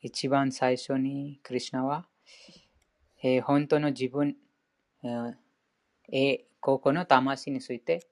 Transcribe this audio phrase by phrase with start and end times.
[0.00, 2.06] 一番最初にクリュナは、
[3.20, 4.36] えー、本当の自分、
[6.12, 8.06] えー、ここの魂について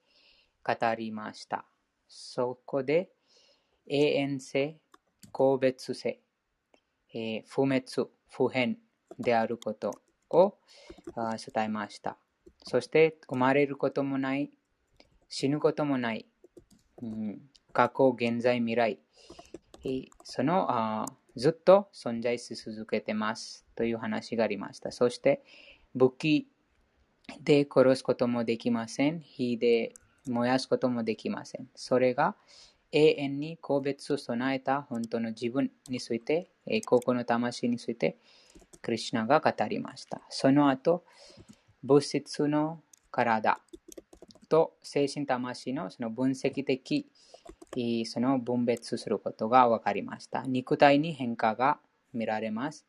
[0.65, 1.65] 語りました。
[2.09, 3.11] そこで
[3.87, 4.81] 永遠性、
[5.31, 6.19] 個別性、
[7.15, 7.85] えー、不滅、
[8.31, 8.79] 不変
[9.19, 9.93] であること
[10.31, 10.59] を
[11.15, 12.17] 伝えました。
[12.65, 14.51] そして生まれることもない、
[15.29, 16.27] 死ぬこともない、
[17.01, 17.41] うん、
[17.73, 18.99] 過去、現在、未来、
[20.25, 21.07] そのあ
[21.37, 24.91] ずっと存在し続けてますという話がありました。
[24.91, 25.43] そして、
[25.95, 26.49] 武器
[27.43, 29.21] で殺すこともできません。
[29.21, 29.93] 火で
[30.27, 31.69] 燃やすこともできません。
[31.75, 32.37] それが
[32.93, 36.51] 永遠に個別を備えた本当の自分について、
[36.87, 38.17] 高校の魂について、
[38.81, 40.23] クリュナが語りました。
[40.31, 41.05] その後、
[41.83, 43.61] 物質の体
[44.49, 47.11] と精神魂のその分析的
[48.07, 50.43] その分別することが分かりました。
[50.43, 51.79] 肉体に変化が
[52.13, 52.87] 見られます。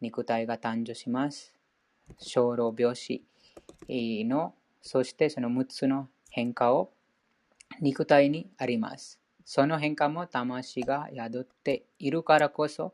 [0.00, 1.54] 肉体が誕生します。
[2.18, 3.24] 小老病死
[3.88, 6.90] の、そしてその6つの変化を
[7.80, 9.18] 肉体にあります。
[9.44, 12.92] その変化も魂が宿っているからこそ、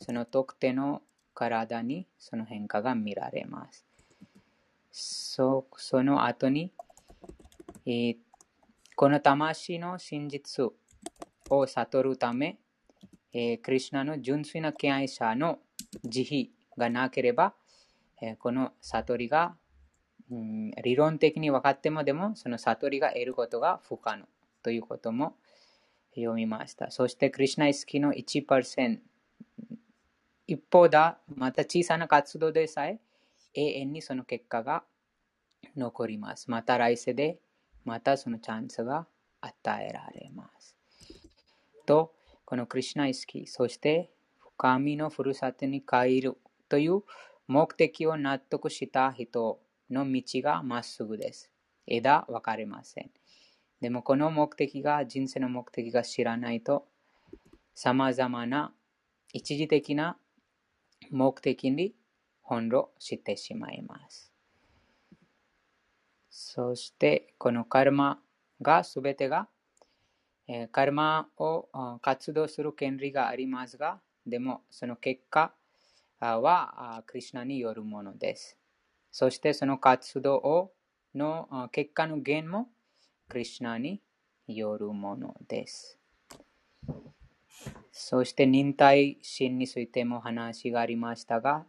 [0.00, 1.02] その特定の
[1.34, 3.84] 体にその変化が見られます。
[4.90, 6.72] そその後に、
[7.86, 8.16] えー、
[8.96, 10.64] この魂の真実
[11.50, 12.58] を悟るため、
[13.32, 15.58] えー、クリュナの純粋な敬愛者の
[16.04, 17.54] 慈悲がなければ、
[18.22, 19.56] えー、この悟りが、
[20.30, 24.26] うん、理論的に分かってもでも、その悟りが得ることが不可能
[24.62, 25.34] ということも
[26.14, 26.92] 読みました。
[26.92, 28.98] そして、クリュナ意識の1%、
[30.46, 33.00] 一方だ、また小さな活動でさえ、
[33.54, 34.84] 永遠にその結果が
[35.76, 36.48] 残ります。
[36.48, 37.40] また来世で
[37.84, 39.06] またそのチャンスが
[39.40, 40.76] 与えられます。
[41.86, 44.10] と、このクリュナ意識、そして
[44.56, 46.36] 神のふるさとに帰る
[46.68, 47.02] という
[47.46, 49.60] 目的を納得した人
[49.90, 51.50] の道がまっすぐです。
[51.86, 53.10] 枝分かれません。
[53.80, 56.86] でもこの目的が、人生の目的が知らないと、
[57.74, 58.72] 様々な
[59.32, 60.16] 一時的な
[61.10, 61.94] 目的に
[62.42, 64.33] 翻弄してしまいます。
[66.36, 68.20] そして、このカルマ
[68.60, 69.46] がすべてが、
[70.48, 71.68] えー、カルマを
[72.02, 75.54] 活動する権利がありますが、でもその結果
[76.18, 78.58] はクリュナによるものです。
[79.12, 80.72] そしてその活動を
[81.14, 82.68] の結果の源も
[83.28, 84.02] クリュナに
[84.48, 86.00] よるものです。
[87.92, 91.64] そして忍耐心についても話がありましたが、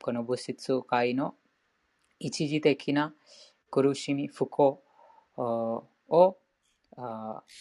[0.00, 1.34] この物質界の
[2.20, 3.12] 一時的な
[3.70, 4.82] 苦しみ、不幸
[5.36, 6.36] を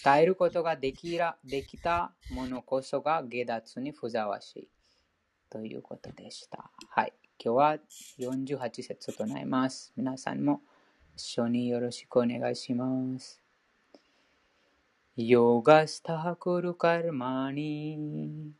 [0.03, 4.67] 耐えることができらできたものこそが下脱にふざわしい
[5.49, 6.69] ということでした。
[6.89, 7.13] はい。
[7.41, 7.77] 今日は
[8.19, 9.93] 48節となります。
[9.95, 10.61] 皆さんも
[11.15, 13.41] 一緒によろしくお願いします。
[15.15, 18.51] ヨガスタハクルカルマニ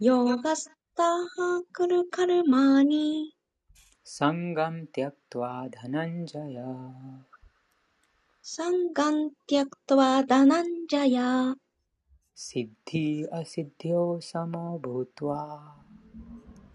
[0.00, 3.36] ヨガスタハクルカルマニ
[4.15, 6.57] सङ्गं त्यक्त्वा धनञ्जय
[8.53, 9.17] सङ्गं
[9.49, 11.17] त्यक्त्वा धनञ्जय
[12.45, 13.07] सिद्धि
[13.39, 15.41] असिद्ध्यो समो भूत्वा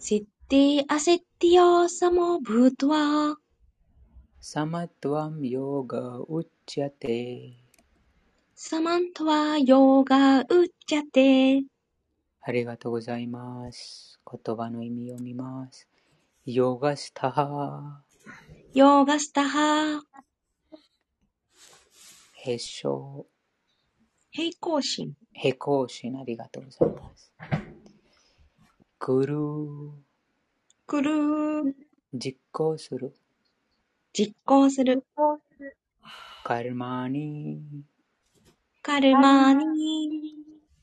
[0.08, 0.64] सिद्धि
[0.96, 1.68] असिद्ध्यो
[1.98, 3.02] समो भूत्वा
[4.52, 5.94] समत्वं योग
[6.38, 7.20] उच्यते
[8.68, 10.12] समत्वा योग
[10.60, 11.30] उच्यते
[12.44, 14.18] ありがとうございます。
[14.28, 15.86] 言葉の意味を見ます。
[16.49, 18.01] ヨガスタハ
[18.73, 20.01] ヨガスタハ
[22.35, 23.25] へしょ
[24.31, 27.33] 平行心平行心ありがとうございます。
[28.97, 29.35] くる
[30.85, 31.75] くる
[32.13, 33.13] 実行する。
[34.13, 35.03] 実行する。
[36.45, 37.59] カルマニ
[38.81, 39.65] カルマニ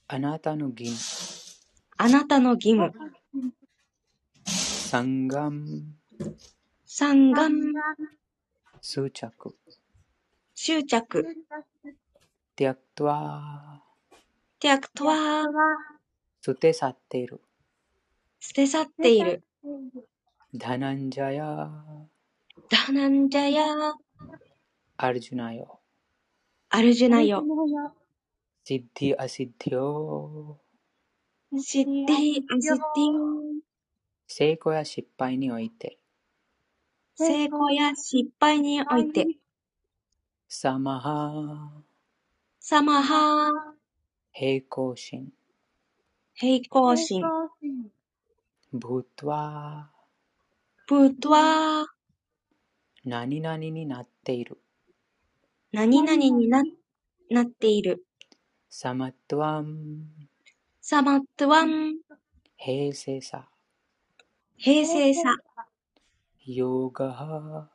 [0.08, 1.56] あなたの義務。
[1.96, 2.92] あなたの義務
[4.94, 5.96] サンガン。
[6.86, 7.72] サンガン。
[8.80, 9.56] 執着。
[10.54, 11.26] 執着。
[12.54, 13.82] ティアクトワ
[14.60, 15.42] ティアクトワ
[16.42, 17.40] 捨て去っている。
[18.38, 19.42] 捨て去っている。
[20.54, 21.72] ダナンジャヤ。
[22.70, 23.64] ダナンジャヤ。
[24.96, 25.80] アルジュナよ。
[26.70, 27.42] アルジュナよ。
[28.62, 30.60] シッディアシッディオ。
[31.60, 32.78] シッディアシッディ
[33.10, 33.73] オ。
[34.26, 35.98] 成功や失敗において
[37.16, 39.26] 成功や失敗において
[40.48, 41.82] サマハ
[42.60, 43.50] サマハ
[44.32, 45.32] 平行心
[46.34, 47.22] 平行平心。
[47.22, 47.90] 行心。
[48.74, 49.84] bhutva
[50.86, 51.86] ブートは、
[53.04, 54.58] 何々になっている。
[55.72, 56.62] 何々にな、
[57.30, 58.04] なっている。
[58.70, 60.02] samatvam
[60.80, 61.94] サマットワン、
[62.56, 63.48] 平静さ。
[64.56, 65.36] 平静さ。
[66.46, 67.70] ヨーガハ、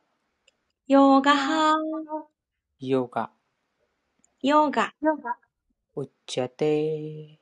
[2.80, 3.30] yoga
[4.42, 5.36] ヨーガ、ヨガ。
[5.94, 7.38] uchyate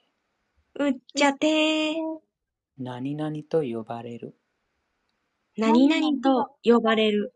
[0.74, 1.94] うっちゃて、
[2.78, 4.36] 何々と呼ばれる。
[5.56, 7.32] 何々と呼ばれる。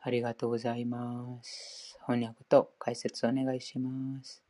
[0.00, 1.98] ありがとうございます。
[2.06, 4.42] 翻訳と解説お願いします。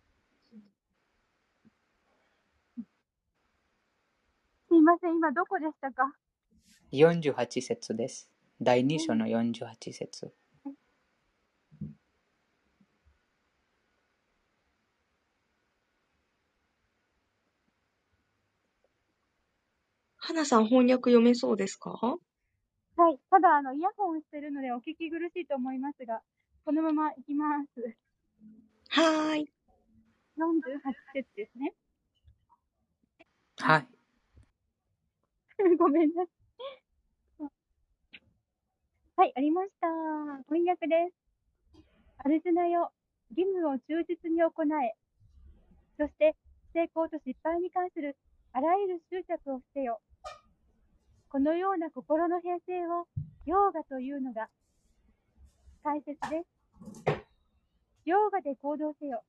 [4.68, 6.12] すいません、今どこでしたか？
[6.92, 8.30] 48節です。
[8.60, 10.32] 第2章の48節。
[20.16, 22.18] 花さん翻訳読めそうですか？
[22.96, 23.18] はい。
[23.30, 26.22] ただ、あの、イヤホンしてるのでお聞き苦しいと思いますが、
[26.64, 27.96] このまま行きます。
[28.90, 29.52] はーい。
[30.38, 31.74] 48節ですね。
[33.58, 33.88] はい。
[35.78, 36.41] ごめんなさい。
[39.22, 39.86] はい、ありました。
[40.50, 41.78] 翻訳です。
[42.18, 42.90] アルジュナよ、
[43.30, 44.96] 義務を忠実に行え。
[45.96, 46.34] そして、
[46.74, 48.16] 成功と失敗に関する
[48.52, 50.00] あらゆる執着を捨てよ。
[51.30, 53.06] このような心の平静を、
[53.46, 54.50] ヨーガというのだ。
[55.84, 57.22] 解説です。
[58.04, 59.22] ヨーガで行動せよ。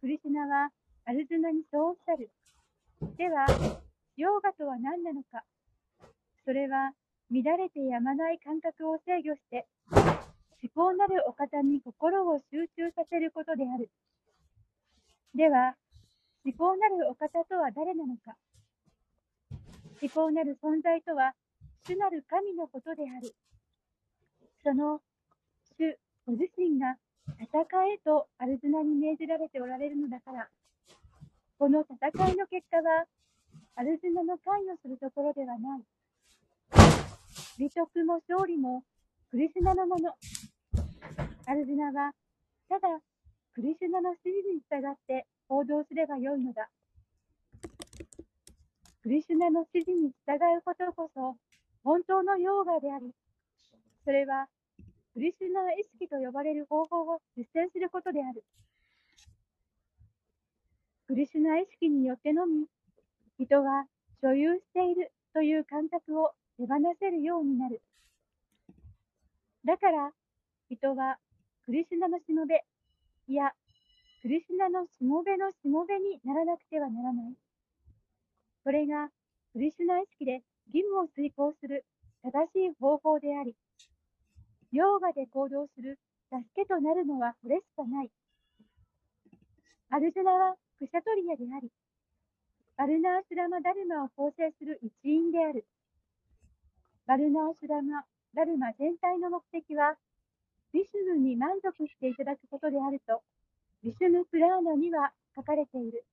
[0.00, 0.70] クリシナは
[1.04, 2.30] アルジュナにそうおっしゃる。
[3.18, 3.44] では、
[4.16, 5.44] ヨーガとは何なのか
[6.46, 6.92] それは
[7.30, 13.90] 乱れてやまない感覚を制御して思考なるお方に心を集中させることである。
[15.34, 15.76] では、
[16.44, 18.36] 思考なるお方とは誰なのか
[20.00, 21.34] 思考なる存在とは
[21.86, 23.34] 主なる神のことである。
[24.62, 25.00] その
[25.78, 26.96] 主ご自身が
[27.40, 27.60] 戦
[27.92, 30.48] えとアルジュナに命じられておられるのだから、
[31.58, 33.06] この戦いの結果は
[33.76, 35.80] アルジュナの関与するところではない。
[37.58, 38.84] 美徳も勝利も
[39.32, 40.14] クリシュナのもの。
[41.44, 42.12] アルジナは、
[42.68, 42.86] ただ、
[43.52, 46.70] クリシュナの指示に従って行動すればよいのだ。
[49.02, 51.34] クリシュナの指示に従うことこそ、
[51.82, 53.10] 本当のヨーガであり、
[54.04, 54.46] それは、
[55.14, 58.44] クリシュナ意識と呼ばれる方法を実践することである。
[61.08, 62.66] クリシュナ意識によってのみ、
[63.36, 63.86] 人は
[64.22, 67.80] 所有しているという感覚を手放せるようになる。
[69.64, 70.10] だから、
[70.68, 71.18] 人は
[71.64, 72.64] クリシュナのしもべ、
[73.28, 73.52] いや、
[74.22, 77.34] クリシュナのしもべのしもべにならなくてはならない。
[78.64, 79.08] これが
[79.52, 80.42] クリシュナ意識で
[80.74, 81.84] 義務を遂行する
[82.22, 83.54] 正しい方法であり、
[84.72, 85.98] ヨーガで行動する
[86.30, 88.10] 助けとなるのはこれしかない。
[89.90, 91.70] アルジュナはクシャトリアであり、
[92.76, 95.64] バルナーシュラマ・ダルマを構成する一員である。
[97.08, 99.96] バルナーシュラマ・ダルマ全体の目的は、
[100.74, 103.22] ビシュヌに満足していただくことであると、
[103.82, 106.04] ビシュヌ・プラーナには書かれている。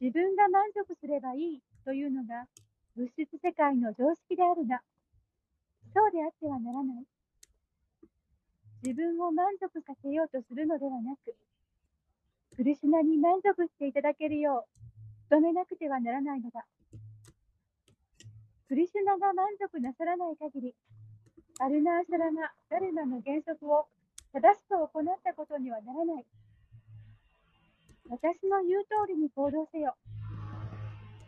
[0.00, 2.46] 自分が満足すればいいというのが
[2.96, 4.82] 物質世界の常識であるが、
[5.94, 7.04] そうであってはならない。
[8.82, 11.36] 自分を満足させようとするのではなく、
[12.56, 14.66] クリシナに満足していただけるよ
[15.30, 16.66] う努めなくてはならないのだ。
[18.68, 20.74] クリシュナが満足なさらない限り、
[21.58, 23.86] アルナーシャラマ・ダルマの原則を
[24.34, 26.24] 正しく行ったことにはならない。
[28.10, 29.96] 私の言う通りに行動せよ。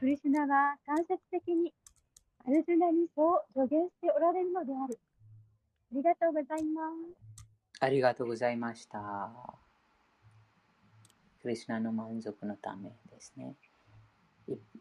[0.01, 1.73] クリシュナは間接的に
[2.47, 4.99] アルジュナにそう助言しておられるのである。
[5.93, 7.45] ありがとうございます。
[7.81, 9.31] ありがとうございました。
[11.41, 13.55] クリシュナの満足のためですね。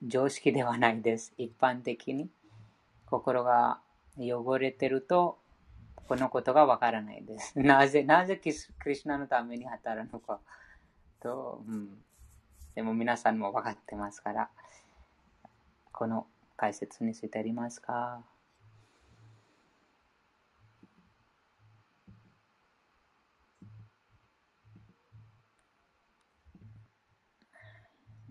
[0.03, 1.33] 常識ではないです。
[1.37, 2.29] 一般的に
[3.09, 3.81] 心が
[4.17, 5.39] 汚れてると、
[6.07, 7.57] このことがわからないです。
[7.59, 10.39] なぜ、なぜキスクリシュナのために働くのか
[11.19, 12.03] と、うん。
[12.75, 14.49] でも皆さんも分かってますから、
[15.91, 18.23] この解説についてありますか？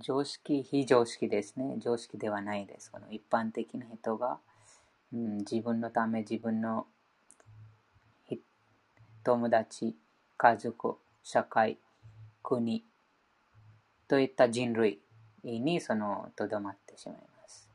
[0.01, 1.77] 常識、非常識ですね。
[1.79, 2.91] 常識ではないです。
[2.91, 4.39] この一般的な人が、
[5.13, 6.87] うん、自分のため、自分の
[9.25, 9.95] 友達、
[10.39, 11.77] 家族、社会、
[12.43, 12.83] 国
[14.09, 15.01] といった人類
[15.45, 17.69] にそのとどまってしまいます。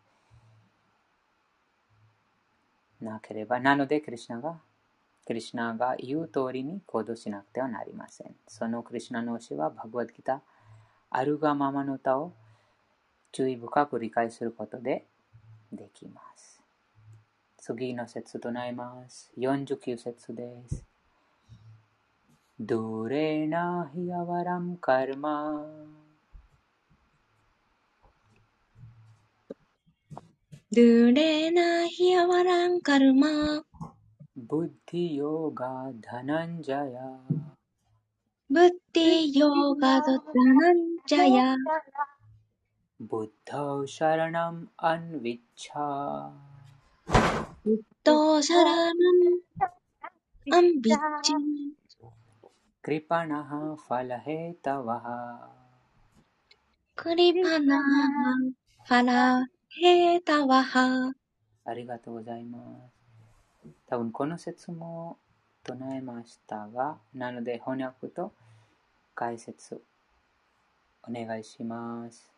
[3.02, 4.58] なければ、なので、クリュナが、
[5.28, 8.36] クリュナが言う通りに行動しなくてはなりません。
[8.48, 10.40] そのクリュナの教えは、バグワッドギター、
[11.12, 12.34] あるがままの歌を
[13.32, 15.06] 注意深く理解することで
[15.72, 16.53] できます。
[17.66, 19.32] 次の説となります。
[19.38, 20.84] 49節です。
[22.60, 25.66] ドレナヒアワラムカルマ
[30.74, 33.64] ドゥレナヒアワランカルマ
[34.36, 37.00] ブッディヨガダナンジャヤ。
[38.50, 40.76] ブッディヨガダナン
[41.08, 41.56] ジャヤ。
[43.00, 43.64] ブッダ
[47.66, 49.38] シャラナムアンヴィッチャブッダシャラナム
[50.52, 52.08] アンヴィッチャ
[52.82, 55.50] クリパナハファラヘタワハ
[56.96, 57.84] クリパナハ
[58.86, 59.46] ファラ
[59.82, 61.14] へたわは。
[61.66, 62.60] ありがとうございま
[63.64, 63.70] す。
[63.88, 65.18] 多分この説も
[65.64, 68.34] 唱えましたが、なので翻訳と
[69.16, 69.82] 解説
[71.08, 72.30] お願いします。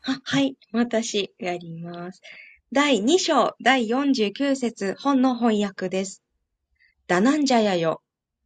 [0.00, 0.56] は、はい。
[0.72, 2.22] 私、やります。
[2.74, 6.22] 第2章第49節本の翻訳です。
[7.06, 8.00] ダナンジャヤよ。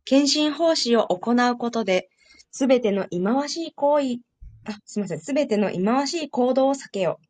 [0.04, 2.08] 献身奉仕を行うことで、
[2.50, 4.16] すべての忌まわしい行為
[4.64, 5.20] あ、すみません。
[5.20, 7.20] すべての忌まわしい行動を避けよ。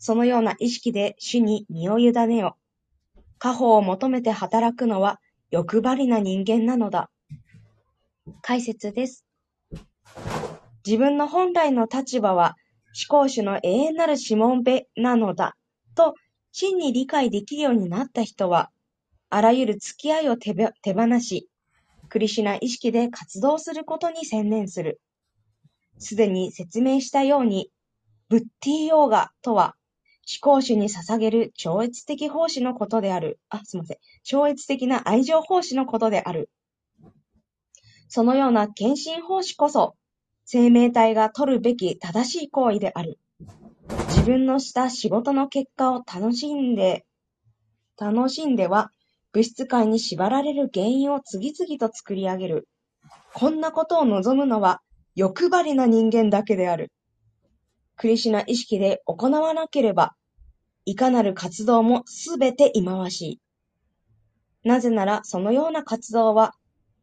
[0.00, 2.56] そのような意識で主に身を委ねよ。
[3.38, 5.20] 家宝を求めて働くのは
[5.52, 7.08] 欲張りな人間なのだ。
[8.42, 9.24] 解説です。
[10.84, 12.56] 自分の本来の立場は
[13.08, 15.54] 思考主の永遠なる指紋べなのだ。
[15.96, 16.14] と、
[16.52, 18.70] 真に理解できるようになった人は、
[19.30, 21.48] あらゆる付き合いを手放し、
[22.08, 25.00] クリシナ意識で活動することに専念する。
[25.98, 27.70] すでに説明したように、
[28.28, 29.74] ブッティーヨーガとは、
[30.28, 33.38] 思考主に捧げる超越的奉仕のことである。
[33.48, 33.98] あ、すみません。
[34.22, 36.50] 超越的な愛情奉仕のことである。
[38.08, 39.94] そのような献身奉仕こそ、
[40.44, 43.18] 生命体が取るべき正しい行為である。
[43.88, 47.04] 自分のした仕事の結果を楽しんで、
[47.98, 48.90] 楽しんでは、
[49.32, 52.68] 物質界に縛られる原因を次々と作り上げる。
[53.34, 54.82] こんなことを望むのは、
[55.14, 56.92] 欲張りな人間だけである。
[57.96, 60.14] クリシナ意識で行わなければ、
[60.84, 63.40] いかなる活動もすべて忌まわしい。
[64.64, 66.54] なぜなら、そのような活動は、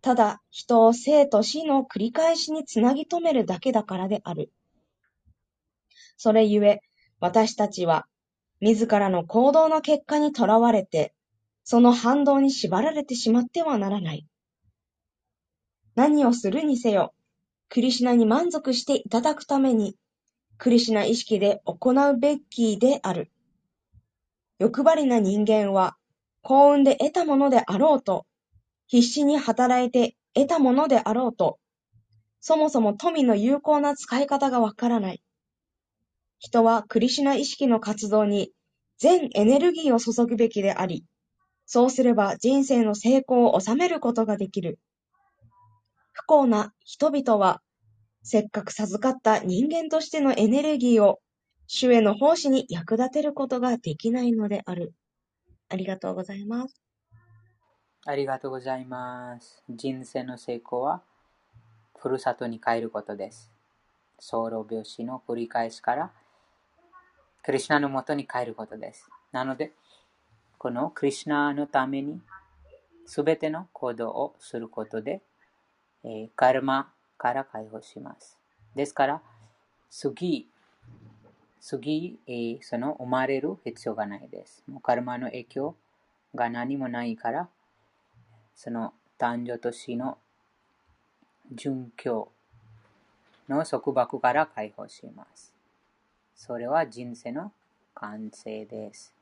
[0.02, 4.52] ただ人を生と死の繰り返しにつなぎ止めるだけだからである。
[6.24, 6.80] それゆえ、
[7.20, 8.08] 私たちは、
[8.62, 11.14] 自らの行動の結果にとらわれて、
[11.66, 14.26] その反動に縛られてしまってはならない。
[15.96, 17.14] 何をするにせよ、
[17.68, 19.98] クリシナに満足していただくために、
[20.58, 23.30] クリシナ意識で行うべきである。
[24.60, 25.98] 欲張りな人間は、
[26.42, 28.26] 幸運で得たものであろうと、
[28.88, 31.60] 必死に働いて得たものであろうと、
[32.40, 35.23] そもそも富の有効な使い方がわからない。
[36.44, 38.52] 人はクリシュナ意識の活動に
[38.98, 41.06] 全エネルギーを注ぐべきであり、
[41.66, 44.78] そうすれば人生の成功を収めることができる。
[46.12, 47.62] 不幸な人々は、
[48.24, 51.22] せっかく授かった人間としてのエネルギーを
[51.68, 54.94] 主への奉仕に役立てることができないのである。
[55.70, 56.76] ありがとうございます。
[58.06, 59.64] ありがとうございます。
[59.70, 61.04] 人生の成功は、
[61.98, 63.50] ふるさとに帰ることです。
[64.20, 66.12] ソウル病死の繰り返しから、
[67.44, 69.10] クリュナのもとに帰ることです。
[69.34, 69.74] なので、
[70.58, 72.22] このクリュナのために、
[73.06, 75.22] すべての行動をすることで、
[76.06, 78.38] えー、カルマから解放します。
[78.76, 79.22] ですから、
[79.90, 80.48] 次、
[81.60, 84.64] 次、えー、その生まれる必要がないです。
[84.68, 85.76] もうカルマの影響
[86.34, 87.50] が何もないから、
[88.56, 90.18] その誕生と死の
[91.54, 92.32] 殉教
[93.50, 95.53] の束縛から解放します。
[96.46, 97.54] それは人生の
[97.96, 99.14] 完成です。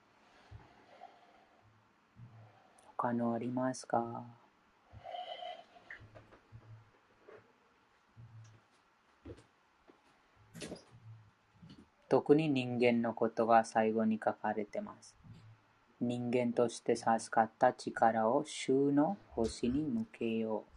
[2.97, 4.23] 他のありますか？
[12.09, 15.15] 特に人間のことが最後に書かれてます。
[15.99, 20.71] 人間として授かった力を衆の星に向けよう。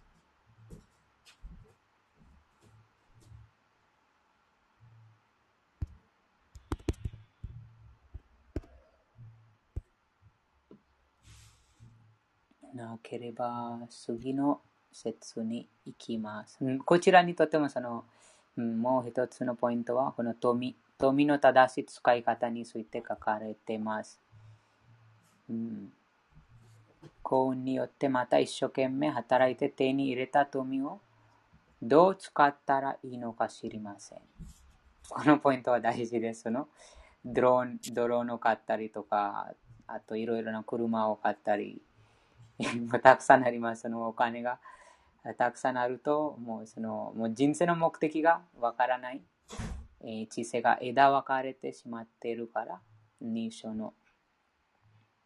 [12.75, 14.61] なければ次の
[14.93, 16.59] 説に行きます。
[16.85, 18.05] こちらにとってもその
[18.57, 24.21] うん、もう一つのポイントは、この富富の正しい使い方について書かれています。
[25.51, 25.93] うん、
[27.23, 31.01] 幸運によってまた一生懸命働いて手に入れた富を
[31.83, 34.19] どう使ったらいいのか知りません。
[35.09, 36.43] このポイントは大事です。
[36.43, 36.69] その
[37.25, 39.53] ドローン、ドローンを買ったりとか、
[39.87, 41.83] あといろいろな車を買ったり、
[43.03, 43.83] たくさんあります。
[43.83, 44.61] そのお金が
[45.39, 49.23] たくさんあると、もうそのもう人生の目的がわからない。
[50.01, 52.81] えー知性が枝分かれてしまっているから、
[53.23, 53.95] 2章の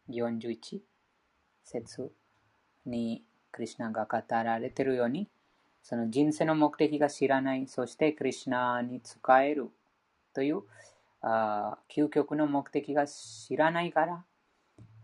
[0.09, 0.81] 41
[1.63, 2.13] 節
[2.85, 5.29] にクリュナが語られているように、
[5.83, 9.69] その人生の目的が知らない、そしてクリュナに使える
[10.33, 10.61] という
[11.21, 14.23] あ究極の目的が知らないか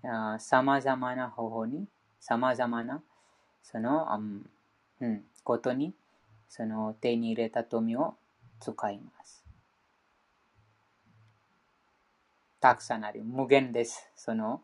[0.04, 1.88] ら、さまざまな方法に、
[2.28, 3.04] さまざまな
[3.62, 4.50] その、うん
[5.00, 5.94] うん、ことに、
[6.50, 8.16] その手に入れた富を
[8.60, 9.46] 使います。
[12.60, 13.24] たくさんある。
[13.24, 14.10] 無限です。
[14.16, 14.64] その、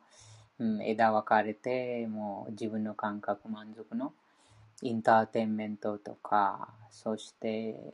[0.57, 4.11] うん、枝分かれて、もう自分の感覚満足の
[4.81, 7.93] インターテインメントとか、そして、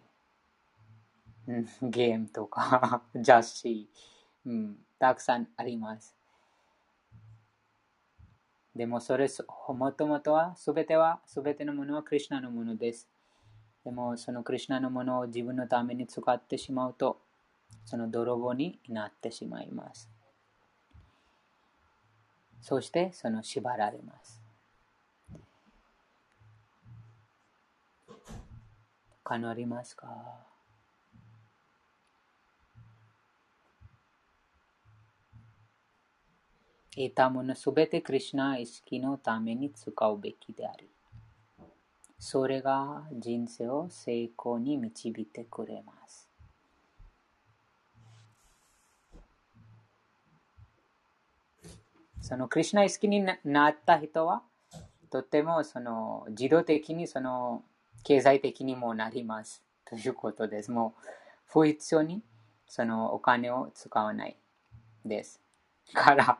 [1.46, 3.90] うんゲームとか、 雑誌、
[4.46, 6.17] うん、たくさんあります。
[8.78, 9.28] でもそれ、
[9.70, 13.10] もともとは、すべては、すべてのものはクリュナのものです。
[13.84, 17.20] でも、そのクリュナのものを自分のために使ってしまうと、
[17.86, 20.10] その泥棒になってしまいます。
[22.62, 24.42] そして、その縛られます。
[29.24, 30.47] 他のありますか？
[36.98, 40.90] 得たものすべてクリュナ意識のために使うべきであり、
[42.18, 46.28] それが人生を成功に導いてくれます。
[52.20, 54.42] そのクリュナ意識にななった人は、
[55.12, 57.64] とてもその自動的にその
[58.04, 59.62] 経済的にもなります。
[59.86, 60.72] ということです。
[60.72, 61.02] もう
[61.46, 62.24] 不必要に
[62.68, 64.36] そのお金を使わない
[65.06, 65.40] です。
[65.94, 66.40] から、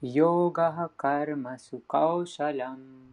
[0.00, 3.08] ヨガハカルマスカオシャラム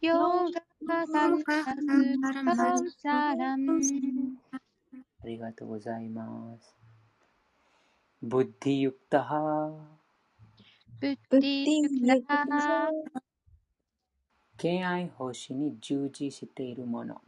[0.00, 0.50] ヨ
[0.86, 1.38] ガサル
[2.18, 3.80] マスカウサラム
[5.22, 6.76] ありがとうございます。
[8.22, 9.70] ブッディユクタハ
[11.00, 12.90] ブッデディィユクタタ
[14.56, 17.20] 敬愛奉仕に従事しているもの。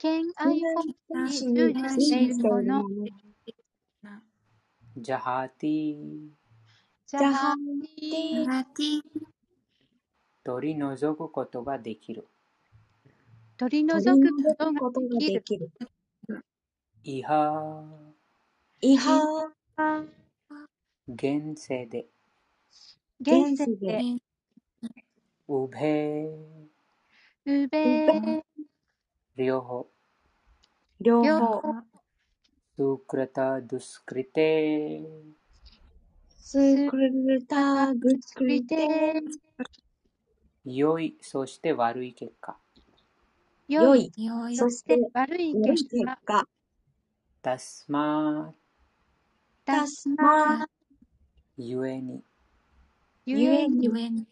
[0.00, 0.60] 敬愛
[1.08, 2.84] 奉仕に従事しているもの
[4.96, 6.28] ジャハティ
[7.04, 7.56] ジャハ
[8.76, 9.00] ティ
[10.44, 12.28] 取り除くことができる。
[13.56, 15.32] 取り取除くことができる。
[15.32, 15.68] できる。
[17.02, 17.84] イハ
[18.80, 19.40] イハ
[21.08, 22.06] 現世で。
[23.20, 24.00] 現世で。
[25.48, 26.30] ウベ
[27.46, 28.44] ウベ
[29.38, 29.86] 両方。
[31.00, 31.74] 両両方、方
[32.76, 35.00] スクラタドゥスクリテ
[36.40, 39.22] スクルタグスクリテ、
[40.64, 42.56] 良いそして悪い結果。
[43.68, 44.10] 良い。
[44.16, 46.44] 良い、そしてて悪い結結果果、
[47.40, 48.52] タスマ
[49.64, 50.58] タタススマ。
[50.58, 50.68] マ。
[51.56, 52.24] ゆえに。
[53.24, 54.26] ゆゆえに、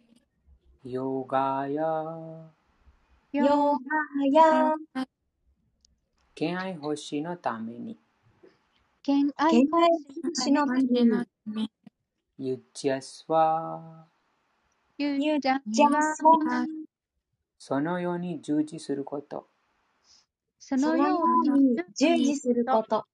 [0.83, 2.56] ヨガや
[3.37, 4.75] ヨヨガや
[6.35, 7.99] 敬愛奉仕のために。
[9.03, 11.71] 敬愛健奉康仕のためしのために、
[12.39, 14.07] ユッチャスワ
[14.97, 16.25] ゆゆじゃじゃはそ
[17.59, 19.47] そのように従事すること。
[20.59, 23.05] そそのよううにに従事すること、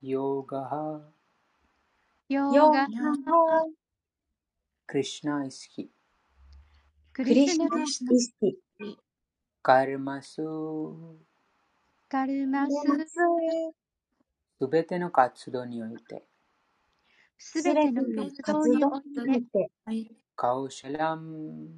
[0.00, 1.02] ヨガ
[2.28, 2.88] ヨヨガガ
[3.66, 3.70] を
[4.86, 5.90] クリシュナ意識
[7.12, 8.63] ククリシュナリシュナ意識、
[9.64, 10.46] カルマスカ
[12.08, 12.76] かります。
[14.60, 14.66] す。
[14.68, 16.24] べての活動において、
[17.38, 18.04] すべての
[18.42, 19.70] 活動において、て、
[20.36, 21.70] カウシャラム、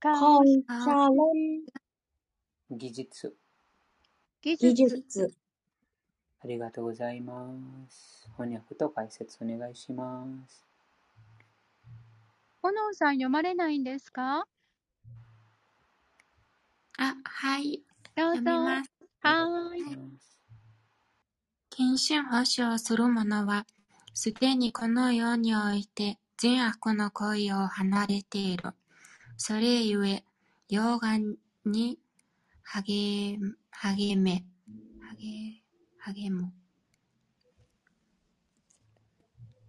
[0.00, 0.46] 顔コン
[0.78, 1.66] シャロン、
[2.70, 3.36] 技術、
[4.42, 5.34] 技術。
[6.40, 8.28] ありがとうございます。
[8.36, 10.64] 翻訳と解説お願いします。
[12.62, 14.46] 炎さん読まれないんですか？
[17.00, 17.80] あ、はい。
[18.16, 18.50] どうぞ。
[18.50, 20.18] はーい。
[21.70, 23.66] 献身保証する者は、
[24.14, 28.72] すでにこの世において善悪の恋を離れている。
[29.36, 30.24] それゆえ、
[30.68, 32.00] 溶岩に
[32.64, 33.38] 励
[33.70, 34.44] 励め、
[35.16, 35.62] 励
[35.98, 36.52] 励む。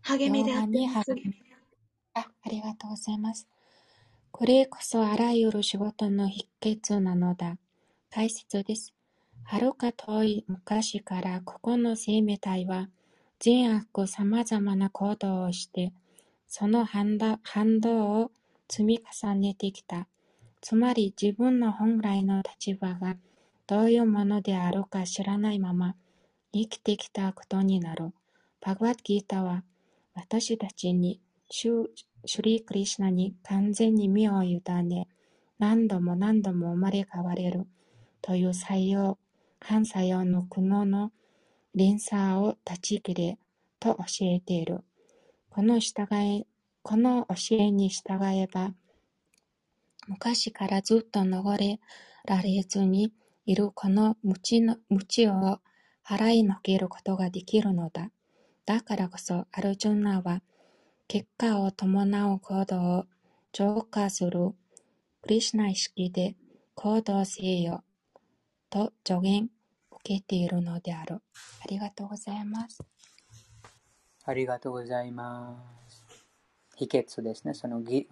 [0.01, 1.11] 励みであってにます。
[1.11, 1.33] 励め。
[2.15, 3.47] あ、ありがとうございます。
[4.39, 7.57] これこそあらゆる仕事の秘訣なのだ。
[8.09, 8.93] 解説です。
[9.43, 12.87] はるか遠い昔からここの生命体は
[13.41, 15.91] 善悪様々な行動をして、
[16.47, 17.17] その反
[17.81, 18.31] 動を
[18.69, 20.07] 積み重ねてきた。
[20.61, 23.17] つまり自分の本来の立場が
[23.67, 25.95] どういうものであるか知らないまま
[26.53, 28.13] 生きてきたことになる。
[28.61, 29.65] バグワッドギータは
[30.15, 31.19] 私たちに
[31.49, 31.87] シュ
[32.41, 35.07] リー・クリシュナに完全に身を委ね、
[35.57, 37.67] 何度も何度も生まれ変われる
[38.21, 39.17] という作用、
[39.59, 41.11] 反作用の苦悩の
[41.73, 43.37] 連鎖を断ち切れ
[43.79, 44.83] と教えている。
[45.49, 46.07] この従
[46.37, 46.45] い
[46.81, 48.73] この教えに従えば、
[50.07, 51.79] 昔からずっと逃れ
[52.25, 53.13] られずに
[53.45, 55.59] いるこの無知の無知を
[56.05, 58.09] 払いのけることができるのだ。
[58.65, 60.41] だからこそ、アルジュナは、
[61.11, 63.05] 結果を伴う行動を
[63.51, 64.51] 浄化する
[65.23, 66.35] クリシナ意識で
[66.75, 67.83] 行動せよ
[68.69, 69.49] と助言
[69.91, 71.15] 受けているのである。
[71.15, 72.83] ありがとうございます。
[74.23, 75.57] ありがとうございま
[75.89, 76.05] す。
[76.75, 77.55] 秘訣ですね。
[77.55, 78.05] その芸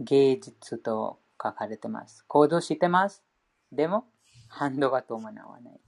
[0.00, 2.26] 芸術と書かれてます。
[2.28, 3.24] 行動してます。
[3.72, 4.04] でも、
[4.48, 5.80] 反動が伴わない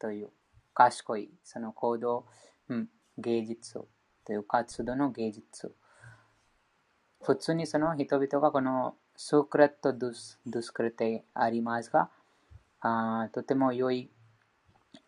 [0.00, 0.30] という
[0.74, 2.26] 賢いその行動、
[2.68, 3.86] うん、芸術を
[4.24, 5.74] という活動の芸術。
[7.22, 12.10] 普通にその人々がこのスクレット・ドゥスドゥスクレテありますが、
[12.80, 14.10] あとても良い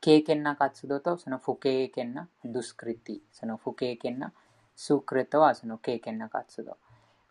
[0.01, 4.33] 経験な活動とその不経験なドゥスクリティ、その不経験な
[4.75, 6.77] スクレットはその経験な活動。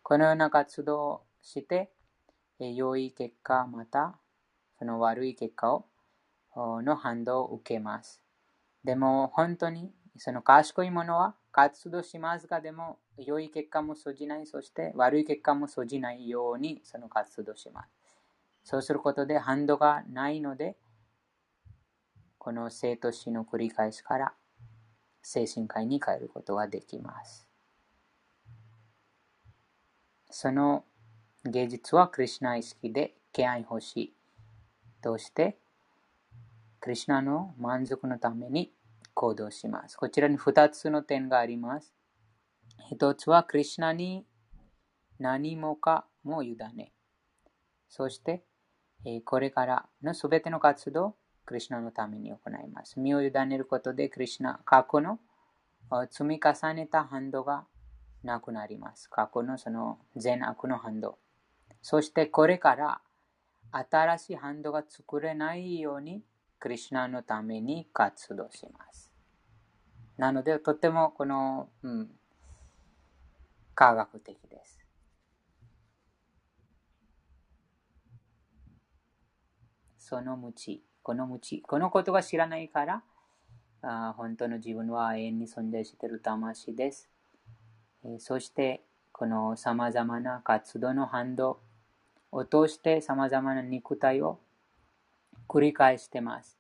[0.04, 1.90] このような活動をして、
[2.60, 4.16] 良い結果また
[4.80, 5.86] その悪い結果を
[6.56, 8.22] の反動を受けます。
[8.84, 17.90] でも本当にその賢いものは活動しますが、でも良い結果も生じない、そして悪い結果も生じないようにその活動します。
[18.66, 20.76] そうすることで反動がないので、
[22.40, 24.34] この生と死の繰り返しから
[25.22, 27.48] 精神科医に変えることができます。
[30.30, 30.84] その
[31.46, 34.14] 芸術はクリュナ意識で敬愛欲しい
[35.02, 35.58] として、
[36.82, 38.74] クリュナの満足のために
[39.16, 39.98] 行動します。
[39.98, 41.96] こちらに2つの点があります。
[42.92, 44.28] 1つはクリュナに
[45.18, 46.92] 何もかも委ね。
[47.90, 48.44] そして、
[49.24, 53.00] これからのすべての活動をクリュナのために行います。
[53.00, 55.20] 身を委ねることでクリュナ、過去の
[56.12, 57.66] 積み重ねた反動が
[58.24, 59.10] なくなります。
[59.10, 61.18] 過去のその善悪の反動。
[61.82, 63.02] そしてこれから
[63.72, 66.24] 新しい反動が作れないように
[66.66, 69.12] クリュナのために活動します。
[70.18, 72.10] なので、とてもこの、うん、
[73.76, 74.80] 科学的です。
[80.00, 83.04] その無知、この無知、このことが知らないから、
[83.84, 87.12] あ本当の自分は永遠に存在している魂です。
[88.04, 91.60] えー、そして、この様々な活動の反動
[92.32, 94.40] を通して様々な肉体を
[95.48, 96.55] 繰り返してます。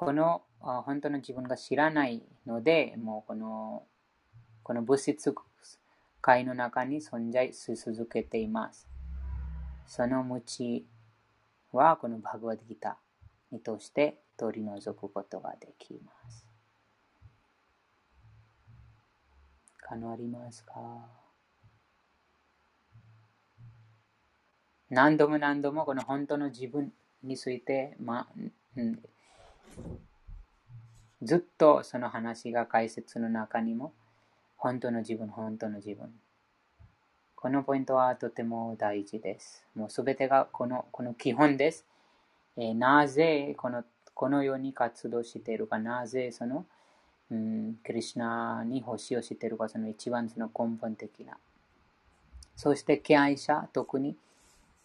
[0.00, 3.82] この本当の自分が知らないので、もうこの
[4.62, 5.34] この物質
[6.22, 8.88] 界の中に存在し続けています。
[9.86, 10.86] その無知
[11.72, 16.46] はこのバグワッドギターに通して取り除くことができます。
[19.82, 20.72] 可能ありますか？
[24.88, 26.90] 何度も何度もこの本当の自分
[27.22, 28.26] について、ま
[28.76, 28.98] うん、
[31.22, 33.92] ずっとその話が解説の中にも
[34.56, 36.12] 本当の自分、本当の自分。
[37.34, 39.66] このポイントはとても大事です。
[39.74, 41.86] もうすべてがこのこの基本です。
[42.56, 43.84] えーなぜこの
[44.20, 46.66] このように活動しているか、なぜその、
[47.30, 51.38] うん、クリシナに星をしているか、その一番その根本的な。
[52.54, 54.14] そして、敬愛者、特に、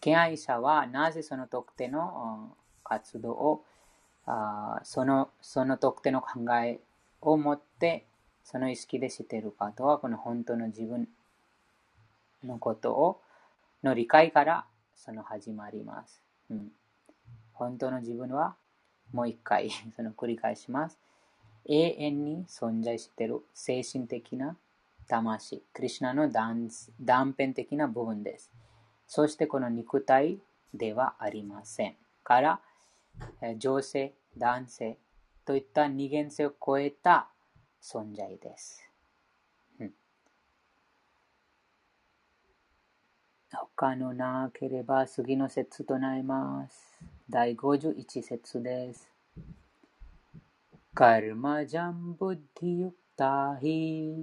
[0.00, 3.64] 敬愛者はなぜその特定の活動を
[4.26, 6.80] あそのその特定の考え
[7.20, 8.04] を持って
[8.44, 11.08] その意識でしているかとはこの本当の自分
[12.44, 13.20] のことを
[13.82, 16.22] の理解からその始まります。
[16.50, 16.72] うん、
[17.52, 18.56] 本当の自分は
[19.12, 20.98] もう一回 その繰り返します。
[21.68, 24.56] 永遠に存在している精神的な
[25.08, 26.68] 魂、クリュナの断
[27.00, 28.50] 断片的な部分です。
[29.06, 30.38] そしてこの肉体
[30.74, 31.96] ではありません。
[32.24, 32.60] から、
[33.58, 34.98] 女性、男性
[35.44, 37.28] といった二元性を超えた
[37.82, 38.82] 存在です。
[43.76, 46.98] 他のなければ次の説となります。
[47.30, 49.08] 第51節です。
[50.94, 54.14] カルマジャンブッディユクタヒ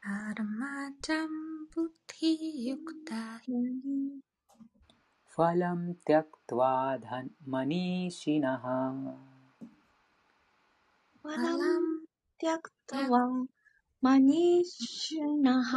[0.00, 1.28] カルマジャン
[1.74, 3.52] ブッディユクタヒ
[5.36, 6.98] फलं त्यक्त्वा
[7.48, 8.64] मनीषिणः
[11.22, 11.98] फलं
[12.40, 13.46] त्यक्त्वा
[14.04, 15.72] मनीषिणः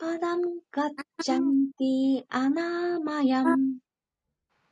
[0.00, 0.90] パダンガッ
[1.24, 3.78] チャンティアナマヤン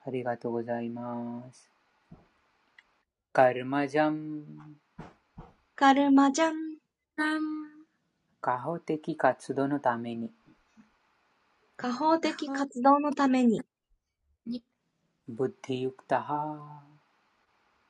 [0.06, 1.68] ありがとうございます。
[3.32, 4.44] カルマジャン。
[5.74, 6.52] カルマジャン。
[8.40, 10.30] 過保的活動のために。
[11.76, 13.62] 過保的活動のために。
[15.26, 16.84] ブッディユクタハ。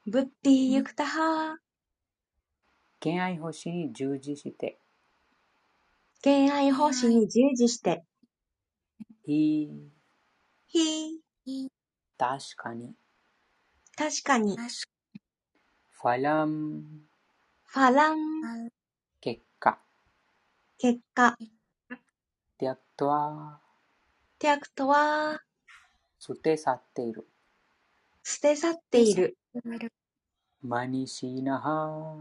[0.07, 1.59] ブッディユクタハ。
[2.99, 4.79] 敬愛欲しに従事して。
[6.27, 8.03] 敬愛奉仕に従事して、
[9.29, 9.71] いい、
[10.67, 11.21] ひ、
[12.19, 12.97] 確かに、
[13.97, 16.83] 確かに、ファラン、
[17.63, 18.71] ファラン、
[19.21, 19.79] 結果、
[20.79, 21.37] 結果、
[22.59, 23.61] ティアクトワ、
[24.41, 25.41] テアクトは、
[26.19, 27.29] 捨て去っている。
[28.25, 29.37] 捨て去っている。
[30.61, 32.17] マニシーナハ、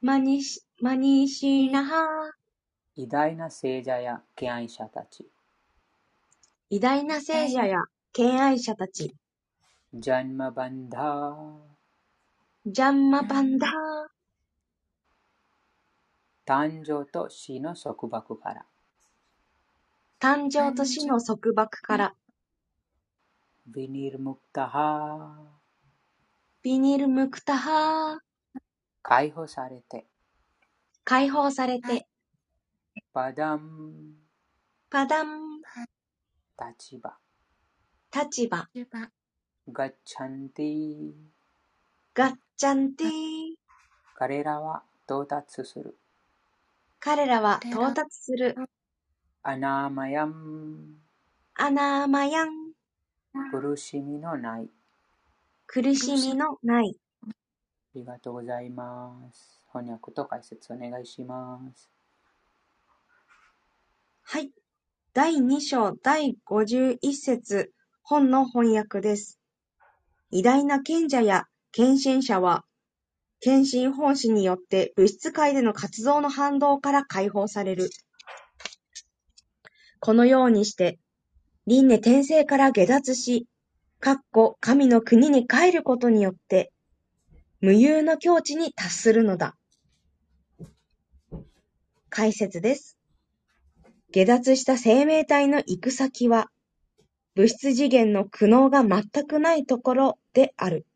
[0.00, 2.32] マニシ、マニシーナハ、
[2.94, 5.26] 偉大な聖者や敬愛者たち、
[6.68, 7.78] 偉大な聖者や
[8.12, 9.16] 敬愛者たち、
[9.94, 11.34] ジャンマバンダ、
[12.66, 13.70] ジャンマバンダー、
[16.46, 18.66] 誕生と死の束縛から、
[20.20, 22.14] 誕生と死の束縛から、
[23.66, 25.34] ビニルムクタハ、
[26.62, 28.18] ビニルムクタハー、
[29.00, 30.04] 解放されて、
[31.04, 32.06] 解放されて、
[33.14, 34.14] パダン、
[34.88, 35.60] パダン、
[36.58, 37.12] 立場、
[38.10, 38.66] 立場、
[39.70, 41.12] ガッチャンティ、
[42.14, 43.10] ガッチャンティー、
[44.16, 45.94] 彼らは到達する。
[47.00, 48.56] 彼らは到達する、
[49.42, 50.96] アナーマヤン、
[51.56, 52.72] アナーマヤン、
[53.50, 54.70] 苦しみのない。
[55.66, 56.96] 苦しみのない。
[57.26, 57.28] あ
[57.94, 59.60] りがとうございます。
[59.70, 61.90] 翻訳と解説お願いします。
[64.24, 64.50] はい。
[65.12, 69.38] 第2章第51節本の翻訳です。
[70.30, 72.64] 偉大な賢者や献身者は、
[73.40, 77.90] 献身奉仕によって物質界での活動の反動から解放される。
[80.00, 80.98] このようにして、
[81.66, 83.46] 輪廻転生から下脱し、
[84.00, 86.72] かっこ神の国に帰ることによって、
[87.60, 89.56] 無有の境地に達するのだ。
[92.08, 92.96] 解説です。
[94.12, 96.50] 下脱した生命体の行く先は、
[97.34, 100.86] 物質次元の苦悩が全くないところである。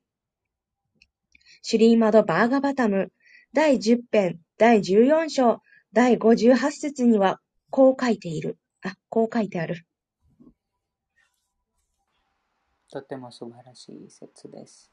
[1.63, 3.11] シュリーマド・バーガバタム
[3.55, 5.63] 第10編第14章
[5.95, 8.59] 第58節にはこう書いている。
[8.83, 9.87] あ、こう書いてある。
[12.91, 14.93] とても素晴らしい説です。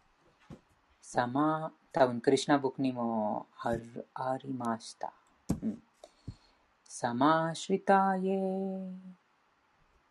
[1.02, 5.14] サマー、多分クリシナブックにもあるありました。
[5.62, 5.84] うん、
[6.96, 8.38] サマーシュリタイエ、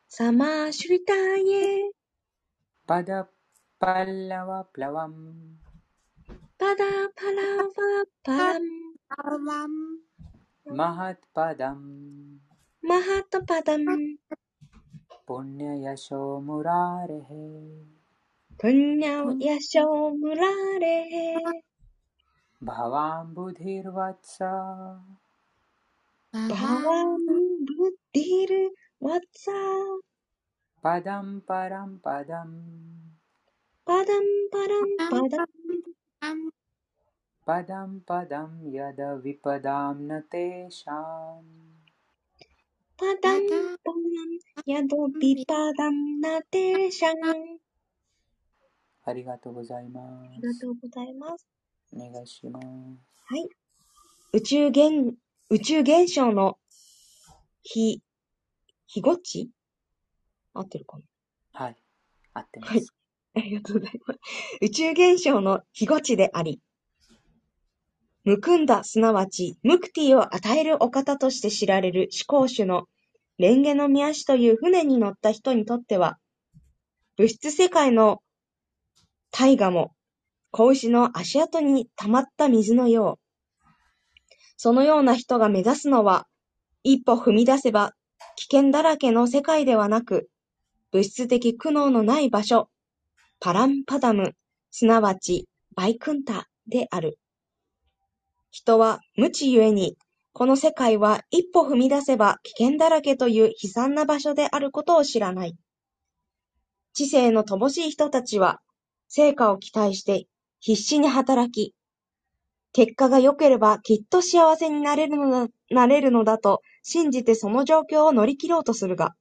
[0.09, 0.47] サマ
[26.33, 29.55] バワンブディルワッツァ、
[30.81, 33.21] パダンパランパダン、
[33.85, 35.47] パダンパランパダン、
[37.45, 40.92] パダンパダンヤダヴィパダンナテシャ
[41.38, 41.45] ン。
[42.97, 43.47] パダン
[43.85, 47.59] パラン、ヤドビパダンナテーシャン。
[49.05, 50.01] あありがとうございま
[50.37, 50.61] りがす。
[50.61, 51.47] とうございます。
[51.92, 52.66] お願いします。
[53.27, 53.49] はい。
[54.33, 55.14] 宇宙現、
[55.50, 56.59] 宇宙現象の
[57.62, 58.00] 非、
[58.87, 59.50] 非語値
[60.55, 61.05] 合ってるかな？
[61.52, 61.76] はい。
[62.35, 62.94] 合ってまはいす。
[63.35, 64.20] ありがとうございます。
[64.62, 66.61] 宇宙現象の非語値であり、
[68.24, 72.87] ムクンダ、すなわち、ムクティを与えるお方として知られる思考主の
[73.38, 76.18] レンゲの宮氏という船に乗った人にとっては、
[77.16, 78.22] 物質世界の
[79.31, 79.92] 大河も、
[80.50, 83.21] 子牛の足跡に溜まった水のよう。
[84.62, 86.29] そのような人が目指すのは、
[86.85, 87.94] 一歩踏み出せば
[88.37, 90.31] 危険だらけの世界ではなく、
[90.92, 92.68] 物質的苦悩のない場所、
[93.40, 94.37] パランパダム、
[94.70, 97.18] すなわちバイクンタである。
[98.53, 99.96] 人は無知ゆえに、
[100.33, 105.57] この世界は一歩踏み出せば危険だらけという悲惨な場所であることを知らない。
[106.92, 108.61] 知性の乏しい人たちは、
[109.09, 110.29] 成果を期待して
[110.61, 111.75] 必死に働き、
[112.72, 119.14] 結果が良ければきっと幸せになれるのだなれるのだと信じてその状況を乗り切ろうとするが、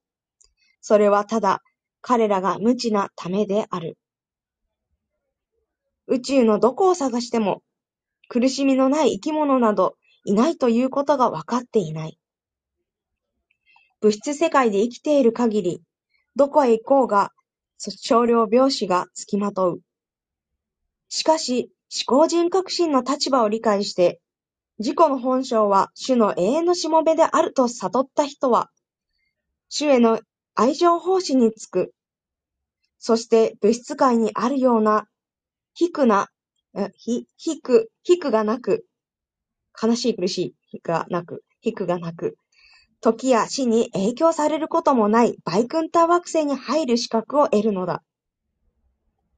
[0.81, 1.61] それはただ
[2.01, 3.97] 彼らが無知なためである。
[6.07, 7.61] 宇宙のどこを探しても、
[8.27, 12.17] 苦しみのない生き物などいないということが分かっていない。
[14.01, 15.81] 物質世界で生きている限り、
[16.35, 17.31] どこへ行こうが、
[17.77, 19.79] 少量病死がつきまとう。
[21.09, 24.21] しかし、思考人格心の立場を理解して、
[24.80, 28.69] 自己の本性は主の永遠のしもべであると悟った人は、
[29.67, 30.19] 主への
[30.56, 31.93] 愛情奉仕につく。
[32.97, 35.08] そして物質界にあるような、
[35.73, 36.30] 低くな、
[36.75, 37.25] えひ、
[37.62, 38.86] く、低くがなく、
[39.82, 42.38] 悲しい苦しいがなく、低くがなく、
[43.01, 48.01] 時や死に影響されることもないバイクンター惑星に入る資格を得るのだ。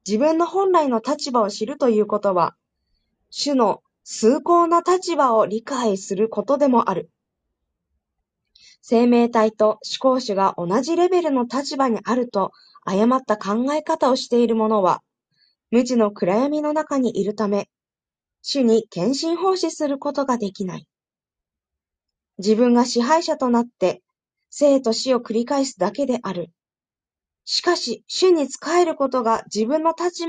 [0.06, 2.56] 自分の本来の立場を知るということは、
[3.30, 7.10] 主の崇高な立場を理解することでもある。
[8.82, 12.52] 生命体と思考主が同じレベルの立場にあると
[12.84, 15.02] 誤った考え方をしている者は、
[15.72, 17.70] 無知の暗闇の中にいるため、
[18.42, 20.88] 主に献身奉仕することができない。
[22.40, 24.04] 自分が支配者となって、
[24.50, 26.52] 生と死を繰り返すだけである。
[27.46, 30.28] しかし、主に仕えることが自分の立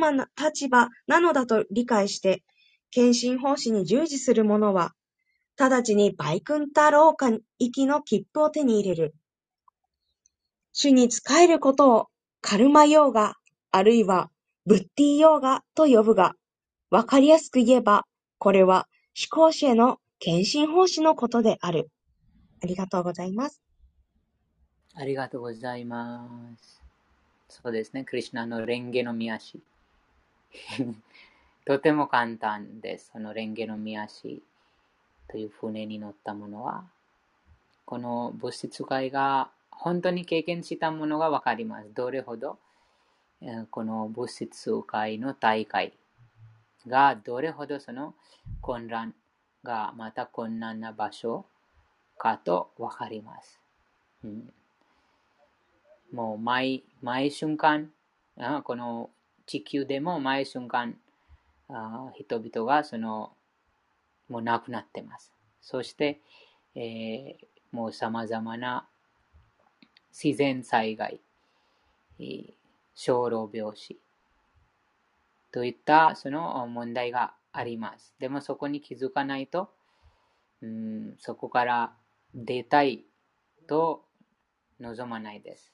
[0.68, 2.42] 場なのだと理解して、
[2.90, 4.92] 献身奉仕に従事する者は、
[5.56, 9.14] 直ちにバイクンタローカ行きの切符を手に入れる。
[10.72, 12.06] 主に仕えることを
[12.40, 13.36] カルマヨーガ、
[13.70, 14.30] あるいは
[14.66, 16.34] ブッディヨーガと呼ぶが、
[16.90, 18.06] わかりやすく言えば、
[18.38, 21.90] これは思考主への献身奉仕のことである。
[22.62, 23.62] ありがとうございます。
[24.94, 26.83] ありがとうございます。
[27.62, 28.02] そうですね。
[28.02, 29.60] クリシナのレンゲの宮氏。
[31.64, 33.10] とても簡単です。
[33.12, 34.42] そのレンゲの宮氏
[35.28, 36.84] という船に乗ったものは、
[37.84, 41.94] この物質界が本当に経験したものがわかります。
[41.94, 42.58] どれほど、
[43.40, 45.92] えこの物質界の大会
[46.88, 48.16] がどれほどその
[48.62, 49.14] 混乱
[49.62, 51.46] がまた困難な場所
[52.18, 53.60] かとわかります。
[54.24, 54.52] うん
[56.14, 57.90] もう毎毎瞬間、
[58.64, 59.10] この
[59.46, 60.96] 地球でも毎瞬間、
[61.68, 63.32] あ人々がその
[64.28, 65.32] もう亡くなってます。
[65.60, 66.20] そして、
[66.74, 68.86] えーもう様々な
[70.12, 71.20] 自然災害、
[72.94, 73.98] 生老病死
[75.50, 78.14] といったその問題があります。
[78.20, 79.70] でもそこに気づかないと、
[80.62, 81.92] うん、そこから
[82.32, 83.06] 出たい
[83.66, 84.04] と
[84.78, 85.73] 望まないです。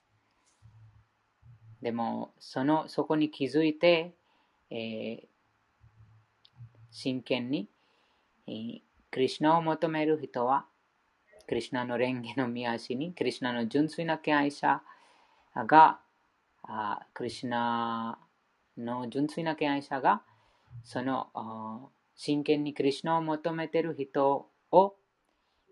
[1.82, 4.14] でも、その、そこに気づいて、
[4.70, 5.26] えー
[6.92, 7.68] 真剣に、
[8.48, 10.66] えークリシナを求める人は、
[11.48, 14.82] クリシナの蓮華の宮足に、クリシナの純粋な敬愛者
[15.54, 16.00] が、
[16.62, 18.18] あクリシナ
[18.76, 20.22] の純粋な敬愛者が、
[20.84, 24.94] その真剣にクリシナを求めている人を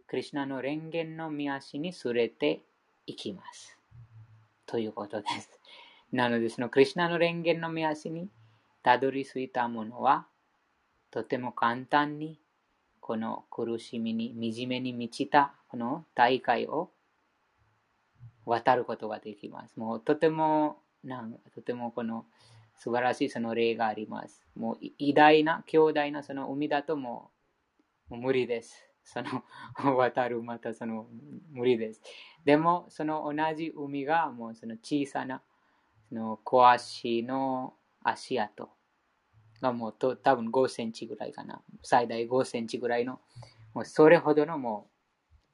[0.08, 2.62] クリシナの蓮華の見足にすれて
[3.06, 3.78] いきます。
[4.66, 5.57] ということです。
[6.12, 8.30] なので、そのクリシナの蓮華の見足に
[8.82, 10.26] たどり着いたものは、
[11.10, 12.40] とても簡単に
[13.00, 16.90] この苦しみに、惨めに満ちたこの大会を
[18.46, 19.76] 渡ることができます。
[19.76, 22.24] もうとても、なんとてもこの
[22.76, 24.46] 素晴らしいその例があります。
[24.56, 27.30] もう偉大な、強大なその海だとも
[28.10, 28.84] う無理です。
[29.04, 31.06] その渡るまたその
[31.50, 32.02] 無理です。
[32.44, 35.42] でもその同じ海がもうその小さな
[36.12, 38.68] の小足の足跡
[39.60, 41.62] がもうと多分5センチぐらいかな。
[41.82, 43.20] 最大5センチぐらいの、
[43.74, 44.88] もうそれほどのも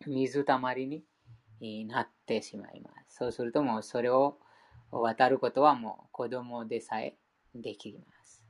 [0.07, 1.05] う水たまり
[1.61, 3.17] になってしまいます。
[3.17, 4.39] そうするともうそれを
[4.91, 7.17] 渡ることはもう子供でさえ
[7.55, 8.45] できます。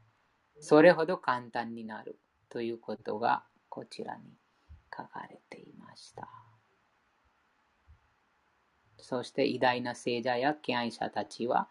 [0.60, 4.22] それほど簡単になるということがこちらに
[4.96, 6.28] 書かれていました。
[8.98, 11.68] そして偉大な聖者や敬愛者たちは、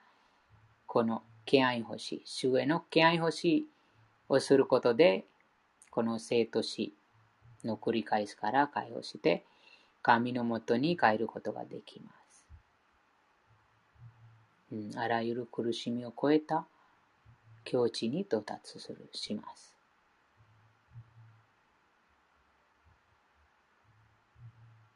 [0.93, 3.65] この敬愛星、主への敬愛星
[4.29, 5.25] をすることで、
[5.89, 6.93] この生と死
[7.65, 9.43] の繰り返しから解放して、
[10.03, 12.45] 神のもとに帰ることができます。
[14.71, 16.67] うん、あらゆる苦しみを超えた
[17.63, 19.75] 境地に到達するします。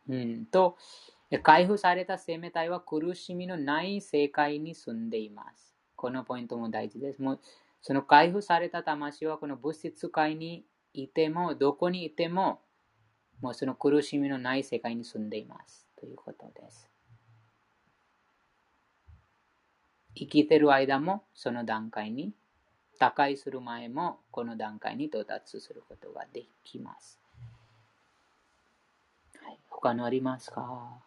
[0.08, 0.78] うん、と、
[1.42, 5.67] 解放された生命体は苦しみのない世界に住んでいます。
[5.98, 7.22] このポイントも大事です。
[7.22, 7.40] もう
[7.82, 12.62] その解放された魂はこの物質界にいても、どこにいても、
[13.42, 15.86] もうその苦しみのない世界に住んでいます。
[16.00, 16.90] ということです。
[20.16, 22.34] 生きてる間もその段階に、
[23.00, 27.20] 他界する前もこの段階に到達することができます。
[29.44, 31.07] はい、他のありますか？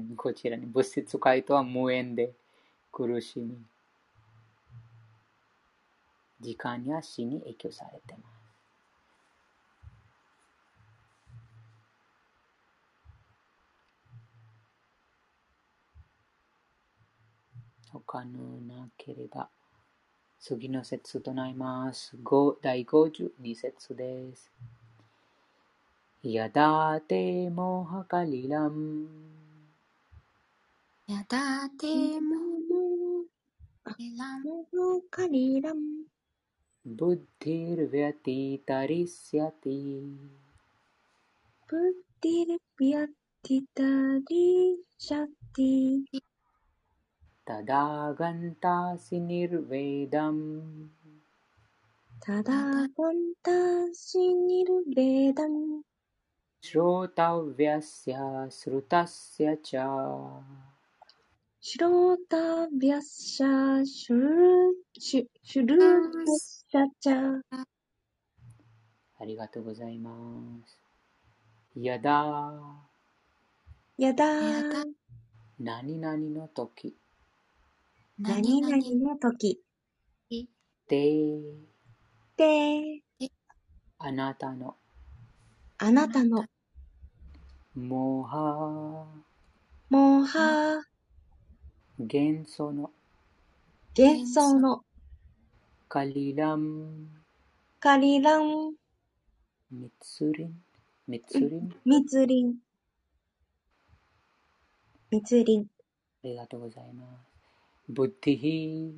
[0.16, 2.32] こちらに物質界とは無縁で
[2.92, 3.58] 苦しみ、
[6.40, 8.34] 時間や死に影響されてます。
[17.92, 19.48] 他のなければ、
[20.40, 22.16] 次の節となります。
[22.60, 24.50] 第52節です。
[26.22, 29.43] やだてもはかりらん
[31.10, 31.44] यदा
[31.80, 31.94] ते
[32.28, 32.38] मो
[32.68, 34.42] मोलां
[36.98, 39.78] बुद्धिर्व्यतितरिष्यति
[47.48, 47.84] तदा
[48.20, 50.42] गन्तासि निर्वेदम्
[52.26, 52.60] तदा
[53.00, 55.56] गन्तासि निर्वेदं
[56.68, 58.14] श्रोतव्यस्य
[58.58, 59.68] श्रुतस्य च
[61.66, 64.28] シロータビャッシャシュル
[64.98, 65.78] シュシュルー
[66.68, 67.40] シャチャ
[69.18, 70.12] ありがとうございま
[70.66, 70.78] す。
[71.74, 72.52] やだ
[73.96, 74.26] やだ
[75.58, 76.94] 何々の時。
[78.18, 79.58] 何々の時。
[80.28, 80.44] で
[82.36, 83.00] で
[83.98, 84.76] あなたの。
[85.78, 86.44] あなたの。
[87.74, 89.06] もは
[89.88, 90.93] もは
[91.98, 92.90] 幻想の。
[93.96, 94.84] 幻想の。
[95.88, 97.08] カリラン。
[97.78, 98.74] カリラン。
[99.70, 100.62] ミツリン。
[101.06, 101.70] ミツリン？
[101.84, 102.56] 密林
[105.10, 105.66] 密林
[106.24, 107.08] ありがとうございます。
[107.88, 108.94] ブッディヒ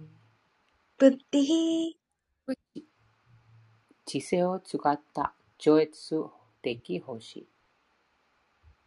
[0.97, 1.99] ブッディヒ
[4.07, 5.35] 知性を使った。
[5.59, 5.91] 超越
[6.63, 7.47] 的星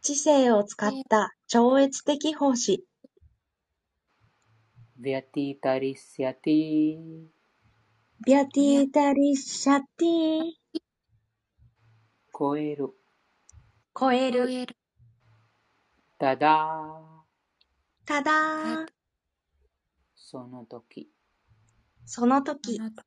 [0.02, 1.34] 知性を使った。
[1.46, 2.56] 超越的奉
[5.01, 7.29] 仕 व्यतितरिष्यति
[8.25, 10.41] ビャティタリシャティ
[12.33, 12.89] 超える
[13.93, 14.75] 超える超える
[16.17, 17.01] ただ
[18.05, 18.85] ただ
[20.15, 21.09] その時
[22.05, 23.05] その時あなた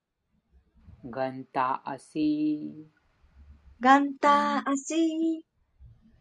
[1.10, 2.86] ガンタアシ
[3.80, 5.44] ガンタアシ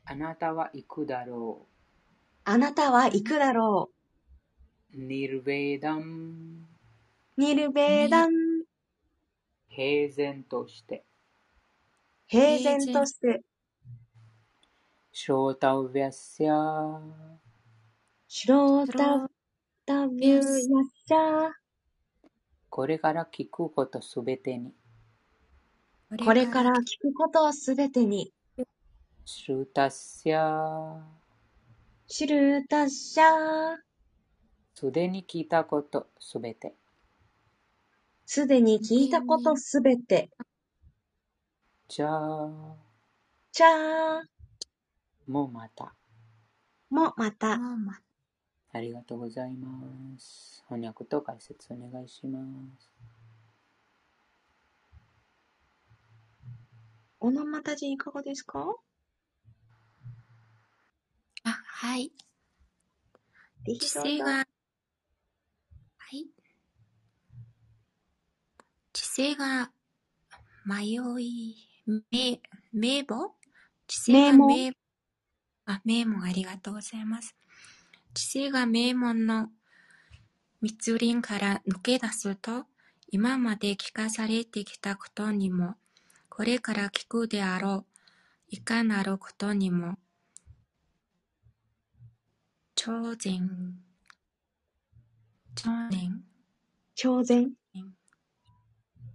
[0.05, 1.67] あなたは行くだろ
[2.45, 4.00] あなたは行くだろう
[4.94, 8.30] ニルベーダンうニルベーダン
[9.68, 11.04] 平然として
[12.26, 13.42] 平然として
[15.12, 16.54] ショータウヴィャスヤ
[18.28, 19.28] シロータ
[19.84, 21.50] タビュー、やっしゃー。
[22.70, 24.72] これから聞くことすべてに、
[26.24, 28.32] これから聞くことをすべてに、
[29.24, 30.96] シュルタスヤ
[32.06, 33.91] シュルータッシャー。
[34.74, 36.74] すでに聞いたことすべて、
[38.26, 40.30] すでに聞いたことすべて、
[41.88, 42.74] じゃあ、
[43.52, 44.22] ちゃー。
[45.28, 45.94] もまた。
[46.90, 47.58] もまた。
[47.58, 48.00] もうま
[48.72, 50.64] ありがとうございます。
[50.68, 52.40] 翻訳と解説お願いしま
[52.80, 52.90] す。
[57.20, 58.74] オノマタジいかがですか？
[61.44, 62.10] あ、はい。
[63.64, 64.51] で知性が、はい。
[68.92, 69.70] 知性が
[70.66, 71.56] 迷い、
[72.10, 72.40] 名、
[72.72, 73.34] 名簿？
[73.86, 74.72] 知性が名
[75.64, 77.34] あ、名門ありがとうございます。
[78.12, 79.48] 知性が名門の
[80.60, 82.66] 密林から抜け出すと、
[83.08, 85.76] 今まで聞かされてきたことにも、
[86.28, 87.86] これから聞くであろう、
[88.50, 89.96] いかなることにも、
[92.74, 93.78] 超然、
[95.54, 96.24] 超然、
[96.94, 97.52] 超然。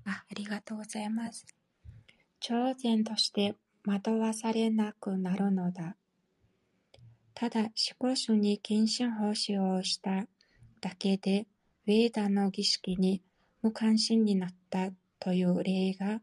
[0.05, 1.45] あ、ありがとうございます。
[2.39, 5.95] 超然として惑わされなくなるのだ。
[7.33, 10.27] ただ、思考主に献身奉仕をした
[10.81, 11.47] だけで、
[11.87, 13.21] ウェーダの儀式に
[13.61, 16.21] 無関心になったという例が、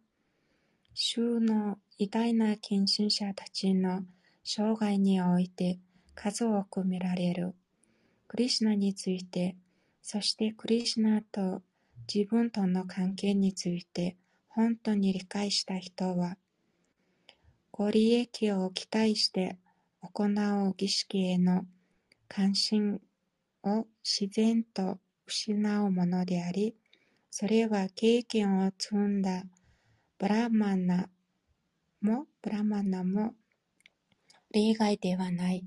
[0.95, 4.03] 衆の偉大な献身者たちの
[4.45, 5.79] 生涯において
[6.15, 7.55] 数多く見られる。
[8.29, 9.57] クリシュナについて、
[10.07, 11.63] そしてクリシュナと
[12.13, 16.37] 自分との関係について本当に理解した人は、
[17.73, 19.57] ご利益を期待して
[20.03, 21.65] 行う儀式への
[22.29, 23.01] 関心
[23.63, 26.77] を自然と失うものであり、
[27.31, 29.45] それは経験を積んだ
[30.19, 31.09] ブラマナ
[32.03, 33.33] も、ブラマナも
[34.53, 35.65] 例外ではない。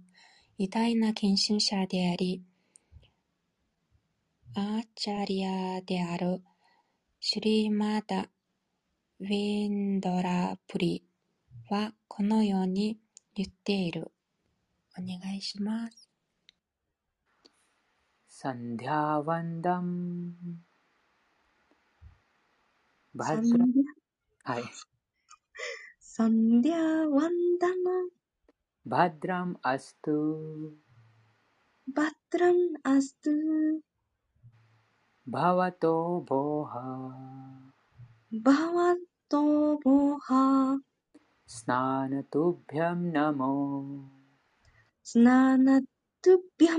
[0.60, 2.44] 偉大な献身者であり、
[4.60, 6.42] アーチャリアである
[7.20, 8.28] シュリーマダ・
[9.20, 11.04] ウィンドラプリ
[11.70, 12.98] はこのように
[13.36, 14.12] 言っている。
[14.98, 16.10] お願いします。
[18.30, 20.34] サンディアワンダム。
[23.14, 23.74] バサンズラディ
[24.44, 24.64] はい。
[26.00, 27.76] サンディアワンダム。
[28.88, 30.72] バドラムアストゥ。
[31.94, 33.87] バトランアストゥ。
[35.30, 37.12] バワトボハ。
[38.32, 38.96] バワ
[39.28, 40.80] トボハ。
[41.46, 41.84] スナ
[45.58, 45.82] ナ
[46.22, 46.78] トゥビ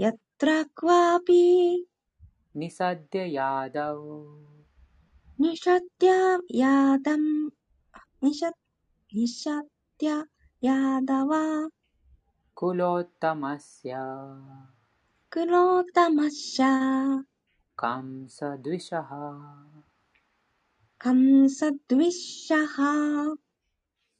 [0.00, 1.86] यत्र क्वापि
[2.56, 4.00] निषद्य यादौ
[5.40, 7.50] निषद्य यादम्।
[8.24, 10.24] निषद् निषद्य
[10.64, 11.30] यादव।
[12.56, 13.94] कुलोत्तमस्य
[15.36, 16.58] श्च
[17.78, 19.08] कंसद्विषः
[21.04, 22.76] कंसद्विषः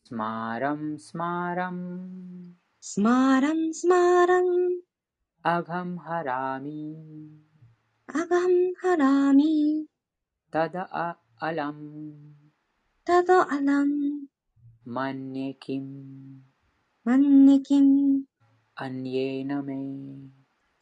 [0.09, 1.83] स्मारं स्मारम्
[2.83, 4.51] स्मारं स्मारम्
[5.53, 6.83] अघं हरामि
[8.21, 9.87] अघं हरामि
[10.57, 10.77] तद्
[11.49, 11.81] अलं
[13.07, 13.91] तद अलं
[14.95, 15.87] मन्ये किं
[17.07, 18.23] मन्ये किम्
[18.85, 19.83] अन्येन मे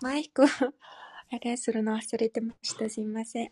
[0.00, 0.46] マイクを
[1.30, 2.88] あれするの忘れてました。
[2.90, 3.50] すみません。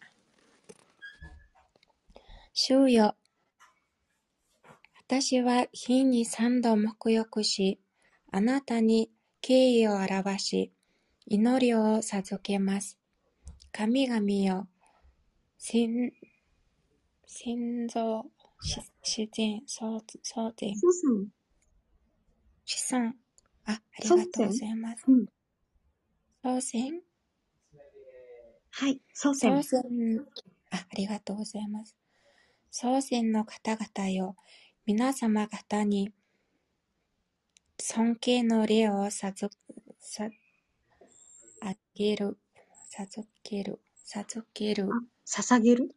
[2.53, 3.17] 主よ。
[4.99, 7.81] 私は日に三度沐浴し、
[8.31, 9.11] あなたに
[9.41, 10.73] 敬意を表し、
[11.27, 12.99] 祈りを授けます。
[13.73, 14.69] 神々よ、
[15.59, 16.13] 先
[17.27, 21.31] 先祖、し自然、創創然、祖先。
[22.65, 23.15] 子孫。
[23.65, 25.05] あ、ありがとうございます。
[25.07, 25.27] うん。
[26.43, 27.03] 祖先
[28.71, 29.03] はい。
[29.13, 29.63] 祖祖先。
[29.63, 30.21] 先、
[30.71, 31.95] あ、ありがとうございます。
[32.71, 34.37] 祖先の方々よ、
[34.87, 36.15] 皆様方に
[37.79, 39.55] 尊敬の礼を授
[39.99, 40.31] さ
[41.61, 42.39] あげる、
[42.89, 44.89] 授ける、授ける、
[45.27, 45.95] 捧げる？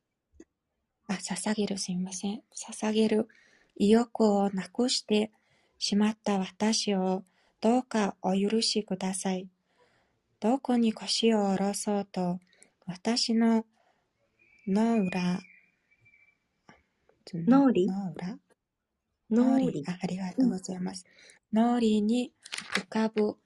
[1.07, 2.41] あ、捧げる、すみません。
[2.53, 3.29] 捧げる
[3.77, 5.31] 意欲をなくして
[5.79, 7.23] しまった私を
[7.61, 9.47] どうかお許しください。
[10.43, 12.37] どこに腰を下ろそうと、
[12.85, 13.63] 私の
[14.67, 15.39] 脳裏、
[17.33, 17.85] 脳裏？
[19.31, 19.67] 脳裏。
[19.87, 21.05] あありがとうございます。
[21.53, 22.33] 脳裏に
[22.75, 23.37] 浮かぶ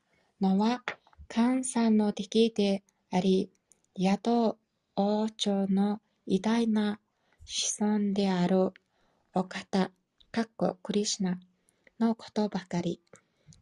[0.42, 0.82] のは、
[1.28, 2.82] 感謝の敵で
[3.12, 3.52] あり、
[3.96, 4.58] 宿
[4.96, 7.00] 王朝の偉大な
[7.46, 8.72] 子孫である
[9.36, 9.92] お方、
[10.32, 11.40] かっこクリシュナ
[12.00, 13.00] のことばかり。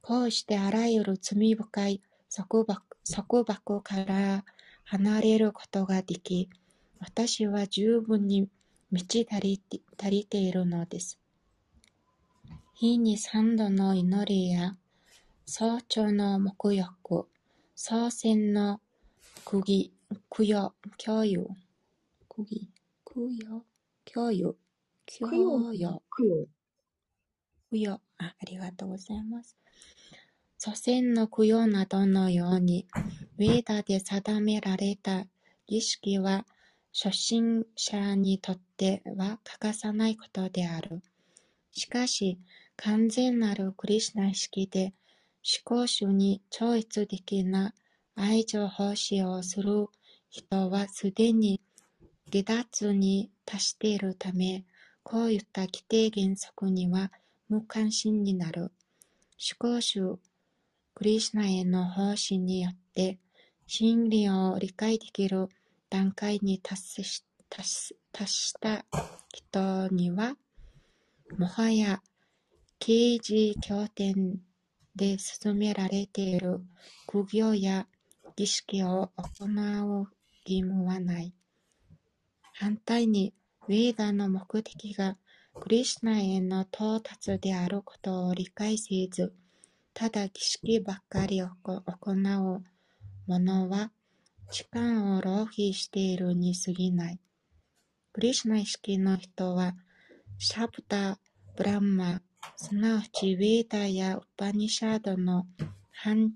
[0.02, 2.02] こうしてあらゆる罪深い
[2.34, 4.44] 束縛束縛から
[4.84, 6.50] 離れることができ、
[7.00, 8.50] 私は十分に
[8.92, 11.20] 満ち足りて足りているのです。
[12.74, 14.76] 日に三度の祈りや、
[15.46, 17.28] 早朝の沐浴、
[17.76, 18.82] 祖先の
[19.46, 19.94] 釘、
[20.30, 21.48] 供養、供養、
[22.28, 22.70] 釘、
[23.06, 23.66] 供養、
[24.04, 24.56] 供養、
[25.06, 26.02] 供養、
[27.70, 28.02] 供養。
[28.18, 29.56] ありがとうございます。
[30.66, 32.88] 祖先の供養などのように、
[33.38, 35.28] ウェーダで定められた
[35.68, 36.44] 儀式は、
[36.92, 41.04] 初心者にとっては欠かさないことである。
[41.72, 42.40] しかし、
[42.78, 44.96] 完全なるクリシナ意識で、
[45.44, 47.76] 思考主に超越的な
[48.16, 49.86] 愛情奉仕をする
[50.32, 51.62] 人はすでに
[52.32, 54.66] 離脱に達しているため、
[55.04, 57.12] こういった規定原則には
[57.50, 58.72] 無関心になる。
[59.38, 60.18] 思考主
[60.96, 63.20] クリシュナへの奉仕によって、
[63.68, 65.50] 真理を理解できる
[65.90, 68.86] 段階に達し達し達した
[69.34, 70.38] 人には、
[71.38, 72.02] もはや
[72.80, 74.40] 刑事経典
[74.96, 76.62] で進められている
[77.08, 77.88] 苦行や
[78.38, 80.08] 儀式を行う
[80.46, 81.34] 義務はない。
[82.54, 83.34] 反対に、
[83.68, 85.18] ウェーダの目的が
[85.60, 89.34] クリシュナへの到達であることを理解せず、
[89.96, 92.64] ただ儀式ばっかり行う
[93.28, 93.92] 者は、
[94.52, 97.20] 時間を浪費しているに過ぎない。
[98.12, 99.74] クリシナ意識の人は、
[100.38, 101.18] シャブタ・
[101.56, 102.22] ブランマ、
[102.58, 105.48] すなわちウェーダやウパニシャードの
[105.94, 106.34] 範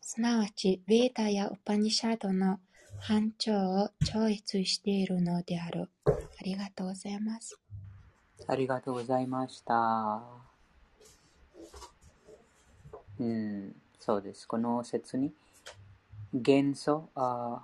[0.00, 2.58] すなわちウェーダやウパニシャドの
[2.98, 5.88] 範疇を超越しているのである。
[6.06, 6.10] あ
[6.42, 7.56] りがとうございます。
[8.48, 10.53] ありがとうございました。
[13.20, 14.46] うん、そうです。
[14.46, 15.32] この説に、
[16.32, 17.62] 元素、あ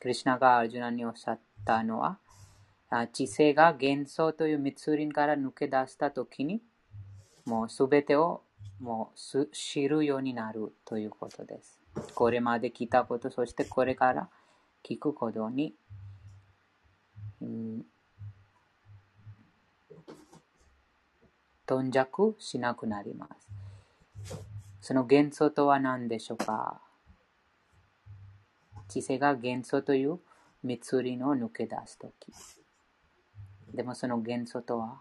[0.00, 2.18] クリシュナがアルジュナにおっしゃったのは、
[2.88, 6.60] あ知性が元素という密林から抜け出したときに、
[7.44, 8.42] もうすべてを
[8.80, 11.78] もうす知るようになるということです。
[12.14, 14.28] これまで聞いたこと、そしてこれから
[14.82, 15.74] 聞くことに、
[17.40, 17.82] うん、
[21.66, 23.28] 頓着しなくなりま
[24.24, 24.49] す。
[24.80, 26.80] その元素とは何でしょうか？
[28.88, 30.18] 知性が元素という
[30.62, 32.32] 密林を抜け出すとき。
[33.74, 35.00] でもその元素とは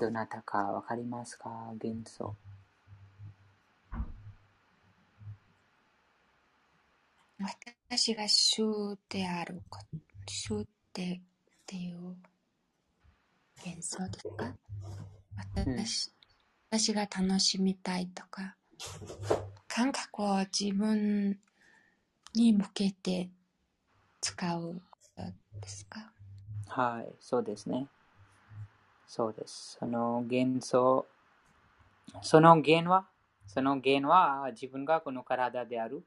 [0.00, 1.50] どなたかわかりますか？
[1.78, 2.34] 元素。
[7.90, 9.86] 私が主であること、
[10.26, 11.20] 主でっ
[11.66, 12.16] ていう
[13.64, 14.54] 幻想ですか？
[15.54, 16.12] 私,、
[16.70, 18.54] 私が楽しみたいとか、
[19.68, 21.38] 感覚を自分
[22.34, 23.30] に向けて
[24.20, 24.82] 使う
[25.62, 26.12] ですか？
[26.66, 27.86] はい、そうですね。
[29.06, 29.78] そうです。
[29.80, 31.06] その元素、
[32.20, 33.06] その元は、
[33.46, 36.04] その元は自分がこの体である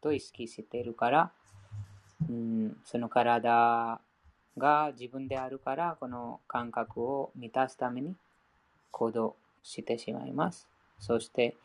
[0.00, 1.30] と意識しているから、
[2.28, 4.00] うん、その体
[4.58, 8.16] が自分であるから、この感覚を満たすために
[8.90, 10.68] 行動してしまいます。
[11.00, 11.56] そして、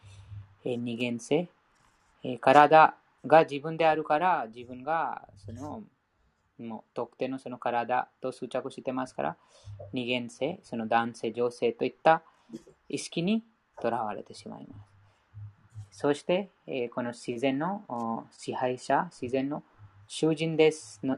[0.63, 1.47] え二元性、
[2.24, 2.95] え体
[3.26, 5.84] が自分であるから、自分がその
[6.59, 9.38] もう特定のその体と執着してますから、
[9.93, 12.22] 二元性、その男性、女性といった
[12.89, 13.43] 意識に
[13.82, 14.76] とらわれてしまいま
[15.91, 15.99] す。
[15.99, 19.63] そして、えこの自然の支配者、自然の
[20.07, 21.17] 囚人ですの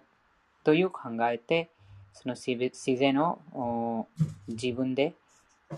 [0.64, 1.70] という考えて、
[2.14, 2.56] その自
[2.98, 4.08] 然を
[4.48, 5.14] 自分で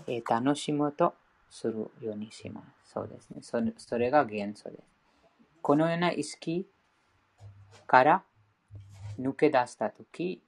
[0.06, 1.14] え楽しむと
[1.50, 2.92] するようにします。
[2.92, 3.38] そうですね。
[3.42, 4.82] それそれが元素です。
[5.62, 6.66] このような意識
[7.86, 8.22] から
[9.18, 10.42] 抜け出したとき、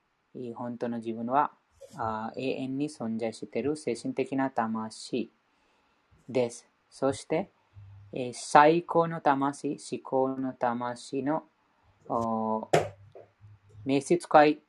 [0.55, 1.51] 本当の自分は
[1.97, 5.31] あ永遠に存在している精神的な魂
[6.29, 6.69] です。
[6.91, 7.51] そして、
[8.13, 11.45] え最高の魂、思考の魂の
[13.85, 14.61] 召使い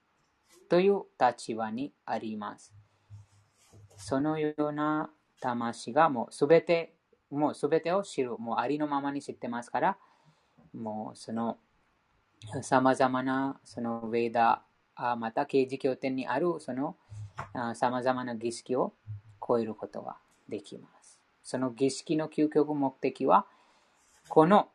[0.70, 2.79] という立場にあります。
[4.02, 6.94] そのような魂がもうすべて、
[7.30, 9.98] もうすべてを知る、もうありのままに知ってますから、
[10.74, 11.58] もうその
[12.62, 16.96] さまざまなそのウェーダー、また刑事経典にあるその
[17.76, 18.94] さまざまな儀式を
[19.46, 21.20] 超えることができます。
[21.44, 23.46] その儀式の究極目的は、
[24.30, 24.70] この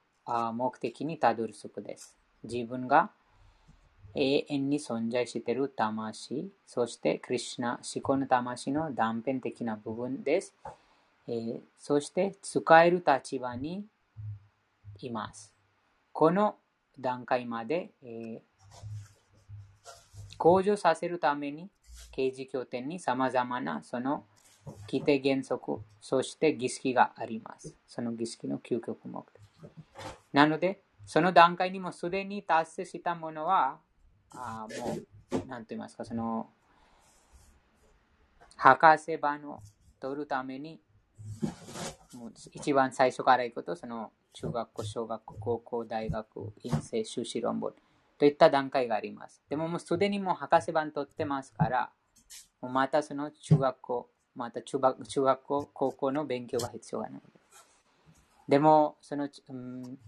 [0.53, 2.17] 目的にたどり着くです。
[2.43, 3.11] 自分が
[4.15, 10.55] 永遠に存在している魂、そしてクリュナ、思考の魂の断片的な部分です。
[11.27, 13.85] えー、そして使える立場に
[15.01, 15.53] います。
[16.13, 16.57] この
[16.99, 18.41] 段階まで、えー、
[20.39, 21.69] 向上させるために、
[22.13, 24.25] 刑事拠点に様々なその
[24.91, 27.75] 規定原則、そして儀式があります。
[27.89, 29.43] その儀式の究極目的。
[30.33, 33.79] なので、その段階にもすでに達成したものは、
[34.35, 34.97] あも
[35.31, 36.49] う、なんと言いますか、その、
[38.57, 39.61] 博士番を
[40.01, 40.81] 取るために、
[42.15, 47.73] もう一番最初から行くと、その中学校、小学校、高校、大学、院生、修士論文
[48.19, 49.43] といった段階があります。
[49.49, 51.91] でももうすでにもう博士番取ってますから、
[52.61, 57.23] もうまたその中学校、また中学中学校、高校の勉強が必要がない
[58.49, 59.99] でも、その、うん、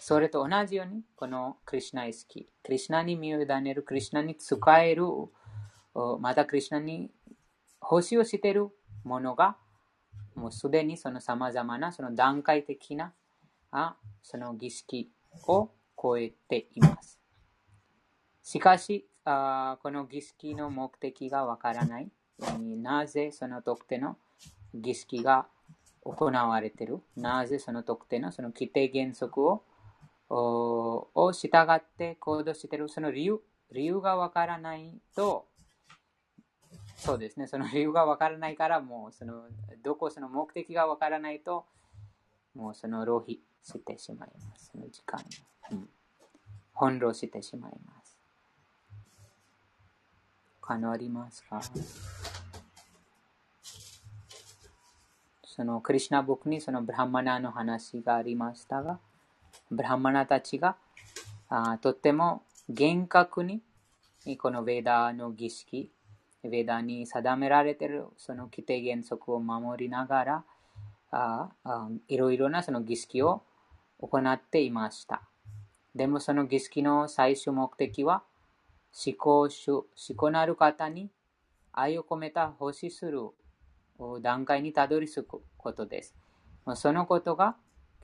[0.00, 5.04] それと同じように、このクリュナ意識、クリュナに身を委ねる、クリュナに使える、
[6.20, 7.10] またクリュナに
[7.80, 8.68] 奉仕をしている
[9.04, 9.56] ものが、
[10.34, 13.12] もうすでにその様々なその段階的な
[13.72, 15.10] あその儀式
[15.48, 15.68] を
[16.00, 17.18] 超えています。
[18.42, 22.08] しかし、あこの儀式の目的がわからない。
[22.80, 24.16] なぜその特定の
[24.72, 25.46] 儀式が
[26.04, 27.00] 行われている？
[27.16, 29.64] なぜその特定のその規定原則を
[30.30, 33.40] を従って行動しているその理由
[33.72, 35.46] 理由がわからないと
[36.96, 39.44] そうですね、その理由がわからないから、もうその、
[39.84, 41.64] どこその目的がわからないと、
[42.56, 44.72] もうその浪費してしまいます。
[44.72, 45.20] その時間、
[45.70, 45.88] うん、
[46.74, 48.18] 翻弄してしまいます。
[50.60, 51.62] 他のありますか？
[55.44, 58.98] そのクリュナ僕にそのブラハマナの話がありましたが、
[59.70, 60.76] ブラマナたちが
[61.48, 63.62] あとっても厳格に
[64.38, 65.90] このヴェーダーの儀式
[66.44, 70.44] ヴェダに定められているその規定原則を守りながら、
[71.10, 73.42] ああいろいろなその儀式を
[74.00, 75.22] 行っていました。
[75.94, 78.22] でもその儀式の最終目的は、
[79.06, 81.10] 思考主、思考なる方に
[81.72, 83.20] 愛を込めた奉仕する
[84.22, 86.14] 段階にたどり着くことです。
[86.76, 87.56] そのことが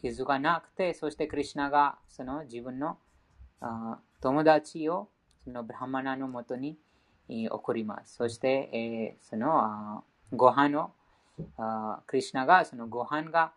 [0.04, 2.98] 気づかなくて、そしてクリュナがその自分の
[4.20, 5.08] 友達を
[5.42, 6.76] そのブラハマナのもとに
[7.50, 8.16] 送ります。
[8.16, 10.90] そして、えー、そのご飯を、
[12.06, 13.54] クリュナがそのご飯が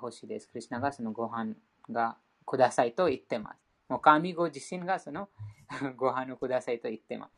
[0.00, 0.48] 欲しいです。
[0.48, 1.52] クリュナがそのご飯
[1.90, 2.16] が
[2.46, 3.58] くださいと言ってます。
[3.90, 5.28] もう神ご自身がその
[5.98, 7.32] ご飯をくださいと言ってます。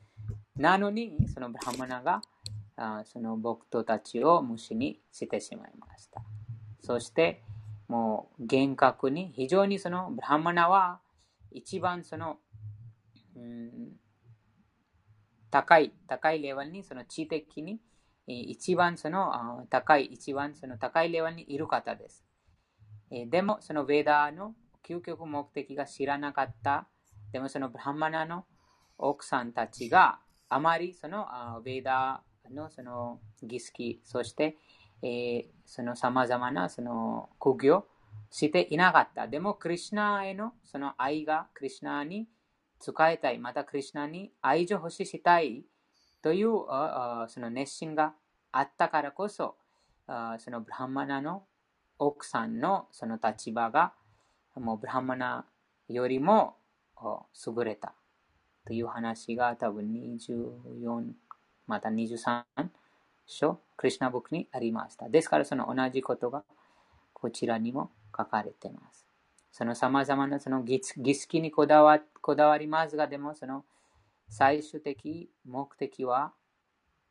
[0.54, 2.22] なのに、そのブラハマナが
[2.76, 6.22] あその僕とたちを虫にしてしまいました。
[6.80, 7.42] そして、
[7.90, 11.00] もう厳格に、非常にそのブラハマナは
[11.50, 12.38] 一番その、
[13.36, 13.96] うん
[15.50, 17.80] 高い、高いレベルに、その知的に、
[18.28, 22.24] 一番その高い、一番その高いレベルにいる方です。
[23.10, 24.54] でも、そのヴェーダーの
[24.86, 26.86] 究極目的が知らなかった。
[27.32, 28.44] でも、そのブラマナの
[28.98, 31.26] 奥さんたちがあまりその
[31.64, 34.56] ヴェーダーのその儀式、そして、
[35.02, 37.86] えー、その様々なその苦行
[38.30, 39.26] していなかった。
[39.28, 42.28] でも、クリュナへのその愛がクリュナに
[42.78, 45.64] 使いたい、またクリュナに愛情欲ししたい
[46.22, 46.50] という
[47.28, 48.14] その熱心が
[48.52, 49.56] あったからこそ、
[50.38, 51.44] そのブラハマナの
[51.98, 53.92] 奥さんのその立場が
[54.56, 55.44] もうブラハマナ
[55.88, 56.56] よりも
[57.46, 57.94] 優れた
[58.66, 61.12] という話が多分24
[61.66, 62.42] また23
[63.30, 65.08] 章クリュナブックにありました。
[65.08, 66.42] ですからその同じことが
[67.12, 69.06] こちらにも書かれています。
[69.52, 73.64] その様々なその儀式にこだわこだわりますが、でもその
[74.28, 76.32] 最終的目的は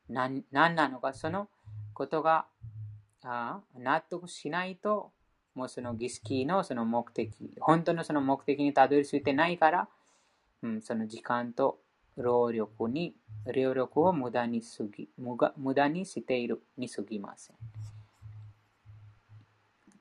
[0.09, 1.47] 何何なのか、その
[1.93, 2.45] ことが
[3.23, 5.11] あ納得しないと、
[5.55, 9.89] もうその儀式のその目的、本当のその目的にたどり着いてないから、
[10.63, 11.79] うん、その時間と
[12.21, 13.15] 労力に、
[13.45, 17.55] 労力を無駄にすぎ、無駄にしているにすぎません。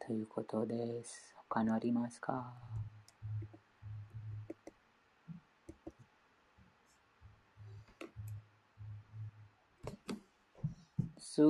[0.04, 1.34] ということです。
[1.48, 2.52] 他のありますか？
[11.20, 11.42] 数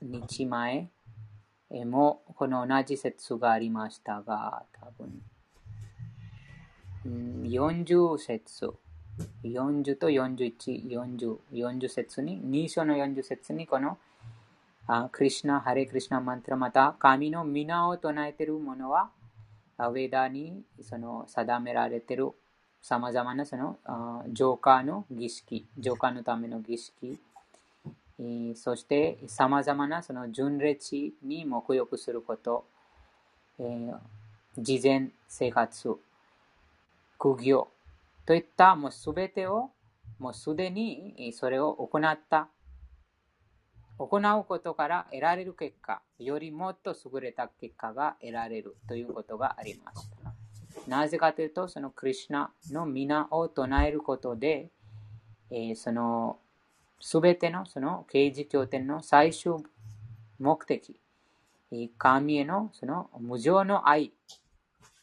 [0.00, 0.88] 日前
[1.86, 5.22] もこの同じ説がありましたが、多分、
[7.04, 8.74] 40節、
[9.44, 13.98] 40と41、40、40節に、2章の40節にこの
[14.86, 19.10] あクリシナ、ハレクリシナマントラ、また神の皆を唱えている者は、
[19.76, 22.30] アウェダにその定められている
[22.80, 23.78] さまざまなその
[24.32, 27.18] 浄化の儀式、浄化のための儀式、
[28.56, 32.64] そしてさまざまなその純烈に沐浴すること、
[34.56, 35.96] 事前生活、
[37.18, 37.68] 苦行
[38.28, 39.70] といったもうすべてを
[40.18, 42.48] もうすでにそれを行った
[43.98, 50.34] 行うことから得られる結果よりもっと優れた結果が得られるということがありました。
[50.86, 54.68] なぜかというと、そのクリュナの皆を唱えることで、
[55.50, 56.38] えー、その
[57.00, 59.52] すべてのその刑事経典の最終
[60.38, 61.00] 目的、
[61.96, 64.12] 神へのその無常の愛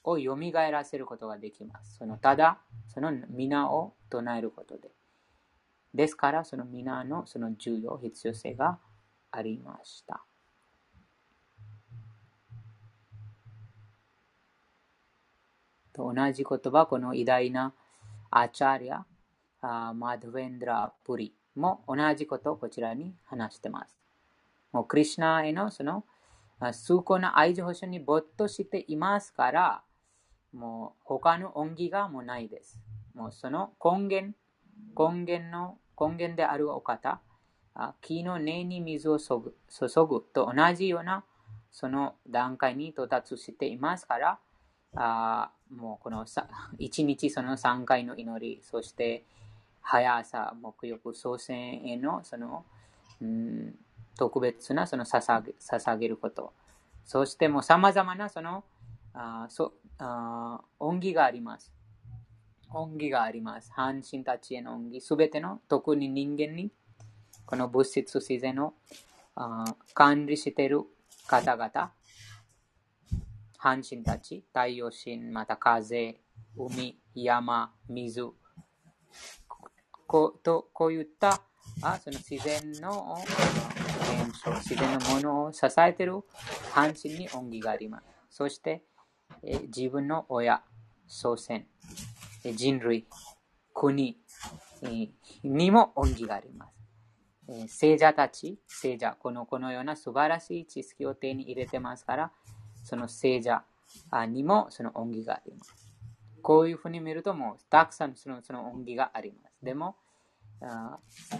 [0.06, 1.98] を蘇らせることができます。
[1.98, 4.92] そのただ、その皆を唱えることで。
[5.94, 8.80] ですから、その皆のその重要、必要性が
[9.32, 10.24] ありました。
[15.94, 17.74] と同じ言葉、この偉大な
[18.30, 19.06] アチャリア、
[19.62, 23.98] マドヴェンドラ・プリも同じことをこちらに話してます。
[24.74, 26.04] もうクリュナへのその
[26.74, 29.84] 崇高な愛情保障に没頭していますから、
[30.56, 32.80] もう他の恩義がもうないです。
[33.14, 34.34] もうその根源、
[34.98, 37.20] 根源の根源であるお方、
[38.02, 41.26] 木の根に水を注ぐ注ぐと同じような
[41.72, 44.40] その段階に到達していますから、
[44.96, 49.26] あもうこの1日その3回の祈り、そして
[49.82, 52.64] 早朝、木曜祖先へのその、
[53.22, 53.76] うん、
[54.18, 56.54] 特別なその捧げ捧げること、
[57.04, 58.64] そしてもう様々なその
[59.18, 61.72] あそあ恩義があります。
[62.74, 63.72] 恩義があります。
[63.72, 66.72] 半身たちへの恩義、すべての、特に人間に、
[67.46, 68.74] この物質自然を
[69.94, 70.82] 管理している
[71.28, 71.94] 方々、
[73.58, 76.20] 半身たち、太陽神、また風、
[76.58, 78.34] 海、山、水、
[80.08, 81.42] こうこういった
[81.82, 83.18] あその自然の
[84.30, 86.22] 現象、自然のものを支えている
[86.72, 88.06] 半身に恩義があります。
[88.30, 88.84] そして、
[89.44, 90.64] 自分の親、
[91.08, 91.68] 祖先、
[92.44, 93.08] 人類、
[93.74, 94.18] 国
[95.44, 96.76] にも恩義があります。
[97.68, 102.32] 聖者たち、聖者、このこのような素晴らしい知識を手に入れてますから、
[102.84, 103.64] その聖者
[104.28, 105.74] にもその恩義があります。
[106.42, 109.64] こういうふうに見ると、もうたくさんそのその恩義があります。
[109.64, 109.96] でも、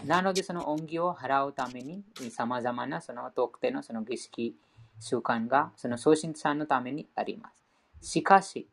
[0.04, 4.56] なのでその恩義を払うために、さまざまなその特定のその儀式、
[5.00, 7.65] 習慣がその送信さんのためにあります。
[8.00, 8.70] しかし、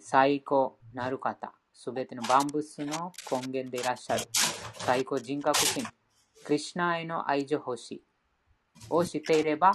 [0.00, 4.22] 最高なる方、すべての万物の根源でいらっしゃる。
[4.74, 5.84] 最高人格心、
[6.44, 8.02] クリュナへの愛情星
[8.88, 9.72] をしていれば、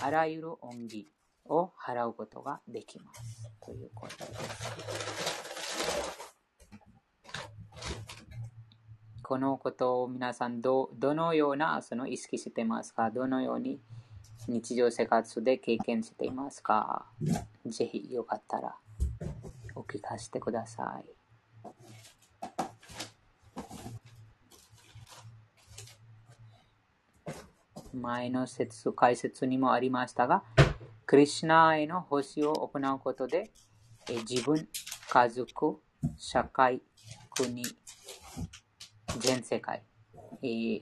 [0.00, 1.08] あらゆる恩義
[1.44, 3.20] を払うことができます。
[3.64, 4.36] ということです。
[9.22, 13.10] このことを皆さんどどのようなその意識してますか？
[13.10, 13.80] どのように
[14.48, 17.06] 日常生活で経験していますか？
[17.66, 18.76] ぜひよかったら
[19.74, 21.04] お聞かせてください。
[27.92, 30.44] 前の説、解説にもありましたが、
[31.06, 33.50] クリシナへの奉仕を行うことで、
[34.28, 34.68] 自分、
[35.08, 35.80] 家族、
[36.16, 36.82] 社会、
[37.30, 37.64] 国、
[39.18, 39.82] 全世界、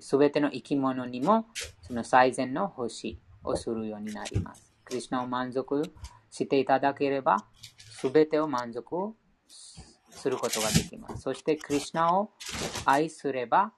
[0.00, 1.46] すべての生き物にも
[1.82, 4.74] その最善の奉仕をするようになります。
[4.84, 5.82] クリスナを満足
[6.30, 7.47] していただければ、
[7.78, 9.14] すべてを満足
[10.11, 11.22] することができます。
[11.22, 12.30] そして、クリスナを
[12.84, 13.72] 愛すれば、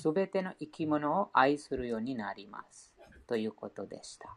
[0.00, 2.94] すべての生き物を愛するようになります。
[3.26, 4.36] ということでした。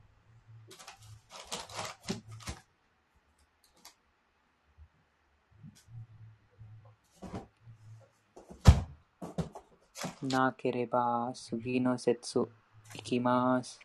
[10.23, 12.47] なければ次の節
[12.95, 13.79] いきます。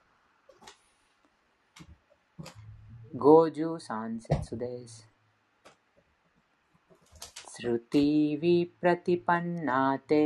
[3.16, 5.04] गोजु सांसत्सुदेश
[7.56, 10.24] श्रुति विप्रतिपन्नाते।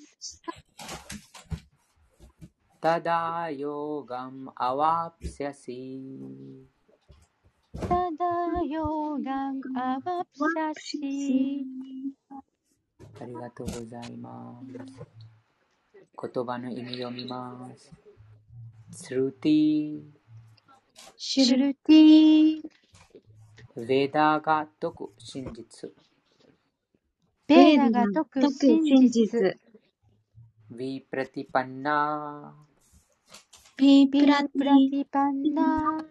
[2.80, 5.99] Tada yogam avapsyasi.
[7.76, 11.68] Tada yogam avapsyasi.
[13.18, 14.68] ありがとうございます。
[16.34, 17.93] 言葉の意味を見ます。
[18.91, 20.01] スルーティー。
[21.18, 22.85] シュルティー。
[23.78, 25.92] ヴェダが説く真実。
[27.46, 29.60] ベーダが説く真実。
[30.72, 32.56] ヴィプラティパンナ
[33.78, 36.06] ヴィプラティパンナ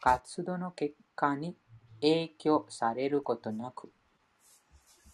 [0.00, 1.54] 活動の結果に
[2.00, 3.92] 影響されることなく。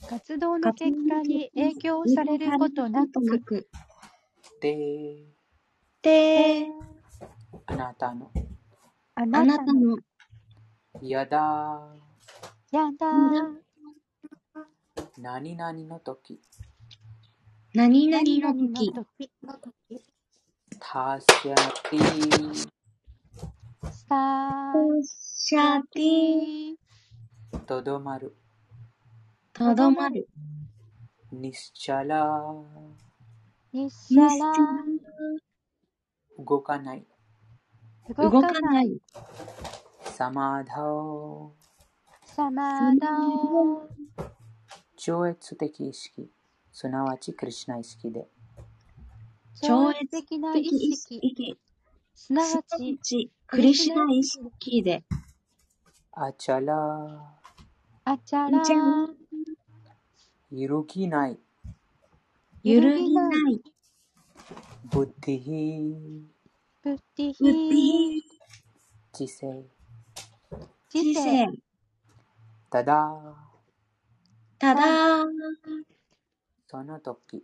[0.09, 3.69] 活動の結果に影響されることなく。
[4.61, 5.27] で、
[6.01, 6.69] で、
[7.67, 8.31] あなたの、
[9.17, 9.97] ああなたの、
[11.01, 11.81] やだ、
[12.73, 13.07] やだ、
[15.17, 16.41] 何々の時、
[17.73, 18.23] 何々
[18.53, 18.93] の時、
[20.81, 21.55] たしゃ
[21.89, 21.99] て、
[24.09, 24.73] さ
[25.05, 26.77] しゃて、
[27.67, 28.35] とどまる。
[29.53, 30.27] とどまる。
[31.31, 32.53] ニスチャラ
[33.73, 34.53] ニシャラ
[36.39, 37.07] 動かない。
[38.17, 39.01] 動かない。
[40.19, 41.53] サマダオ
[42.25, 43.89] サマダオ
[44.97, 46.29] 超越的意識、
[46.73, 48.27] すなわちクリシナ意識で。
[49.63, 51.57] 超越的な意識、
[52.17, 52.49] すなわ
[53.01, 55.05] ちクリシナ意識で。
[56.11, 56.75] アチャラ
[58.03, 58.61] アチャラ
[60.51, 61.39] 揺るぎない。
[62.65, 63.63] 揺るぎない。
[64.91, 66.27] ブッディヒ
[66.83, 68.23] ブッディヒ
[69.13, 69.78] 知性。
[70.91, 71.47] 知性。
[72.71, 73.37] ただ。
[74.59, 75.25] ただ。
[76.67, 77.43] その時。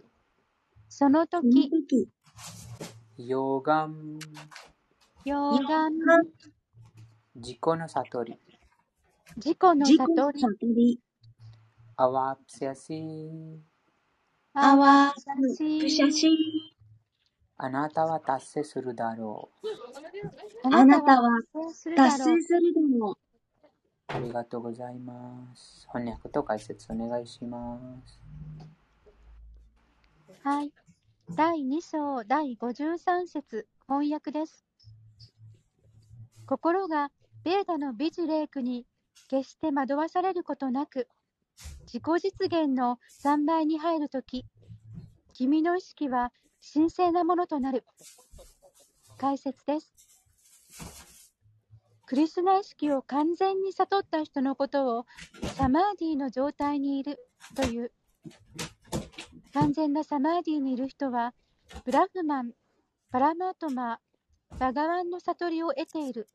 [0.89, 2.09] その時。
[3.19, 4.19] ヨガン。
[5.25, 5.93] ヨガン。
[7.35, 8.39] 自己の悟り。
[9.37, 10.33] 自己の悟
[10.75, 11.01] り。
[11.97, 13.63] アワプシャシ
[14.55, 16.29] アワプシャシ
[17.57, 20.75] あなたは達成するだろう。
[20.75, 21.31] あなたは
[21.97, 23.24] 達成するだろう。
[24.15, 25.89] ありがとうございます。
[25.93, 28.21] 翻訳と解説お願いします。
[30.45, 30.73] はい。
[31.35, 34.65] 第2章第53節翻訳です。
[36.47, 37.11] 心が
[37.43, 38.87] ベーダの美ジレークに
[39.29, 41.09] 決して惑わされることなく、
[41.93, 44.45] 自己実現の三倍に入るとき、
[45.33, 46.33] 君の意識は
[46.73, 47.85] 神聖なものとなる。
[49.19, 49.94] 解説です。
[52.07, 55.07] クリスナ意識を完全に悟った人のことを
[55.57, 57.19] サマーディの状態にいる
[57.55, 57.93] という。
[59.53, 61.33] 完全なサマーディにいる人は、
[61.85, 62.53] ブラフマン、
[63.11, 66.29] パラマートマー、バガワンの悟りを得ている。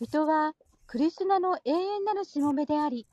[0.00, 0.54] 人は
[0.86, 3.06] クリスナの永遠なるしもべであり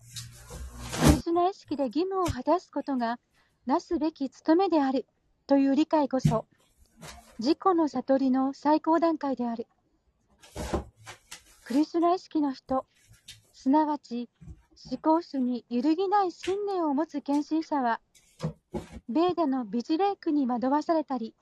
[1.05, 3.19] クリ、スナ意識で義務を果たすことが
[3.65, 5.05] なすべき務めである
[5.47, 6.45] という理解こそ、
[7.39, 9.67] 自己の悟りの最高段階である。
[11.71, 12.85] クリスナ意識の人、
[13.53, 14.29] すなわち
[14.91, 18.01] 思考主に揺るぎない信念を持つ献身者は、
[19.07, 21.33] ベーダのビジレークに惑わされたり、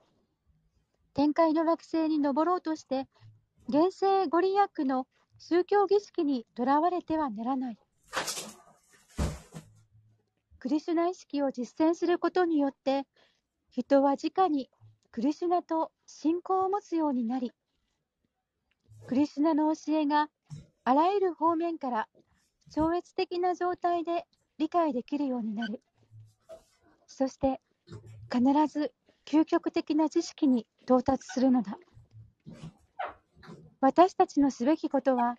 [1.16, 3.08] 天界の惑星に登ろうとして、
[3.70, 5.08] 現世ご利益の
[5.40, 7.80] 宗教儀式にとらわれてはならない。
[10.60, 13.08] クリシュナ意識を実践することによって、
[13.72, 14.70] 人は直に
[15.10, 17.52] クリシュナと信仰を持つようになり、
[19.10, 20.30] クリシュナの教えが
[20.84, 22.08] あらゆる方面から
[22.72, 24.26] 超越的な状態で
[24.60, 25.82] 理解できるようになる。
[27.08, 27.60] そして
[28.32, 28.94] 必ず
[29.26, 31.80] 究極的な知識に到達するのだ。
[33.82, 35.38] 私たちのすべきことは、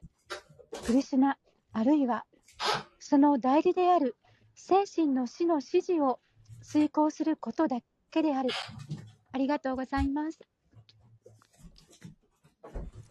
[0.85, 1.39] クリシュナ
[1.73, 2.25] あるいは
[2.99, 4.17] その代理である
[4.57, 6.19] 精神の死の指示を
[6.61, 7.77] 遂行することだ
[8.11, 8.51] けである。
[9.31, 10.41] ありがとうございます。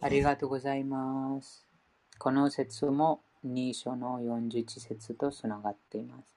[0.02, 1.66] ありがとうございます。
[2.18, 6.34] この説も2章の41節とつながっています。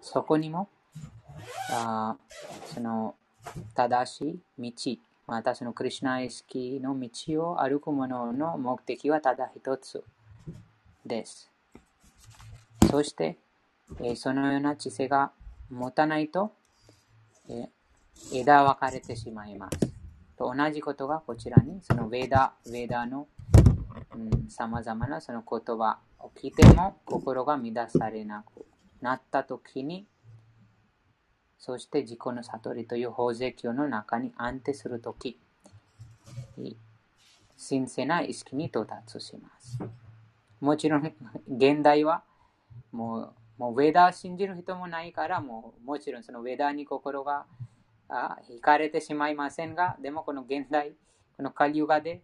[0.00, 0.70] そこにも、
[1.70, 2.16] あ
[2.72, 3.16] その
[3.74, 4.96] 正しい道、
[5.26, 10.02] またそのクリュナ意識の道を歩く者の目的はただ一つ
[11.04, 11.50] です。
[12.90, 13.36] そして、
[14.00, 15.32] えそのような知性が
[15.70, 16.50] 持たないと、
[17.50, 17.68] え
[18.32, 19.95] 枝分かれてしまいます。
[20.38, 23.26] と同じことがこちらに、そのウェーダ、ウェダの
[24.48, 28.66] さまざまなその言葉を聞いても心が乱されなく
[29.00, 30.06] なったときに、
[31.58, 35.38] そして自己の悟りという法税教の中に安定するとき、
[37.58, 39.78] 神聖な意識に到達します。
[40.60, 41.14] もちろん、
[41.48, 42.22] 現代は
[42.92, 47.46] もう、もうウェダー信じる人もないから、もうもちろんそのウェダに心が
[48.08, 50.94] 惹かれてしまいませんが、でもこの現代、
[51.36, 52.22] このカリュガで、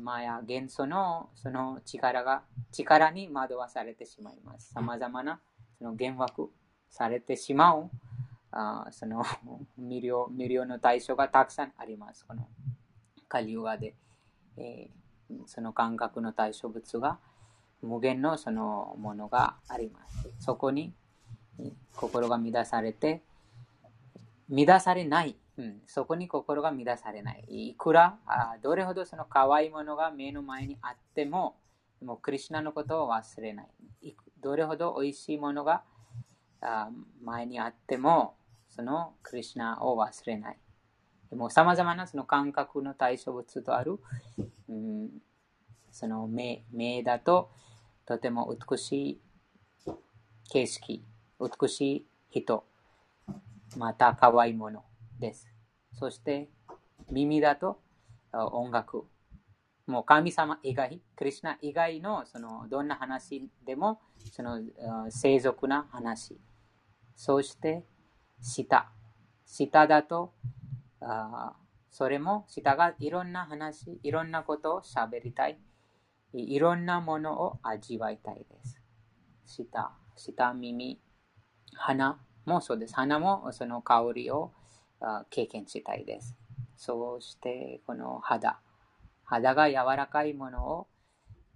[0.00, 2.42] マヤ元素のその力が、
[2.72, 4.72] 力に惑わされてしまいます。
[4.72, 5.40] さまざまな
[5.78, 6.50] その幻惑
[6.88, 7.90] されてしまう、
[8.50, 9.24] あその
[9.76, 12.24] 無料無料の対象がたくさんあります。
[12.24, 12.46] この
[13.28, 13.94] カリュガで、
[14.56, 17.18] えー、その感覚の対象物が
[17.82, 20.30] 無限のそのものがあります。
[20.38, 20.94] そこに
[21.94, 23.22] 心が乱されて、
[24.48, 27.44] 乱されない、うん、そこに心が乱されない。
[27.48, 31.56] いくらあどれほどその可愛いものが目の前にあっても、
[32.02, 33.66] もうクリュナのことを忘れない。
[34.42, 35.82] どれほど美味しいものが
[36.60, 36.90] あ
[37.22, 38.34] 前にあっても、
[38.68, 40.58] そのクリュナを忘れない。
[41.32, 43.98] もう様々なその感覚の対象物とある、
[44.68, 45.10] うん、
[45.90, 47.50] その目目だと
[48.06, 49.20] とても美しい
[50.50, 51.02] 景色、
[51.40, 52.64] 美しい人、
[53.76, 54.84] また可愛いもの
[55.18, 55.48] です。
[55.92, 56.48] そして
[57.10, 57.80] 耳だと
[58.32, 59.04] 音楽。
[59.86, 64.00] もう神様以外、クリュナ以外のそのどんな話でも
[64.32, 64.60] その
[65.10, 66.40] 生俗な話。
[67.14, 67.84] そして
[68.40, 68.86] 舌。
[69.46, 70.32] 舌だと
[71.90, 75.60] それも舌がいろんな話、いろんなことを喋りたい。
[76.32, 78.80] いろんなものを味わいたいです。
[79.46, 81.00] 舌、舌、耳、
[81.74, 82.94] 鼻もそうです。
[82.94, 84.52] 鼻もその香りを
[85.30, 86.36] 経験したいです。
[86.76, 88.58] そうしてこの肌。
[89.24, 90.86] 肌が柔らかいものを、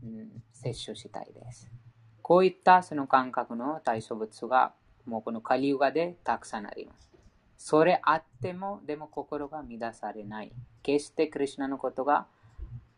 [0.03, 1.71] うん、摂取したいです。
[2.23, 4.73] こういったその感覚の対象物が
[5.05, 7.11] もうこのカリウガでたくさんあります。
[7.59, 10.53] それあっても、でも心が乱されない。
[10.83, 12.27] 決してクリュナのことが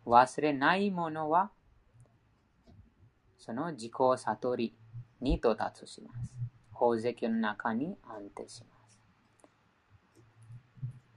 [0.06, 1.50] 忘れないものは、
[3.38, 4.74] その自己悟り
[5.20, 6.49] に到達します。
[6.80, 8.98] 宝石の中に安定します。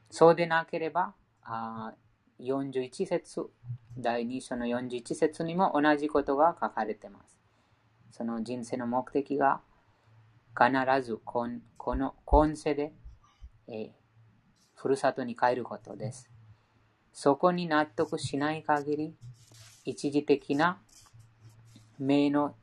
[0.09, 1.93] そうでなければ、あ
[2.41, 3.49] 41節、
[3.97, 7.39] 第2章の41節にも同じことが書かれています。
[8.11, 9.61] その人生の目的が
[10.53, 10.69] 必
[11.01, 11.47] ずこ
[11.95, 12.91] の今世で、
[13.69, 13.89] えー、
[14.75, 16.29] ふるさとに帰ることです。
[17.13, 19.15] そこに納得しない限り、
[19.85, 20.81] 一時的な
[21.97, 22.53] 目の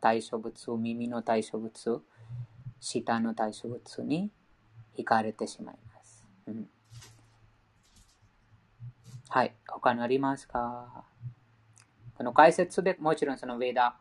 [0.00, 2.02] 対象物、耳の対象物、
[2.80, 4.30] 舌の対象物に
[4.98, 6.26] 惹かれてしまいます。
[6.46, 6.68] うん、
[9.28, 9.54] はい。
[9.68, 11.04] 他にありますか？
[12.14, 13.96] この解説でもちろんそのウェーダ、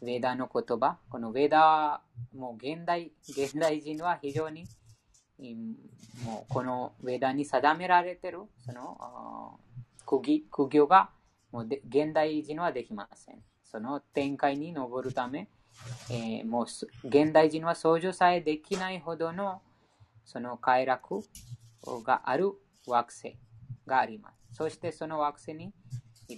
[0.00, 2.00] ウェダの言葉、このウェーダ、
[2.34, 4.64] もう現代、現代人は非常に、
[6.24, 9.60] もうこのウェダに定められてる、その
[10.06, 11.10] 苦苦行が
[11.52, 13.36] もうで現代人はできません。
[13.64, 15.48] その展開に登るため、
[16.10, 16.66] えー、もう
[17.06, 19.60] 現代人は相乗さえできないほどの
[20.24, 21.22] その快楽
[22.04, 22.52] がある
[22.86, 23.36] 惑星
[23.86, 24.56] があります。
[24.56, 25.72] そしてその惑星に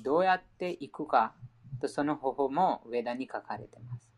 [0.03, 1.35] どうやって行くか
[1.81, 4.11] とその方法もウェダに書かれています。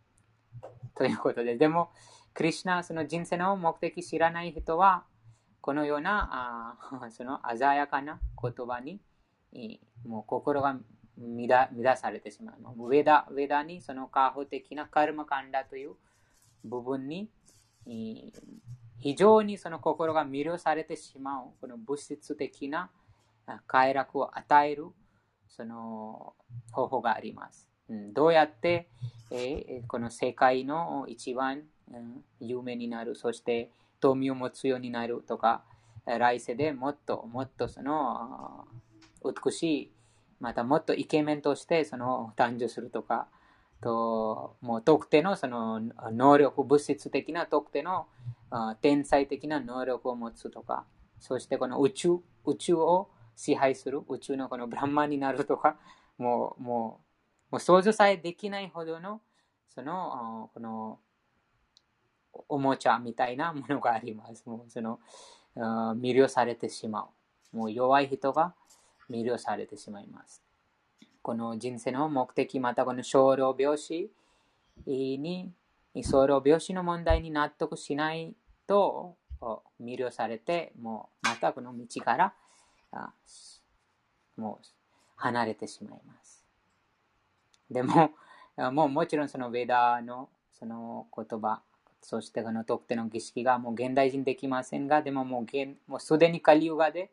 [0.95, 1.91] ということで、でも、
[2.35, 5.05] クリュナ、その人生の目的知らない人は、
[5.61, 9.01] このようなあ その鮮やかな言葉に
[10.05, 10.77] もう心が
[11.19, 12.57] 乱乱されてしまう。
[12.79, 15.93] ウェダウェダにその過保的なカルマカンダという
[16.65, 17.29] 部分に
[18.99, 22.91] 非常にその心が魅了されてしまうこの物質的な
[23.67, 24.87] 快楽を与える
[25.49, 26.35] その
[26.71, 27.69] 方法があります。
[28.13, 28.89] どうやって、
[29.31, 31.63] えー、この世界の一番、
[31.93, 33.71] うん、有名になる、そして
[34.01, 35.63] 富を持つようになるとか、
[36.07, 38.67] 来世でもっともっとその
[39.25, 39.93] 美しい
[40.43, 43.29] またもっとイケメンとしてその誕生するとか、
[43.81, 48.07] ともう特定のその能力、物質的な特定の
[48.81, 50.85] 天才的な能力を持つとか、
[51.21, 55.77] そしてこの宇宙、宇宙を支配する、宇宙のこのブランマになるとか、
[56.19, 57.01] もう、も
[57.51, 59.21] う、もう想像さえできないほどの、
[59.69, 60.99] その、この、
[62.49, 64.43] おもちゃみたいなものがあります。
[64.47, 64.99] もうその、
[65.55, 67.09] 魅了されてしま
[67.53, 67.57] う。
[67.57, 68.55] もう弱い人が
[69.13, 70.43] 魅了されてしまいます。
[71.21, 74.11] この人生の目的、またこの小老病死
[74.87, 75.53] に、
[76.03, 78.35] 小老病死の問題に納得しない
[78.67, 79.17] と
[79.81, 82.35] 魅了されて、もうまたこの道から
[84.37, 84.67] もう
[85.17, 86.45] 離れてしまいます。
[87.71, 88.11] でも、
[88.73, 91.63] もうもちろんそのウェダーのその言葉、
[92.01, 95.47] そしてこの特定の儀式がもう現代人できませんが、でももう
[95.87, 97.11] もうすでにカリウガで、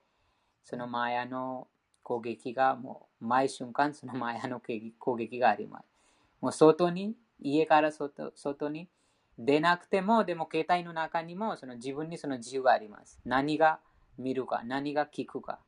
[0.64, 1.68] そのマヤの
[2.10, 4.60] 攻撃がもう毎瞬間そのマヤの
[4.98, 5.86] 攻撃があります。
[6.42, 8.90] もう外に、家から外外に
[9.38, 13.20] 出なくても、でも携帯の中にもその自分にその自由があります。
[13.26, 13.80] 何が
[14.18, 15.60] 見るか、何が聞くか、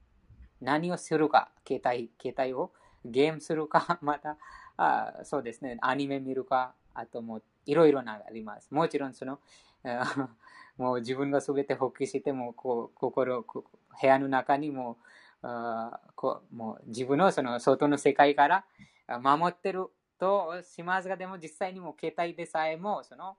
[0.59, 2.71] 何をするか、携帯携帯を
[3.05, 4.37] ゲームするか、 また
[4.77, 8.67] あそうですね、アニメ見るか、あともいろいろなあります。
[8.71, 9.39] もちろんその、
[10.75, 13.63] もう自分がすべて放棄しても、こう心、部
[14.01, 14.97] 屋の中にも
[16.21, 18.63] こうもう自分のその外の世界から
[19.19, 19.87] 守ってる
[20.19, 23.37] としますが、でも実際にも携帯でさえも、その、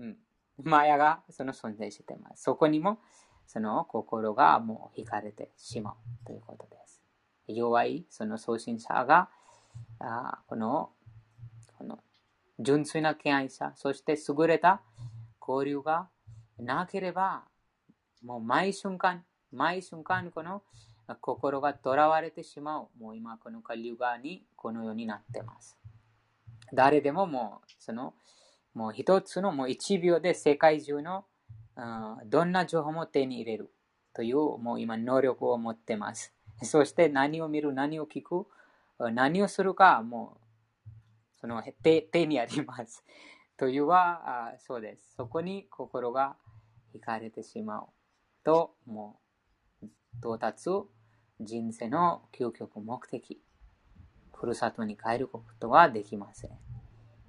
[0.00, 0.16] うん、
[0.60, 2.42] マヤがその存在してます。
[2.42, 2.98] そこにも、
[3.46, 7.00] その心がもう惹かれてしまうということです。
[7.46, 9.28] 弱いその送信者が、
[10.00, 10.90] あこの、
[11.78, 12.00] この
[12.58, 14.82] 純粋な敬愛者、そして優れた
[15.40, 16.08] 交流が
[16.58, 17.44] なければ、
[18.24, 20.62] もう毎瞬間、毎瞬間この
[21.20, 22.88] 心が囚われてしまう。
[22.98, 25.76] もう今このカリュガにこのようになってます。
[26.72, 28.14] 誰でももうその
[28.72, 31.24] もう一つのもう1秒で世界中の
[32.26, 33.70] どんな情報も手に入れる
[34.14, 36.32] というもう今能力を持ってます。
[36.62, 38.46] そして何を見る、何を聞く、
[39.12, 40.90] 何をするかもう
[41.40, 43.04] その手手にあります。
[43.56, 45.14] というは、そうです。
[45.16, 46.36] そこに心が
[46.94, 47.86] 惹かれてしまう
[48.44, 49.20] と、も
[49.82, 49.86] う
[50.18, 50.70] 到達、
[51.40, 53.40] 人生の究極目的、
[54.32, 56.50] ふるさとに帰ることはできません。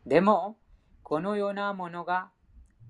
[0.06, 0.58] でも、
[1.04, 2.30] このようなものが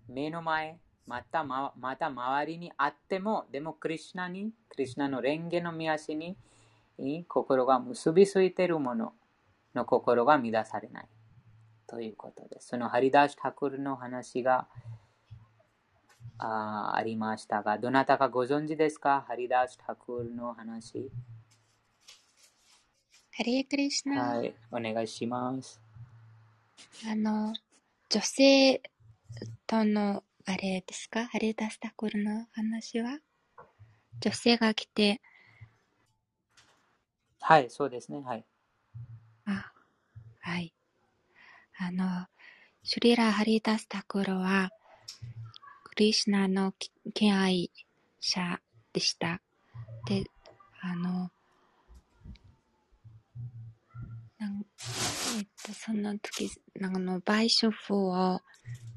[0.08, 6.36] 目の前、またまた周りにあっても、でもクリュナに、クリュナの蓮華の見足に
[7.28, 9.14] 心が結びついているもの
[9.74, 11.08] の心が乱されない。
[11.88, 12.70] ということです。
[12.70, 14.68] そのハリダーシ・タクルの話が
[16.38, 19.24] あありましたが、どなたかご存知ですか？
[19.28, 21.10] ハリダーシ・タクルの話。
[23.38, 24.36] ハリエクリシナ。
[24.36, 25.80] はい、お願いします。
[27.10, 27.54] あの、
[28.10, 28.82] 女性
[29.68, 31.26] とのあれですか？
[31.26, 33.20] ハリダーシ・タクルの話は？
[34.20, 35.22] 女性が来て、
[37.42, 38.22] はい、そうですね。
[38.22, 38.46] はい。
[39.46, 39.72] あ、
[40.40, 40.74] はい。
[41.78, 42.28] あの、
[42.84, 44.70] シュリラ・ハリダスタクロは、
[45.96, 46.74] クリシナの
[47.14, 47.72] 敬愛
[48.20, 48.60] 者
[48.92, 49.42] でした。
[50.06, 50.26] で、
[50.82, 51.32] あの、
[54.38, 54.66] なん
[55.38, 56.52] えっと、その時、
[56.82, 58.42] あの、売春婦を、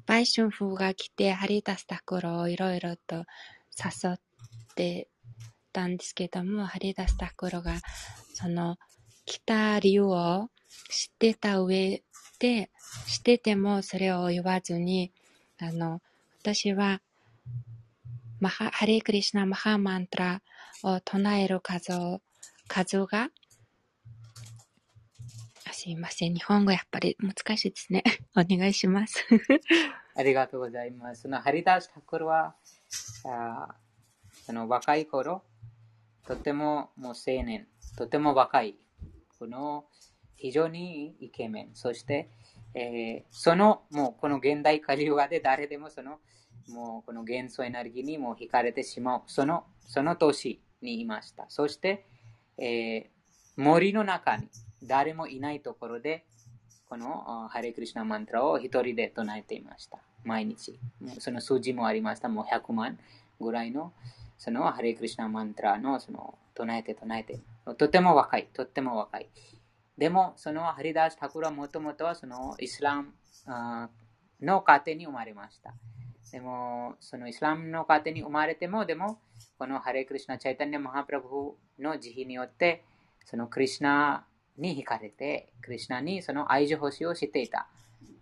[0.07, 3.25] 売春婦が来て、ハリダスタクロをいろいろと
[3.79, 4.19] 誘っ
[4.75, 5.09] て
[5.73, 7.77] たんですけども、ハリダスタクロが、
[8.35, 8.77] その、
[9.25, 10.51] 来た理由を
[10.91, 12.03] 知ってた上
[12.41, 12.71] で、
[13.07, 15.13] しててもそれを言わずに、
[15.59, 16.01] あの、
[16.49, 17.03] 私は、
[18.41, 20.41] マハ、ハレクリシナマハマントラ
[20.83, 22.23] を唱える数を、
[22.69, 23.29] 数が、
[25.73, 26.33] すいません。
[26.33, 28.03] 日本語やっぱり難しいですね。
[28.35, 29.27] お願いします。
[30.17, 31.23] ありがとうございます。
[31.23, 32.57] そのハリダーシ・タクルは、
[33.27, 33.75] あ
[34.47, 35.45] その若い頃、
[36.27, 37.69] とてももう青年、
[37.99, 38.79] とても若い、
[39.39, 39.85] この
[40.37, 41.71] 非常にイケメン。
[41.75, 42.31] そして、
[42.73, 46.21] えー、その、もうこの現代カリウガで誰でもその、
[46.69, 49.23] もうこの元素エネルギーにも惹かれてしまう。
[49.27, 51.47] その、その年にいました。
[51.49, 52.07] そして、
[52.59, 53.05] えー、
[53.57, 54.49] 森の中に
[54.83, 56.25] 誰もいないところで、
[56.89, 59.99] このハレクリシナマントラを一人で唱えていました。
[60.25, 60.79] 毎日。
[61.19, 62.29] その数字もありました。
[62.29, 62.99] もう100万
[63.41, 63.93] ぐらいの、
[64.39, 67.41] そのハレクリシナマントラのその唱えて唱えて。
[67.77, 68.49] とても若い。
[68.53, 69.29] とても若い。
[69.99, 73.13] でも、そのハリダーシ・タクラもともとはそのイスラム
[74.41, 75.75] の家庭に生まれました。
[76.33, 79.19] でも、そのイスラムの家庭に生まれても、でも、
[79.59, 81.29] このハレクリシナ・チャイタンニャ・マハプラブ
[81.83, 82.85] の慈悲によって、
[83.25, 84.27] そのクリシナ
[84.57, 87.69] に惹かれて、クリシナにその愛情欲しをしていた。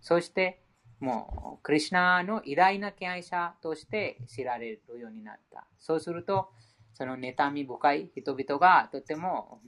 [0.01, 0.61] そして、
[0.99, 5.67] もう、クリシナの偉大な敬愛者として知られるようになった。
[5.77, 6.49] そうすると、
[6.93, 9.61] その妬み深い人々がとても、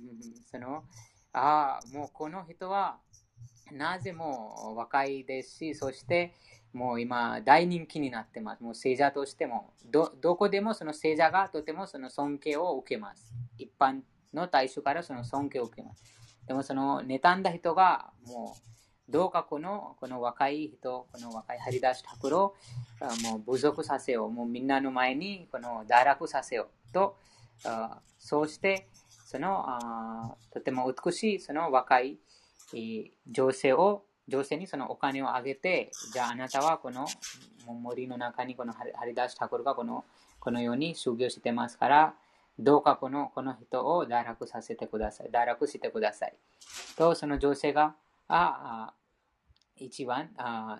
[0.49, 0.83] その、
[1.33, 2.97] ああ、もうこの人は
[3.71, 6.33] なぜも若いですし、そして
[6.73, 8.63] もう今大人気になってます。
[8.63, 13.33] もう聖者としても、どどこでもその聖者がとてもその尊敬を受けます。
[13.57, 14.01] 一般
[14.33, 16.03] の大衆からその尊敬を受けます。
[16.47, 22.55] でもその妬んだ人がもうどうかこのこの若い人、この若いハリダシタクロ
[23.23, 24.31] もう部族させよう。
[24.31, 27.17] もうみんなの前にこの堕落させようと、
[27.65, 28.87] あそうして
[29.25, 32.19] そのあとても美しいその若い
[33.27, 37.05] 女性を女性にそのお金をあげて、じゃああなたはこの
[37.65, 40.05] 森の中にこのハリダシタクルがこの
[40.39, 42.13] このように修行してますから、
[42.57, 45.29] どうかこのこの人を堕落させてください。
[45.31, 46.35] 堕落してください。
[46.97, 47.95] と、その女性が、
[48.27, 48.93] ああ、
[49.77, 50.79] 一番あ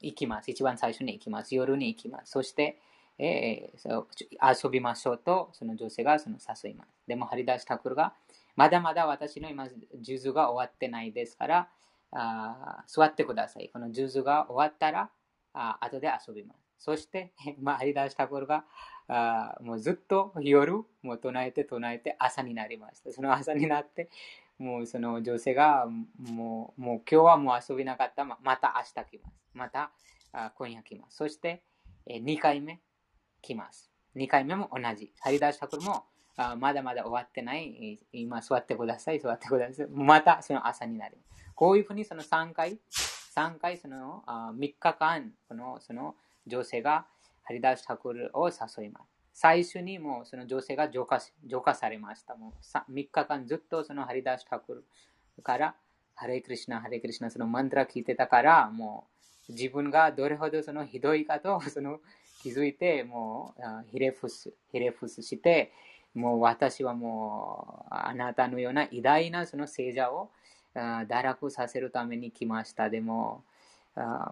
[0.00, 0.50] 行きます。
[0.50, 1.54] 一番最初に行きます。
[1.54, 2.32] 夜に行きます。
[2.32, 2.78] そして、
[3.18, 6.88] えー、遊びましょうと、その女性がその誘います。
[7.06, 8.14] でも、ハリダシタクルが、
[8.56, 9.68] まだまだ私の今、
[10.00, 11.68] ジュズが終わってないですから、
[12.14, 13.70] あ座ってください。
[13.72, 15.10] このジュズが終わったら、
[15.52, 16.64] あ後で遊びます。
[16.78, 18.64] そして、 まあ、ハリダシタクルが、
[19.08, 20.72] あもうずっと夜、
[21.02, 23.12] もう唱えて唱えて朝になりました。
[23.12, 24.08] その朝になって、
[24.58, 25.86] もうその女性が、
[26.18, 28.24] もう、もう今日はもう遊びなかった。
[28.24, 29.40] ままた明日来ます。
[29.52, 29.90] また
[30.32, 31.16] あ今夜来ます。
[31.16, 31.64] そして、
[32.06, 32.80] え2回目
[33.42, 33.90] 来ます。
[34.16, 35.12] 2回目も同じ。
[35.20, 36.04] 張り出した頃も
[36.36, 38.00] あまだまだ終わってない。
[38.12, 39.20] 今座ってください。
[39.20, 39.86] 座ってください。
[39.88, 41.43] またその朝になります。
[41.54, 42.78] こういうふうにその3回、
[43.36, 46.14] 3回そのあ3日間、このその
[46.46, 47.06] 女性が
[47.42, 49.08] ハリダシタクルを誘います。
[49.32, 52.36] 最初にもうその女性が浄化浄化されました。
[52.36, 54.74] もう3日間ずっとそのハリダシタク
[55.36, 55.74] ルから
[56.14, 59.08] ハレクリシナ、ハレクリシナ、そのマントラ聞いてたから、も
[59.48, 62.00] う自分がどれほどそのひどいかとその
[62.42, 65.72] 気づいて、もうひれ伏す、ひれ伏すして、
[66.14, 70.30] もう私はもうあなたのような偉大なその聖者を
[70.74, 72.90] 堕落させるために来ました。
[72.90, 73.44] でも、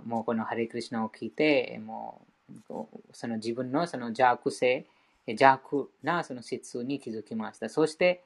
[0.04, 2.26] もうこのハレクリシナを聞いて、も
[2.68, 4.86] うその自分のその邪悪性、
[5.26, 7.68] 邪悪なその質に気づきました。
[7.68, 8.24] そして、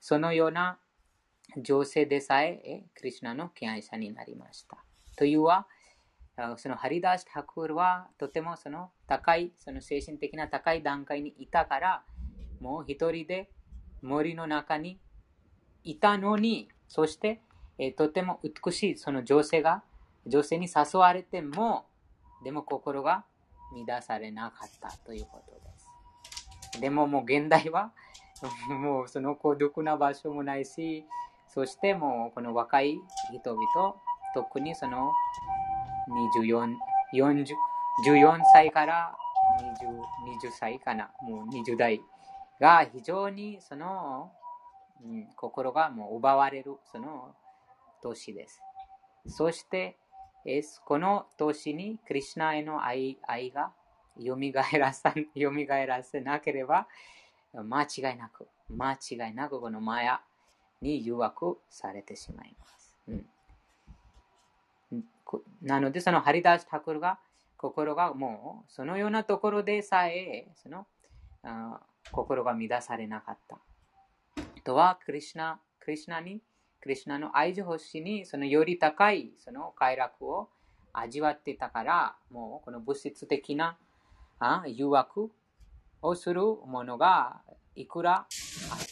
[0.00, 0.78] そのような
[1.56, 4.78] 女性でさえ、クリュナの敬愛者になりました。
[5.16, 5.66] というは、
[6.56, 12.04] そのハリダーシ・タクールはとてもその高い、その精神的な高い段階にいたから、
[12.60, 13.50] もう一人で
[14.02, 15.00] 森の中に
[15.82, 17.40] いたのに、そして、
[17.78, 19.82] えとても美しいその女性が、
[20.26, 21.86] 女性に誘われても、
[22.44, 23.24] でも心が
[23.86, 25.60] 乱されなかったということで
[26.74, 26.80] す。
[26.80, 27.92] でももう現代は、
[28.68, 31.06] もうその孤独な場所もないし、
[31.48, 32.98] そしてもうこの若い
[33.32, 33.94] 人々、
[34.34, 35.12] 特にその
[36.38, 36.76] 24、
[37.14, 37.46] 40
[38.06, 39.16] 14歳から
[39.80, 42.00] 20 20歳かな、もう20代
[42.60, 44.32] が非常にその、
[45.02, 47.34] うん、心がもう奪われるその
[48.02, 48.60] 年です。
[49.28, 49.96] そして、
[50.84, 53.72] この年にクリュナへの愛愛が
[54.18, 54.36] 蘇
[54.78, 55.50] らさ 蘇
[55.86, 56.86] らせなければ、
[57.52, 60.22] 間違いなく、間違いなくこのマヤ
[60.80, 62.96] に誘惑されてしまいます。
[63.08, 63.28] うん
[65.60, 67.18] なので、そのハリダーシ・タクルが
[67.56, 70.86] 心がもうそのようなところでさえその
[71.42, 71.80] あ
[72.12, 73.58] 心が乱されなかった。
[74.66, 76.42] とは、クリシナ、クリシナに
[76.80, 80.48] クリュナの愛情星にそのより高いその快楽を
[80.92, 83.76] 味わってたから、もうこの物質的な
[84.38, 85.30] あ誘惑
[86.02, 87.40] をするものが
[87.74, 88.26] いくらあっ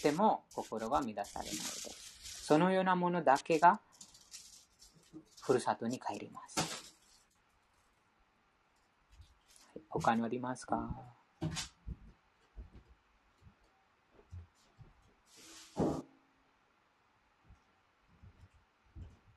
[0.02, 2.44] ても心が乱されないです。
[2.44, 3.80] そのようなものだけが
[5.40, 6.94] ふるさとに帰ります。
[9.88, 10.90] 他にありますか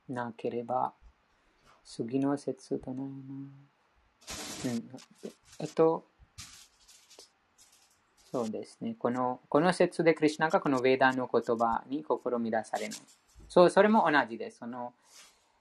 [0.09, 0.93] なければ、
[1.84, 3.11] 次の説とないな。
[4.65, 4.89] うん。
[5.59, 6.05] えっと、
[8.31, 8.95] そうですね。
[8.99, 12.99] この、この説でクリュナがこのヴェーダの言葉に心乱されない。
[13.47, 14.59] そう、それも同じです。
[14.59, 14.93] その、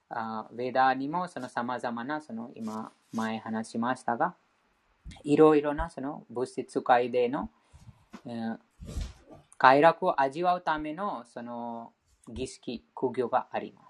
[0.08, 4.34] あヴェーダにもその様々な、その今前話しましたが、
[5.22, 7.50] いろいろなその物質界での、
[8.26, 8.58] えー、
[9.58, 11.92] 快楽を味わうためのその
[12.28, 13.85] 儀式、苦行があります。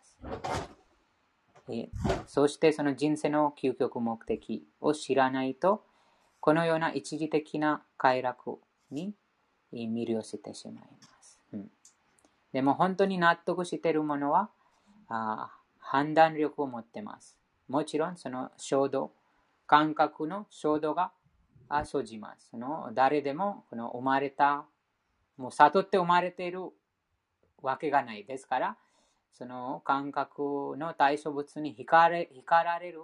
[2.26, 5.84] そしてその人生の究極目的を知らないと、
[6.40, 8.60] このような一時的な快楽
[8.90, 9.14] に
[9.72, 11.40] 魅了してしまいます。
[11.52, 11.70] うん、
[12.52, 14.50] でも本当に納得しているものは
[15.08, 17.36] あ判断力を持ってます。
[17.68, 19.12] もちろんその衝動、
[19.66, 21.10] 感覚の衝動が
[21.84, 22.50] 生じます。
[22.50, 24.66] その誰でもこの生まれた
[25.36, 26.60] もう悟って生まれている
[27.60, 28.76] わけがないですから、
[29.36, 33.00] その感覚の対象物に惹かれ惹かられる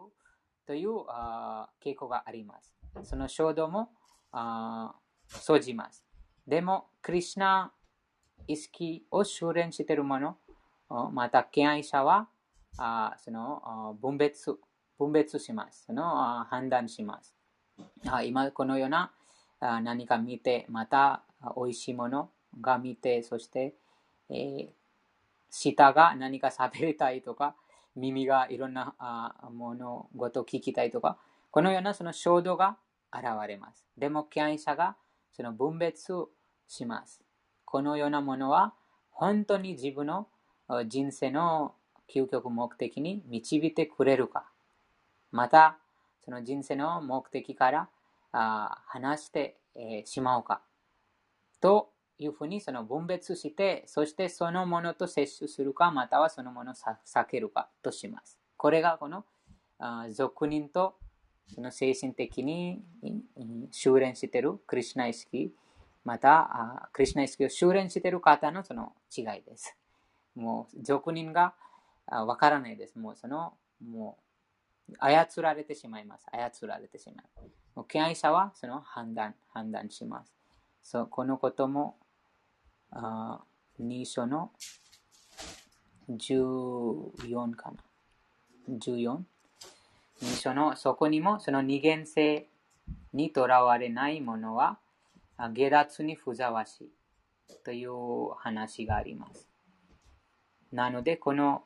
[0.66, 2.74] というあ傾向があります。
[3.02, 3.90] その衝動も
[4.30, 4.94] あ
[5.26, 6.04] 生じます。
[6.46, 7.72] でも、クリュナ
[8.46, 10.36] 意識を修練しているもの、
[11.12, 12.28] また、敬愛者は
[12.78, 14.58] あその分別
[14.98, 15.84] 分別します。
[15.86, 17.34] その判断します。
[18.06, 19.12] あ今このような
[19.60, 21.22] 何か見て、また
[21.56, 22.30] 美味しいもの
[22.60, 23.74] が見て、そして、
[24.30, 24.68] えー、
[25.52, 27.54] 舌が何か喋りたいとか、
[27.94, 28.94] 耳がいろんな
[29.52, 31.18] ものごと聞きたいとか、
[31.50, 32.78] このようなその衝動が
[33.12, 33.86] 現れます。
[33.98, 34.96] でも、敬愛者が
[35.30, 36.12] その分別
[36.66, 37.20] します。
[37.66, 38.72] このようなものは
[39.10, 40.26] 本当に自分の
[40.86, 41.74] 人生の
[42.12, 44.46] 究極目的に導いてくれるか、
[45.30, 45.78] また
[46.24, 47.88] その人生の目的から
[48.86, 49.58] 離して
[50.06, 50.62] しまうか、
[51.60, 51.91] と
[52.24, 58.38] いうふうにその分別して、そしてそのものと摂取するか、またはそのものを避けるかとします。
[58.56, 59.24] これがこの
[60.10, 60.96] 俗人と
[61.54, 62.82] その精神的に
[63.70, 65.54] 修練しているクリュナ意識、
[66.04, 69.76] また、クリュナ意識を修練している方のその違いです。
[70.34, 71.54] もう、俗人が
[72.06, 72.98] わからないです。
[72.98, 73.54] もう、その、
[73.84, 74.18] も
[74.88, 76.26] う、操られてしまいます。
[76.32, 77.50] 操られてしまう。
[77.74, 80.32] もう敬愛者はその判断、判断します。
[80.82, 81.96] そうこのことも、
[82.92, 83.40] あ
[83.80, 84.50] 2章の
[86.08, 87.76] 14かな。
[88.68, 89.18] 14。
[90.22, 92.46] 2章のそこにもその二元性
[93.12, 94.78] にとらわれないものは
[95.52, 96.92] 下脱にふざわしい
[97.64, 99.48] という話があります。
[100.72, 101.64] なので、この、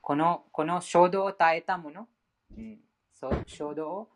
[0.00, 2.08] この、この衝動を耐えたもの、
[2.56, 2.78] うん、
[3.12, 4.08] そう衝動を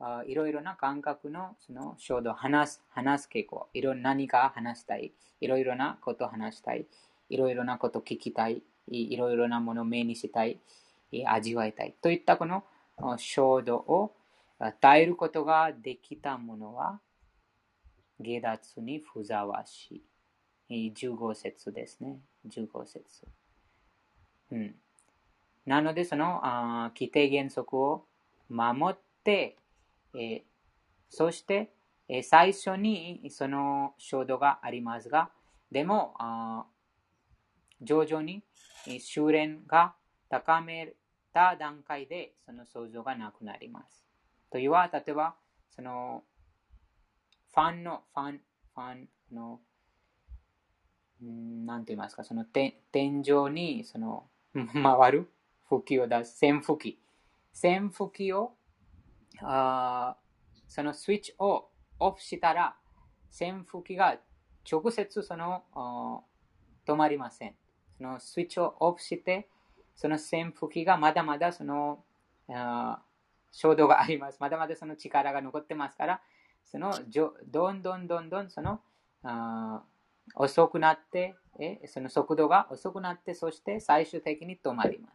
[0.00, 6.86] あいろいろな感覚のその衝動を話す、話す傾向、いろ何か話したい、いろいろなことを話したい、
[7.28, 10.58] いろいろなことを聞きたい、いろいろなものを目にしたい、
[11.26, 12.64] 味わいたいといったこの
[13.18, 14.14] 衝動を
[14.80, 17.00] 耐えることができたものは、
[18.18, 20.02] 下脱にふざわし
[20.70, 20.92] い。
[20.94, 22.20] 15節ですね。
[22.48, 23.26] 15節。
[24.52, 24.74] うん。
[25.66, 28.04] なので、そのあ規定原則を
[28.48, 29.56] 守って、
[30.14, 30.44] え、
[31.08, 31.72] そして、
[32.08, 35.30] え、最初にその衝動がありますが、
[35.70, 36.66] でも、あ
[37.80, 38.42] 徐々に
[38.98, 39.94] 修練が
[40.28, 40.94] 高め
[41.32, 44.04] た段階でその想像がなくなります。
[44.50, 45.36] というは、例えば、
[45.70, 46.24] その、
[47.52, 48.40] ファンの、ファン、
[48.74, 49.60] ファンの、
[51.20, 55.32] なんて言いますか、その天井にその 回る
[55.68, 57.00] 吹きを出す、扇風機。
[57.52, 58.54] 扇風機を
[59.42, 60.16] あ
[60.68, 61.68] そのスイッチを
[61.98, 62.76] オフしたら、
[63.30, 64.18] 扇風機が
[64.70, 66.24] 直接その
[66.86, 67.54] 止まりません。
[67.96, 69.48] そのスイッチをオフして、
[69.94, 72.04] その扇風機がまだまだその
[73.52, 74.38] 衝動があります。
[74.40, 76.20] まだまだその力が残ってますから、
[76.64, 76.92] その
[77.48, 78.80] どんどんどんどんその
[80.34, 85.14] 遅くなって、えその速度が遅くなって、そして最終的に止まります。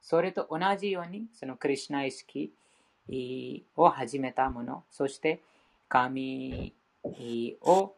[0.00, 2.52] それと同じように、そのクリュナ意識
[3.76, 5.42] を始めたもの、そして
[5.88, 6.74] 神
[7.62, 7.94] を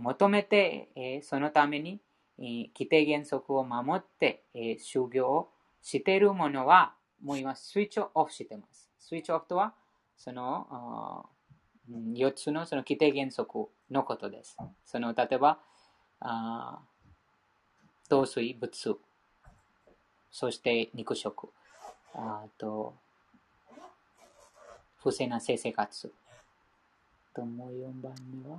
[0.00, 2.00] 求めて、そのために
[2.38, 4.44] 規定原則を守って
[4.78, 5.48] 修行を
[5.82, 8.88] しているものは、もう今スイッチオフしてます。
[8.98, 9.74] スイッチオフとは、
[10.16, 11.26] その
[11.90, 14.56] 4つのその規定原則のことです。
[14.84, 15.58] その例えば、
[16.20, 16.78] あ
[18.08, 18.98] 糖水、物、
[20.30, 21.50] そして肉食、
[22.14, 22.94] あと
[25.04, 26.10] 不正な性生活。
[27.34, 28.58] ともう4番目は、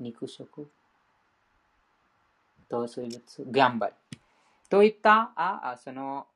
[0.00, 0.68] 肉食、
[2.68, 3.92] 糖水物、ギャンバル。
[4.68, 5.30] といった？
[5.36, 6.26] あその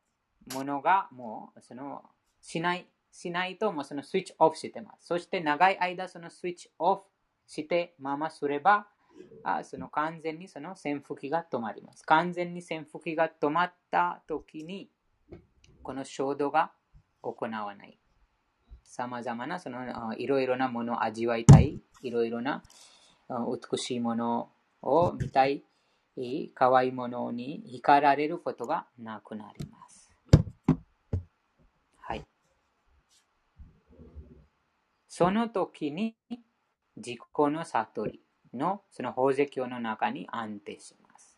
[0.55, 2.05] ものがもうその
[2.41, 5.07] しないしないともうそのスイッチオフしてます。
[5.07, 7.03] そして長い間そのスイッチオフ
[7.49, 8.87] してまますれば
[9.43, 12.05] あその完全にその潜伏機が止まります。
[12.05, 14.89] 完全に潜伏機が止まった時に
[15.83, 16.71] この衝動が
[17.23, 17.99] 行わない。
[18.87, 22.63] さまざまなそのいろいろなものを味わいたい、いろいろな
[23.29, 24.49] 美しいもの
[24.81, 25.63] を見たい、
[26.55, 30.11] 可愛いものに惹かられることがなくなります。
[31.99, 32.25] はい
[35.09, 36.17] その時に
[36.97, 38.21] 自己の悟り
[38.55, 41.37] のその宝石の中に安定します。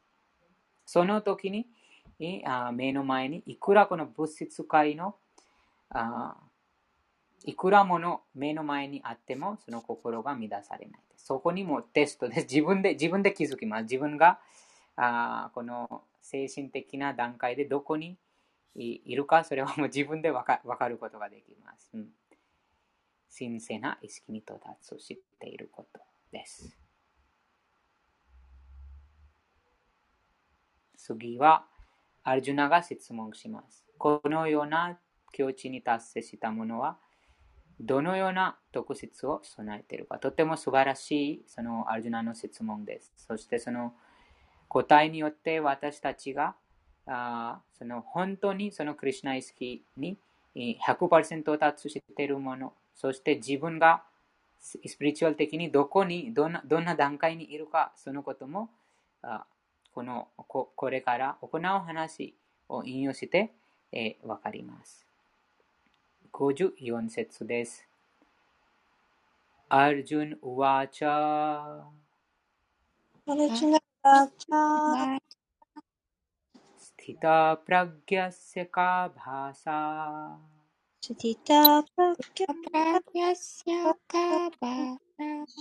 [0.85, 1.67] その時に
[2.19, 5.17] 目の前にいくらこの物質界の
[5.91, 6.37] あ
[7.45, 11.01] いくらもの目の前にあっても、その心が乱されない。
[11.17, 12.43] そこにもテストです。
[12.43, 13.83] 自分で、自分で気づきます。
[13.83, 14.41] 自分が、
[14.97, 18.19] あこの精神的な段階でどこに
[18.75, 22.13] いるか、それはもう 自分でわかかることができます、うん。
[23.37, 26.01] 神聖な意識に到達していること
[26.33, 26.77] です。
[30.97, 31.67] 次は、
[32.23, 33.87] アルジュナが質問します。
[33.97, 35.01] このような
[35.33, 36.99] 境地に達成した者は、
[37.81, 40.19] どのような特質を備えているか。
[40.19, 43.13] とても素晴らしいそのアルジュナの質問です。
[43.17, 43.95] そしてその
[44.69, 46.55] 答えによって私たちが
[47.07, 50.19] あその本当にそのクリュナ意識に
[50.57, 54.03] 100%達しているもの、そして自分が
[54.61, 58.71] スピリチュアル的にどこにどんなどんな段階にいるか、そのことも
[59.23, 59.47] あ
[59.95, 62.35] このここれから行う話
[62.69, 63.53] を引用して、
[63.93, 65.08] えー、わかります。
[66.33, 67.89] 54節です。
[69.71, 71.91] アルジュン・ウワチャア
[73.27, 75.19] ルジュナ・ウワチャ
[76.79, 80.39] スティタ・プラギャセカ・バーサ
[81.03, 82.15] スティタ・プラ
[83.13, 83.77] ギャセ
[84.07, 85.59] カ・バーサ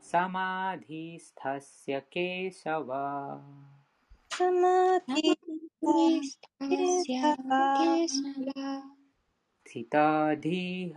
[0.00, 3.40] サマディスタスヤケーシャワ
[4.30, 8.99] サマディスタスヤケーシャワ
[9.70, 10.94] स्थिताधीह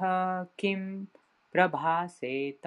[0.60, 1.06] किं
[1.52, 2.62] प्रभासेत?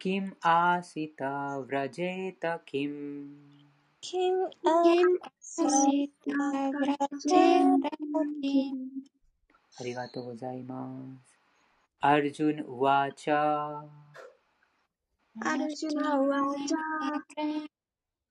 [0.00, 0.30] किम्
[1.64, 3.42] व्रजेत किम्
[9.78, 10.22] हरिगातो
[12.02, 13.24] अर्जुन उवाच।
[15.44, 16.78] アルジュナはじゃ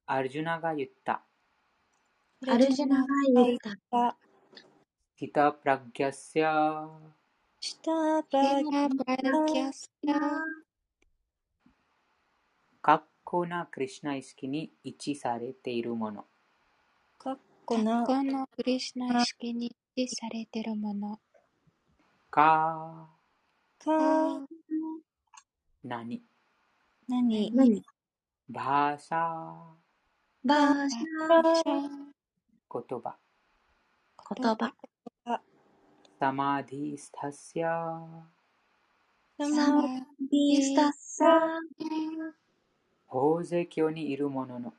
[0.08, 1.24] アルジュナが言った。
[2.48, 3.58] アルジュナが言っ
[3.90, 4.18] た。
[5.16, 6.88] ヒタプラギャスヤ
[7.60, 10.16] シタプラギャスヤ
[12.82, 16.26] 格好なクリシナ意識に位置されているもの。
[17.18, 18.06] 格好な
[18.56, 21.20] クリシナ意識に位置されているもの。
[22.30, 23.10] か
[23.80, 24.42] か
[25.84, 26.22] 何
[27.10, 27.52] 何？
[27.56, 27.84] 何？
[28.50, 29.76] バーサ
[30.44, 30.88] バーー。
[32.70, 33.16] 言葉。
[34.36, 34.74] 言葉。
[36.20, 37.70] サマディスタスヤ
[39.38, 39.84] サマ
[40.20, 41.30] ディスタスヤ
[43.10, 44.74] 宝石教にいるものの。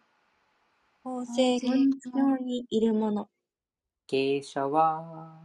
[1.02, 3.28] 宝石教にいるもの。
[4.06, 5.38] ケーシャワ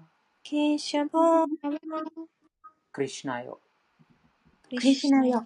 [0.43, 1.45] ケーシャワ
[2.91, 3.59] クリシナよ
[4.69, 5.45] クリシナよ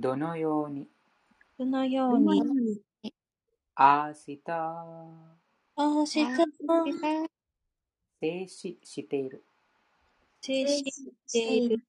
[0.00, 0.86] どのように？
[1.58, 2.80] どのように？
[3.74, 4.84] あした。
[5.74, 6.46] あした。
[8.20, 9.42] 静止している。
[10.40, 11.82] 静止している。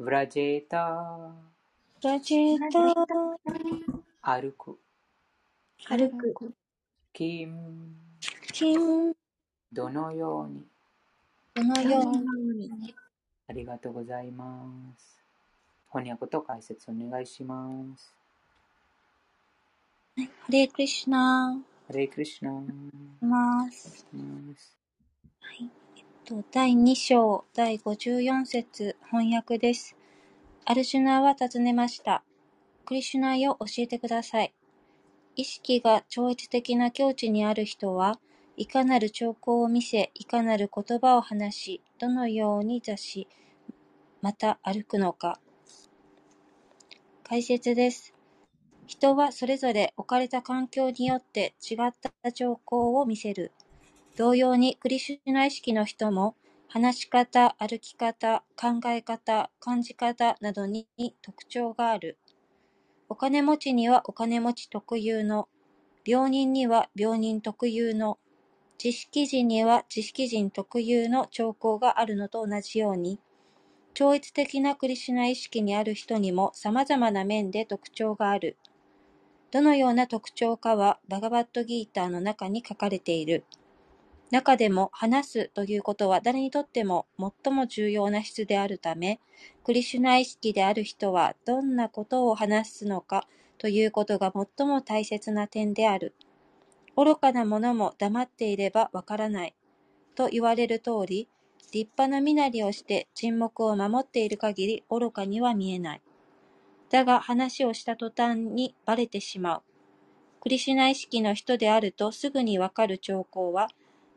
[0.00, 1.32] ブラジェータ。
[2.02, 2.76] ブラジェータ。
[4.22, 4.76] 歩く。
[5.86, 6.52] 歩く。
[7.12, 7.96] キン。
[8.52, 9.14] キン。
[9.72, 10.66] どのように？
[11.54, 12.16] どのよう
[12.52, 12.92] に？
[13.48, 15.11] ありがとうございます。
[15.92, 18.14] 翻訳と解説お願いします。
[20.16, 22.62] はい、ハレークリシュナハレークリシュナ
[23.20, 24.06] ます。
[24.14, 25.70] はい。
[25.98, 29.94] えっと、第2章、第54節、翻訳です。
[30.64, 32.24] アルシュナは尋ねました。
[32.86, 34.54] クリシュナよ教えてください。
[35.36, 38.18] 意識が超越的な境地にある人は、
[38.56, 43.28] いかなる兆候を見せ、いかなる言葉を話し、どのように座し、
[44.22, 45.38] また歩くのか。
[47.32, 48.12] 解説です。
[48.86, 51.90] 人はそれぞれ置かれた環境によって違っ
[52.22, 53.52] た兆候を見せる。
[54.18, 56.34] 同様にクリシュナ意識の人も
[56.68, 60.86] 話し方、歩き方、考え方、感じ方などに
[61.22, 62.18] 特徴がある。
[63.08, 65.48] お金持ちにはお金持ち特有の、
[66.04, 68.18] 病人には病人特有の、
[68.76, 73.18] 知識人には知識人特有の兆候があるのと同じように、
[73.94, 78.56] 超越的なクリシュナ意識にある人にも様々な面で特徴がある。
[79.50, 83.44] どのような特徴かはバガバットギーターの中に書かれている。
[84.30, 87.04] 中でも話すということは誰にとっても
[87.44, 89.20] 最も重要な質であるため、
[89.62, 93.26] クリシュナ意識である人はどんなことを話すのか
[93.58, 96.14] ということが最も大切な点である。
[96.96, 99.54] 愚かな者も黙っていればわからない。
[100.14, 101.28] と言われる通り、
[101.72, 106.02] 立派な身なりをして沈黙を守っている限り愚かには見えない。
[106.90, 109.62] だが話をした途端にバレてしまう。
[110.42, 113.68] クリシュナ意識の人であるとすぐにわかる兆候は、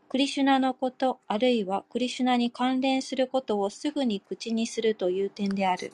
[0.10, 5.94] クリシュナのこと、あるいはクリシュナに関連することをすぐに口にするという点である。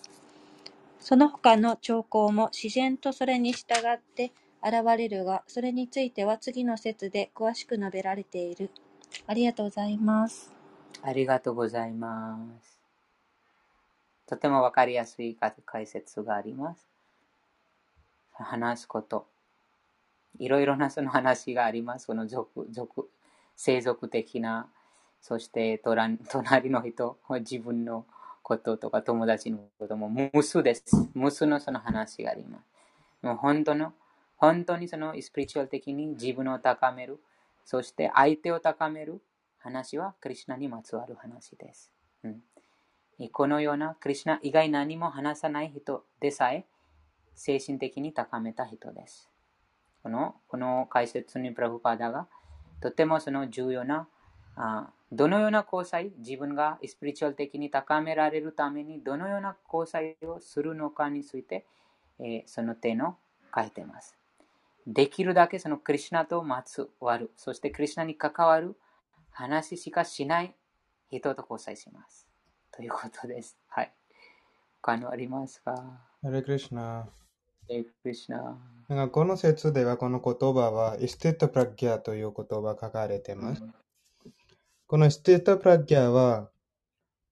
[1.00, 4.32] その他の兆候も自然とそれに従って
[4.64, 8.72] 現れるが、それについては次の説で詳しく述べられている。
[9.28, 10.61] ありがとうございます。
[11.04, 12.80] ありがとうございます。
[14.28, 16.88] とてもわかりやすい解説があります。
[18.34, 19.26] 話すこと。
[20.40, 22.06] いろいろなその話があります。
[22.06, 23.10] その属、属、
[23.56, 24.68] 生族的な、
[25.22, 26.20] そして隣
[26.70, 28.06] の人、自分の
[28.44, 30.84] こととか友達のことも無数です。
[31.14, 32.62] 無数のその話があります。
[33.22, 33.94] もう本当の、
[34.38, 37.20] 本当にそのスピリチュアル的に自分を高める、
[37.66, 39.20] そして相手を高める
[39.64, 41.92] 話はクリュナにまつわる話です。
[42.24, 46.66] うん、このようなクリュナ以外何も話さない人でさえ
[47.36, 49.30] 精神的に高めた人です。
[50.04, 52.28] このこの解説にプラグパーダが
[52.82, 54.08] とてもその重要な
[54.56, 61.66] あどのような交際、自分がスピリチュアル的に高められるためにどのような交際をするのかについて、
[62.20, 63.18] えー、その点を
[63.54, 64.16] 書いています。
[64.88, 68.78] できるだけそのクリュナとまつわる、そしてクリュナに関わる
[69.42, 70.56] 話しかしない
[71.10, 72.28] 人と交際します。
[72.72, 73.58] ということです。
[73.70, 73.92] はい。
[74.84, 75.74] 他のありますか？
[76.22, 77.08] ハレクリシナ。
[77.68, 78.56] レクリシナ。
[79.10, 83.64] この説ではこの言葉は、イスティットプラギアという言葉が書かれています。
[84.86, 86.50] このイスティットプラギアは、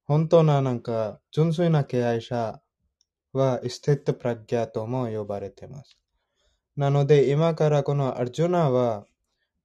[0.05, 2.59] 本当ななんか純粋な敬愛者
[3.33, 5.95] はイスティットプラギアとも呼ばれています。
[6.75, 9.05] なので今からこのアルジュナは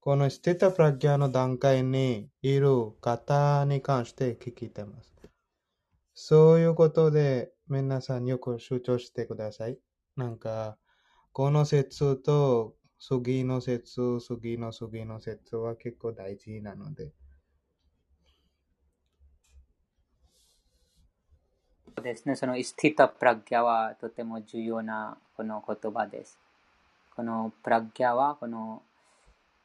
[0.04, 5.14] このスティタプラギアの段階にいる方に関して聞いてます。
[6.12, 9.78] そういうことで皆さんよく主張してください。
[10.14, 10.76] なんか、
[11.32, 17.10] この説と次の説、次の次の説は結構大事なので。
[21.96, 26.38] そうですね、そのスティタプラギャはとても重要なこの言葉です。
[27.16, 28.82] このプラギャはこの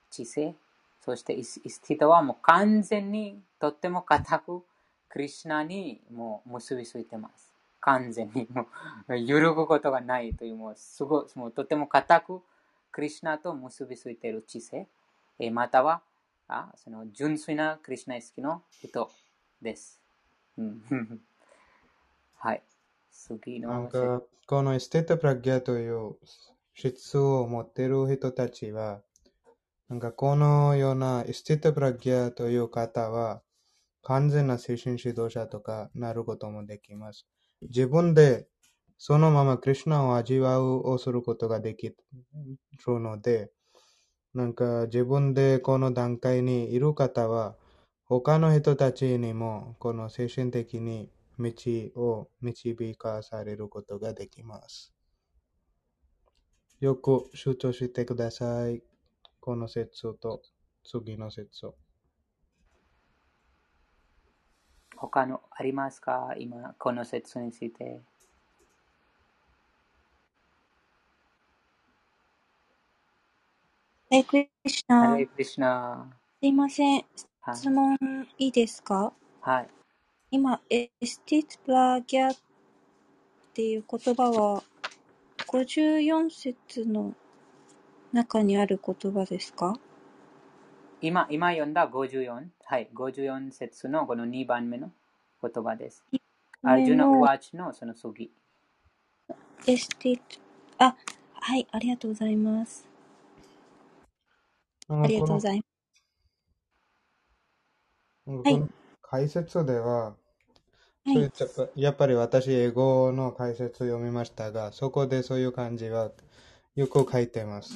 [0.09, 0.55] 知性、
[1.01, 4.63] そしてイスティタはもう完全にとっても固く
[5.09, 7.51] クリシナにもう結びついてます。
[7.81, 8.67] 完全にも
[9.07, 12.41] う揺るぐことがないというもうすごもうとても固く
[12.91, 14.87] クリュナと結びついてる知性、
[15.39, 16.01] えまたは
[16.47, 19.09] あその純粋なクリュナ意識の人
[19.61, 19.99] です。
[22.37, 22.63] はい。
[23.11, 23.69] 次の。
[23.69, 26.15] なんか、このイステートプラギャという
[26.73, 29.01] 質を持っている人たちは、
[29.89, 33.41] なんかこのようなステートプラギャという方は、
[34.03, 37.27] 完全な精神指導者とかなることもできます。
[37.61, 38.47] 自分で
[38.97, 41.97] そのままクリュナを味わうをすることができる
[42.87, 43.51] ので、
[44.33, 47.55] なんか自分でこの段階にいる方は、
[48.05, 51.09] 他の人たちにもこの精神的に
[51.39, 51.51] 道
[51.95, 54.93] を導かされることができます。
[56.79, 58.88] よく主張してください。
[59.49, 60.43] この説と
[60.83, 61.71] 次の説。
[64.95, 66.35] 他のありますか？
[66.37, 67.99] 今、この説について。
[74.11, 75.09] ハレクリシナ。
[75.09, 76.07] ハレクリシナ。
[76.39, 77.05] すいません。
[77.51, 77.97] 質問
[78.37, 79.11] いいですか？
[79.41, 79.67] はい。
[80.29, 82.37] 今、エスティツプラギャっ
[83.55, 84.61] ていう言葉は、
[85.47, 87.15] 54節の
[88.11, 89.79] 中にある言葉ですか？
[91.01, 94.91] 今、今読んだ54、はい、54節のこの2番目の
[95.41, 96.03] 言葉です。
[96.61, 98.31] アルジュナ・ウワーチのその次。
[99.67, 100.19] エスティ
[100.79, 100.95] あ、
[101.33, 102.87] はい、ありがとうございます。
[104.89, 105.61] ありがとうござい
[108.25, 108.49] ます。
[108.49, 108.63] はい。
[109.01, 110.15] 解説では、
[111.05, 111.31] はい、
[111.75, 116.11] やっぱり私、英語の解説を読みましたが、そこでそういう感じは
[116.78, 117.74] よく書いてます。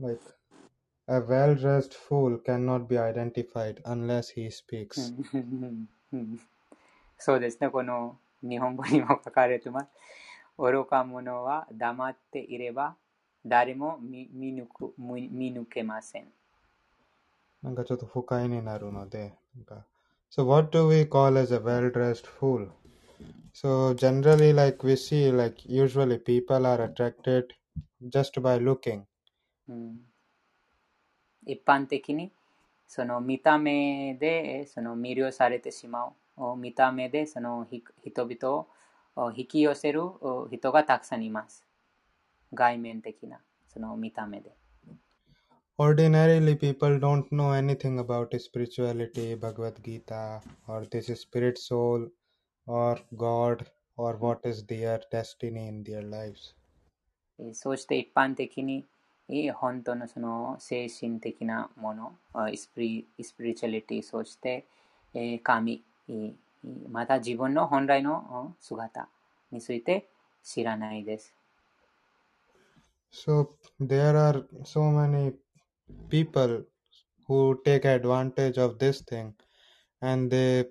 [0.00, 0.22] Like,
[1.06, 5.12] A well-dressed fool cannot be identified unless he speaks.
[7.18, 9.86] そうですね、この日本語にも書かれてます。
[10.56, 12.96] 愚か者は黙っていれば
[13.44, 16.28] 誰も見見抜く見見抜けません。
[17.62, 19.84] なんかちょっと不快になるので、なんか
[20.30, 22.68] So what do we call as a well-dressed fool?
[23.54, 27.46] So generally like we see like usually people are attracted
[28.08, 29.04] just by looking.
[29.68, 30.00] うん
[31.46, 32.32] 一般的に
[32.86, 36.12] その見た目でその魅了されてしまう。
[36.36, 38.68] お見た目でそのひ人々を
[39.14, 41.64] お引き寄せるお人がたくさんいます。
[42.52, 44.50] 外面的なその見た目で。
[45.78, 52.10] Ordinarily people don't know anything about spirituality, Bhagavad Gita, or this spirit soul,
[52.67, 53.65] or God
[53.97, 56.55] or what is their destiny in their lives.
[57.53, 58.85] そうして一般的に
[59.53, 62.15] 本当のその精神的なもの、
[62.55, 63.05] スピ
[63.39, 64.65] リチュアリティ、そして
[65.43, 65.83] 神、
[66.89, 69.09] また自分の本来の姿
[69.51, 70.07] について
[70.43, 71.33] 知らないです。
[73.11, 75.33] So there are so many
[76.09, 76.65] people
[77.27, 79.33] who take advantage of this thing
[80.01, 80.69] and they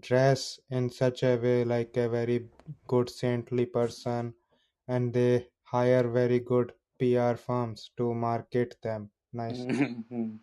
[0.00, 2.48] dress in such a way like a very
[2.86, 4.34] good saintly person
[4.88, 9.10] and they hire very good PR firms to market them
[9.48, 9.88] う nicely.
[9.88, 10.40] んうん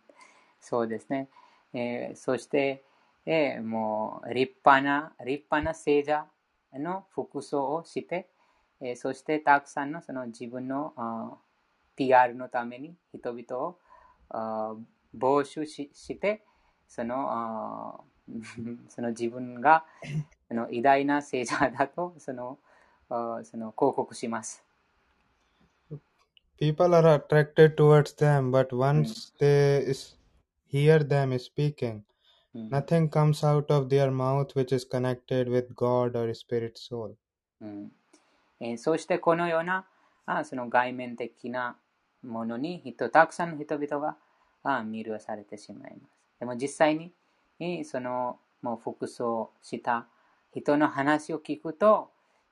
[0.60, 1.30] そうですね。
[1.74, 2.84] えーそして、
[3.26, 6.26] えーもう立派な、立派な聖者
[6.74, 8.28] の服装をして、
[8.82, 11.38] えーそしてたくさんのその自分のあー
[11.96, 13.80] PR のために人々を
[14.30, 16.44] あー募集しして、
[16.88, 18.11] そのあー
[18.89, 19.85] その自分が
[20.49, 22.59] その偉大な聖者だとその
[23.09, 24.65] その広告します。
[26.59, 29.85] People are attracted towards them, but うん once they
[30.71, 32.03] hear them speaking,
[32.55, 37.15] うん nothing comes out of their mouth which is connected with God or spirit soul.
[38.77, 39.87] そしてこのような
[40.25, 41.77] あその外面的な
[42.23, 44.17] ものに人たくさんの人々が
[44.63, 46.13] あ魅了されてしまいます。
[46.39, 47.13] でも実際に
[47.63, 50.07] えーそのもう服装した
[50.53, 52.11] 人の話を聞くと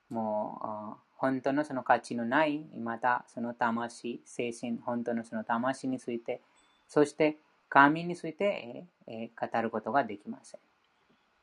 [0.09, 6.41] もう本当のその価値のないまたその魂、精神、本当のその魂について
[6.89, 7.37] そして
[7.69, 10.61] 神について、えー語ることができません。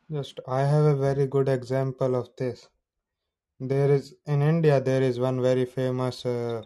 [0.10, 2.69] Just, I have a very good example of this.
[3.60, 6.64] There is in India there is one very famous uh,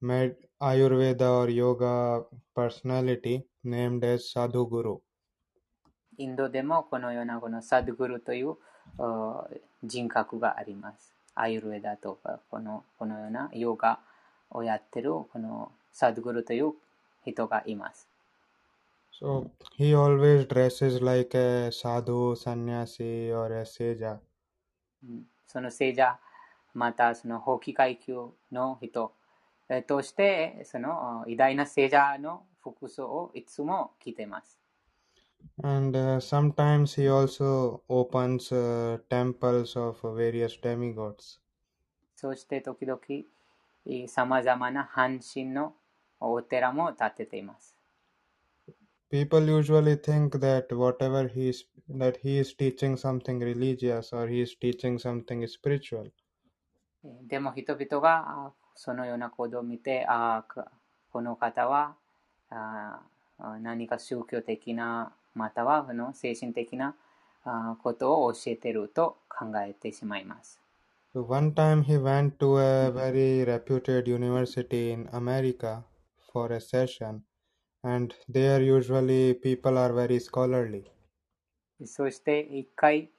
[0.00, 4.98] med Ayurveda or yoga personality named as Sadhu Guru.
[6.18, 8.56] インドでもこのようなこのサドゥグルという
[8.98, 9.48] お
[9.84, 11.12] 人格があります。
[11.34, 14.00] アイルウェダとかこのこのようなヨガ
[14.50, 16.72] をやってるこのサドゥグルという
[17.24, 18.08] 人がいます。
[19.20, 19.48] So
[19.78, 24.18] he always dresses like a sadhu, sannyasi, or a seja.
[25.02, 26.18] うんその聖者、
[26.74, 29.12] またその法規階級の人
[29.68, 34.58] えとして、そのお偉大な聖者の服装をいつも着ています。
[35.62, 41.40] and uh, sometimes he also opens uh, temples of uh, various demigods.
[42.14, 43.00] そして時々
[44.08, 45.74] さまざまな半身の
[46.18, 47.76] お寺も建てています。
[49.10, 54.56] People usually think that whatever he is that he is teaching something religious or he is
[54.60, 56.10] teaching something spiritual.
[57.28, 60.44] でも人々がそのような行動を見て、あ
[61.12, 61.94] この方は
[62.50, 63.00] あ
[63.60, 66.96] 何か宗教的なまたはその精神的な
[67.44, 70.60] あことを教えていると考えてしまいます。
[71.14, 75.84] So one time he went to a very reputed university in America
[76.32, 77.20] for a session,
[77.82, 80.84] and there usually people are very scholarly.
[81.84, 83.10] そして一回、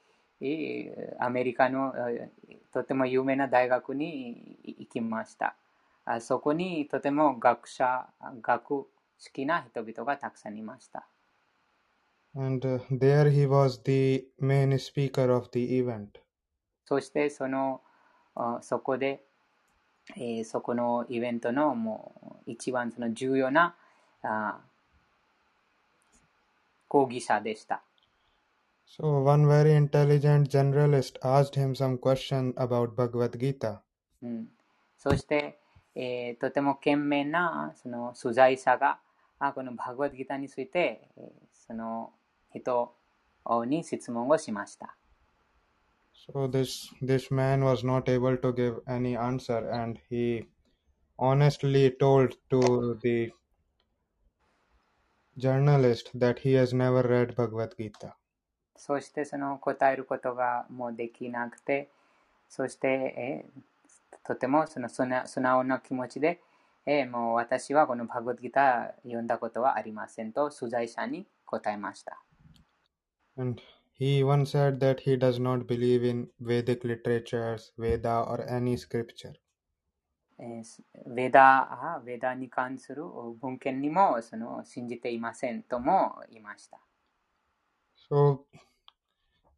[0.41, 5.55] えーアメリカのえーとても有名な大学に行きました。
[6.05, 8.07] あそこにとても学者、
[8.41, 8.87] 学好
[9.33, 11.07] きな人々がたくさんいました。
[12.36, 16.20] And uh, there he was the main speaker of the event.
[16.86, 17.82] そしてその
[18.34, 19.22] あそこで、
[20.16, 23.74] えーそこのイベントのもう一番その重要な
[24.22, 24.60] あ
[26.88, 27.82] 講義者でした。
[28.86, 33.80] So one very intelligent generalist asked him some question about Bhagavad Gita.
[34.22, 34.48] うん、
[34.98, 35.58] そして、
[35.94, 38.98] えーとても賢明なその取材者が
[39.38, 41.30] あこのバグワッドギターについて、えー
[41.66, 42.10] その
[42.53, 42.93] 人
[43.65, 44.95] に質問をしました。
[46.29, 50.45] So this this man was not able to give any answer, and he
[51.17, 53.33] honestly told to the
[55.37, 58.13] journalist that he has never read Bhagavad Gita.
[58.75, 61.89] そしてその答えることがもうできなくて、
[62.49, 63.61] そして、えー
[64.27, 65.05] とてもその素
[65.39, 66.41] 直な気持ちで、
[66.85, 72.21] えー、もう私はこのバグギター読んだことはありませんと取材者に答えました。
[73.36, 73.60] And
[73.92, 79.34] he even said that he does not believe in Vedic literatures, Veda or any scripture.
[80.38, 83.04] えー、ベダベダに関する
[83.40, 86.80] 文献にもその信じていませんとも言いました。
[88.10, 88.46] So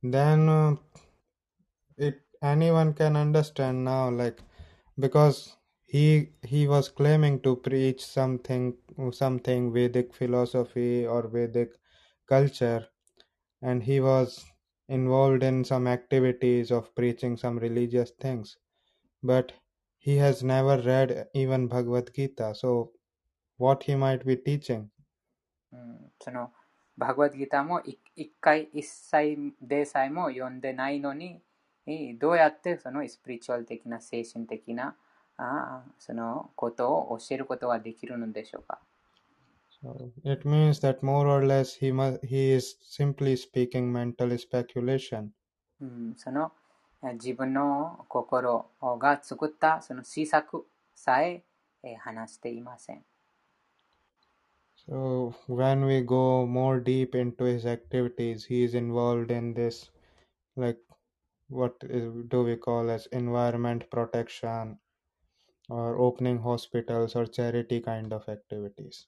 [0.02, 0.76] then uh,
[1.96, 4.42] it anyone can understand now like
[4.98, 5.56] because
[5.86, 8.74] he he was claiming to preach something
[9.12, 11.70] something Vedic philosophy or Vedic
[12.26, 12.88] culture
[13.62, 14.44] and he was
[14.88, 18.56] involved in some activities of preaching some religious things
[19.22, 19.52] but
[19.98, 22.90] he has never read even Bhagavad Gita so
[23.56, 24.90] what he might be teaching
[26.20, 26.52] その
[26.96, 27.82] バグワッドギターも
[28.14, 31.40] 一回一切でさえも読んでないのに
[32.18, 34.94] どうやってそのスピリチュアル的な精神的な
[35.36, 38.78] あそのことを教えることができるのでしょうか
[39.82, 45.32] So it means that more or less he must, he is simply speaking mental speculation.
[45.80, 46.52] うん、その
[47.14, 51.44] 自分の心が作ったその施策さえ
[51.98, 53.04] 話していません。
[54.86, 59.90] So when we go more deep into his activities, he is involved in this,
[60.56, 60.78] like
[61.48, 64.78] what is, do we call as environment protection
[65.68, 69.06] or opening hospitals or charity kind of activities.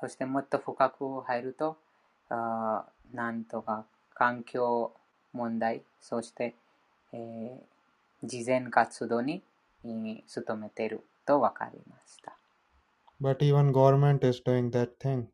[0.00, 1.76] そしてもっと深く入ると、
[2.28, 4.92] あなんとか環境
[5.32, 6.54] 問題、そして、
[7.12, 9.42] えー、事前活動に、
[9.84, 12.36] えー、努めていると分かりました。
[13.20, 15.26] But even government is doing that thing.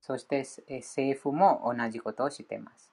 [0.00, 2.90] そして、えー、政府も同じことをしています。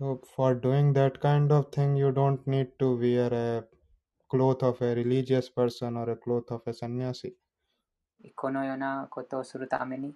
[0.00, 3.64] So for doing that kind of thing, you don't need to wear a
[4.28, 7.34] cloth of a religious person or a cloth of a sannyasi.
[8.35, 10.15] このようなことをするために、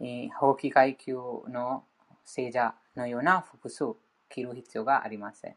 [0.00, 1.14] えー、法規階級
[1.48, 1.84] の
[2.24, 3.96] 聖者のような服装
[4.28, 5.56] 着る必要がありません。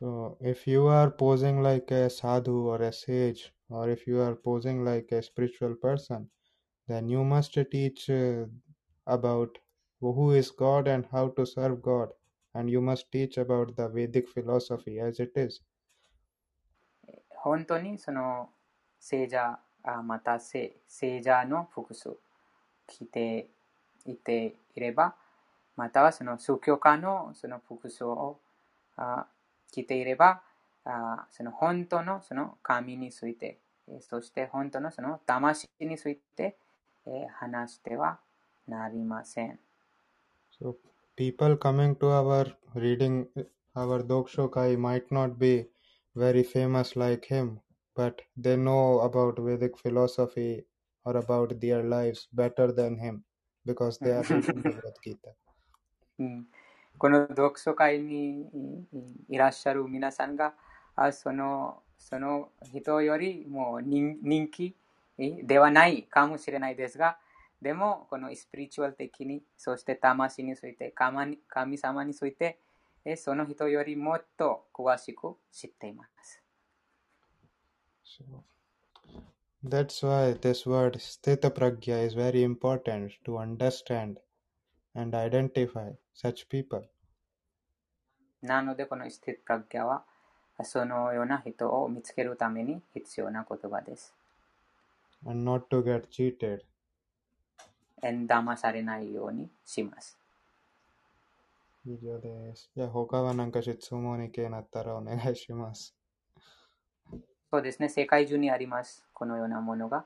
[0.00, 4.34] So, if you are posing like a sadhu or a sage, or if you are
[4.34, 6.28] posing like a spiritual person,
[6.88, 8.46] then you must teach uh,
[9.06, 9.58] about
[10.00, 12.08] who is God and how to serve God,
[12.54, 15.62] and you must teach about the Vedic philosophy as it is.
[17.44, 18.50] 本当にその
[19.00, 22.17] 聖者 あまた聖者の服装
[22.87, 23.47] 着て
[24.05, 25.15] いていれば、
[25.75, 28.39] またはその宗教家のその服装を
[29.71, 30.41] 着ていれば、
[30.85, 33.57] あその本当のその神について、
[34.01, 36.57] そして本当のその魂について
[37.07, 38.19] え話しては
[38.67, 39.59] なりません。
[40.59, 40.75] So,
[41.15, 43.27] people coming to our reading
[43.75, 45.67] our Dokshokai might not be
[46.15, 47.59] very famous like him,
[47.97, 50.63] but they know about Vedic philosophy
[51.03, 53.23] or about their lives better than him
[53.65, 55.33] because they are reading Bhagavad Gita.
[56.99, 58.47] この読書会に
[59.29, 60.53] いらっしゃる皆さんが、
[61.11, 64.75] そのその人よりも人気
[65.17, 67.17] ではないかもしれないですが、
[67.61, 71.39] でも、このスピリチュアル的に、そして魂について、神
[71.77, 72.59] 様について、
[73.15, 76.41] その人よりもっと詳しく知っています。
[78.07, 78.23] So,
[79.61, 84.19] that's why this word Sthita Pragya is very important to understand
[84.95, 86.87] and identify such people.
[88.41, 90.05] なので、このスティップラギャは、
[90.63, 94.13] そのような人を見つけるために必要な言葉です。
[95.25, 96.61] And not to get cheated.
[98.01, 100.17] 騙されないようにします。
[101.85, 102.71] 以上です。
[102.73, 105.96] じゃあ他は何か質問に系なったらお願いします。
[107.49, 109.05] そうですね、世界中にあります。
[109.13, 110.03] このようなものが。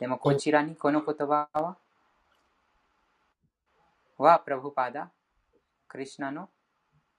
[0.00, 1.76] でもこちらにこの言葉は、
[4.18, 5.08] はプラブパダ、
[5.86, 6.48] クリシナの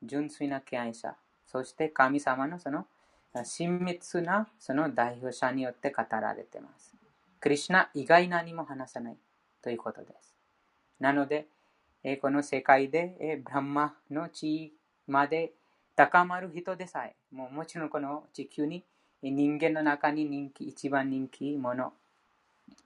[0.03, 1.15] 純粋な敬愛者、
[1.45, 2.85] そして神様のその
[3.45, 6.93] 親密なその代表者によって語られています。
[7.39, 9.17] クリシナ以外何も話さない
[9.61, 10.35] ということです。
[10.99, 11.47] なので、
[12.03, 14.73] えこの世界でえブランマの地位
[15.07, 15.53] まで
[15.95, 18.83] 高まる人でさえ、もうもちろんこの地球に
[19.22, 21.94] 人間の中に人気、一番人気者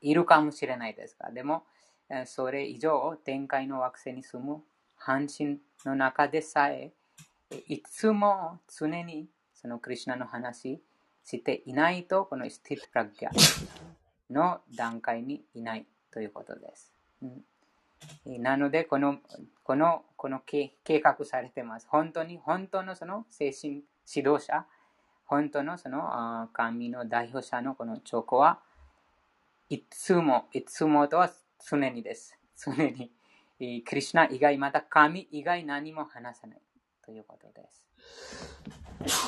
[0.01, 1.63] いるかもしれないですが、でも、
[2.25, 4.61] それ以上展開の惑星に住む
[4.97, 6.91] 半身の中でさえ、
[7.67, 10.81] いつも常にそのクリュナの話
[11.23, 13.29] していないと、このスティップラギャ
[14.29, 16.91] の段階にいないということです。
[17.21, 17.43] うん
[18.25, 19.19] なので、この、
[19.63, 21.87] この、この計画されてます。
[21.89, 23.83] 本当に、本当のその精神
[24.13, 24.65] 指導者、
[25.31, 28.59] 本当のその神の代表者のこのチョコは、
[29.69, 31.31] いつも、いつもとは
[31.65, 32.37] 常にです。
[32.61, 33.09] 常に。
[33.85, 36.61] クリシナ以外、また神以外何も話さない
[37.05, 37.65] ということで
[39.07, 39.25] す。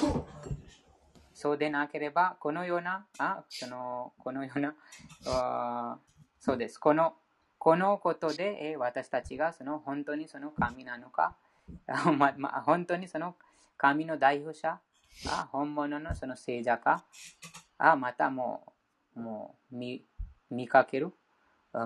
[1.33, 4.75] そうでなければ、このような、あそのこのような
[5.25, 5.99] あ、
[6.37, 6.79] そうです。
[6.79, 7.13] この
[7.57, 11.37] このことで、え私たちがその本当にその神なのか、
[12.17, 13.35] まま本当にその
[13.77, 14.81] 神の代表者、
[15.27, 17.05] あ本物のその聖者か、
[17.77, 18.73] あまたも
[19.15, 20.03] うもう見
[20.49, 21.11] 見かける？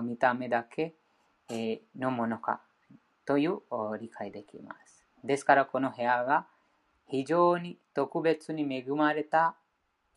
[0.02, 0.94] 見た目だけ？
[1.96, 2.60] のものか？
[3.24, 3.60] という
[4.00, 5.04] 理解できます。
[5.24, 6.46] ですからこの部屋が
[7.08, 9.56] 非常に特別に恵まれた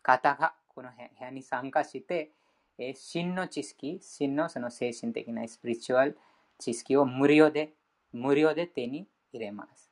[0.01, 2.31] 方がこの部屋に参加して、
[2.95, 6.17] 真の知識、真のその精神的なスピリチュアル
[6.57, 7.73] 知識を無料で、
[8.13, 9.91] 無料で手に入れます。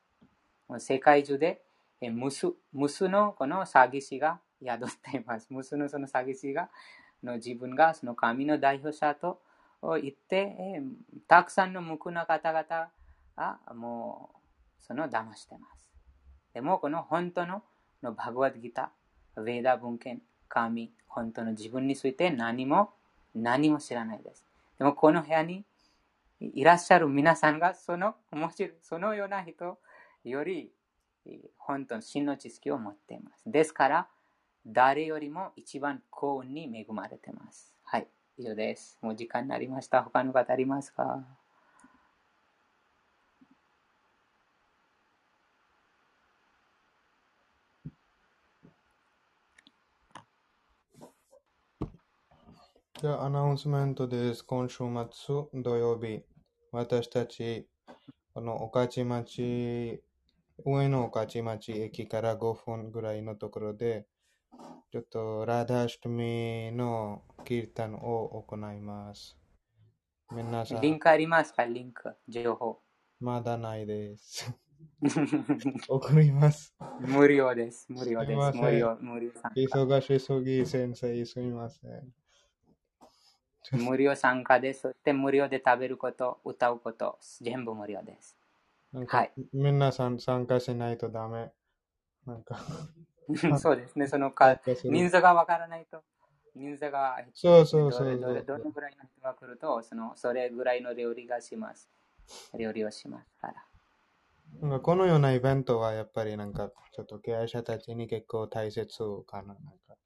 [0.78, 1.62] 世界中で
[2.00, 5.48] え無数無数のこの詐欺師が宿っています。
[5.52, 6.70] 無数のその詐欺師が
[7.22, 9.40] の自分がその神の代表者と
[10.00, 10.82] 言って、え
[11.26, 12.90] たくさんの無垢な方々
[13.36, 15.88] がもうその騙してます。
[16.52, 17.62] でもこの本当の
[18.02, 22.92] のバグワッドギター、ヴェーダー文献、神、本当の自分について何も
[23.34, 24.46] 何も知らないです。
[24.78, 25.64] でもこの部屋に
[26.40, 29.78] いらっしゃる皆さんがその、もちろそのような人
[30.24, 30.72] より
[31.58, 33.42] 本当の真の知識を持っています。
[33.46, 34.08] ですから、
[34.66, 37.74] 誰よりも一番幸運に恵まれています。
[37.84, 38.98] はい、以上です。
[39.00, 40.02] もう時間になりました。
[40.02, 41.24] 他の方ありますか？
[53.00, 54.42] じゃあ、アナウンスメントです。
[54.44, 56.22] 今週末土曜日、
[56.70, 57.66] 私たち、
[58.34, 60.02] この御徒町、
[60.64, 64.06] 上野御徒町駅から5分ぐらいのところで、
[64.90, 69.36] ちょっとラダシュミのキータンを行います。
[70.32, 70.80] 皆さん。
[70.80, 71.64] リンクありますか？
[71.64, 72.80] リンク、情報。
[73.20, 74.52] まだないです。
[75.88, 76.74] 送ります。
[77.00, 77.86] 無料です。
[77.88, 78.56] 無料です。
[78.56, 82.12] 無料、無料忙しすぎ、先生、すみません。
[83.72, 84.80] 無料参加です。
[84.80, 88.39] そして無料で食べること、歌うこと、全部無料です。
[88.92, 91.52] なんか、はい、皆さん参加しないとダメ。
[92.26, 92.60] なんか
[93.58, 96.02] そうですね、そのか人数がわからないと。
[96.54, 101.90] 人数がそうそうそうどれどれぐらいの人が来るとその、それぐらいの料理がします。
[102.58, 103.54] 料理をしますから。
[104.60, 108.86] なんかこのようなイベントはやっぱりなんかちょっと経営者たちに結構大切
[109.26, 109.54] かな。
[109.54, 109.56] なん
[109.86, 109.96] か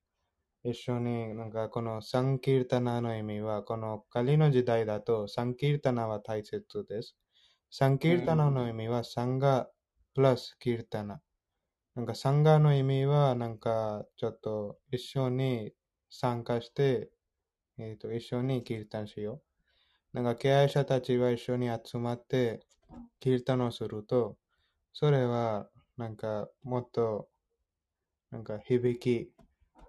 [0.65, 7.16] 一緒に、なんかこのサンキルタナの意味は、この仮の時代だとサンキルタナは大切です。
[7.77, 9.69] サンキルタナの意味はサンガ
[10.15, 11.21] プラスキルタナ。
[11.97, 15.73] なんかサンガの意味は、なんかちょっと一緒に
[16.09, 17.11] 参加して、
[17.77, 19.43] えっ、ー、と、一緒にキルタンしよ
[20.13, 20.17] う。
[20.17, 22.65] なんか経営者たちは一緒に集まって
[23.19, 24.37] キルタンをすると、
[24.93, 27.29] それはなんかもっと
[28.31, 29.33] なんか響き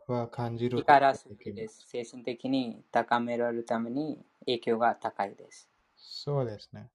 [0.07, 0.79] は感じる。
[0.79, 1.85] 力です。
[1.87, 5.69] 精神的に高められるために影響が高いです。
[5.95, 6.89] そうですね。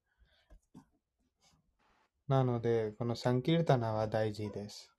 [2.30, 4.92] なので、このサンキルタナは大事です。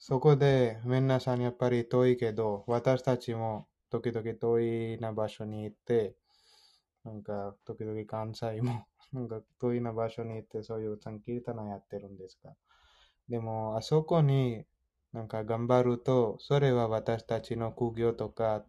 [0.00, 4.60] そこで、皆さんやっぱり遠いけど、私たちも時々遠
[4.96, 6.16] いな場所に行って、
[7.04, 8.84] なんか時々関西も
[9.14, 12.52] なんか遠いな場所に行ってそういうサンキルタナやってるんですが。
[13.28, 14.66] でも、あそこに
[15.12, 18.60] なんか頑張ると、それは私たちの苦行とか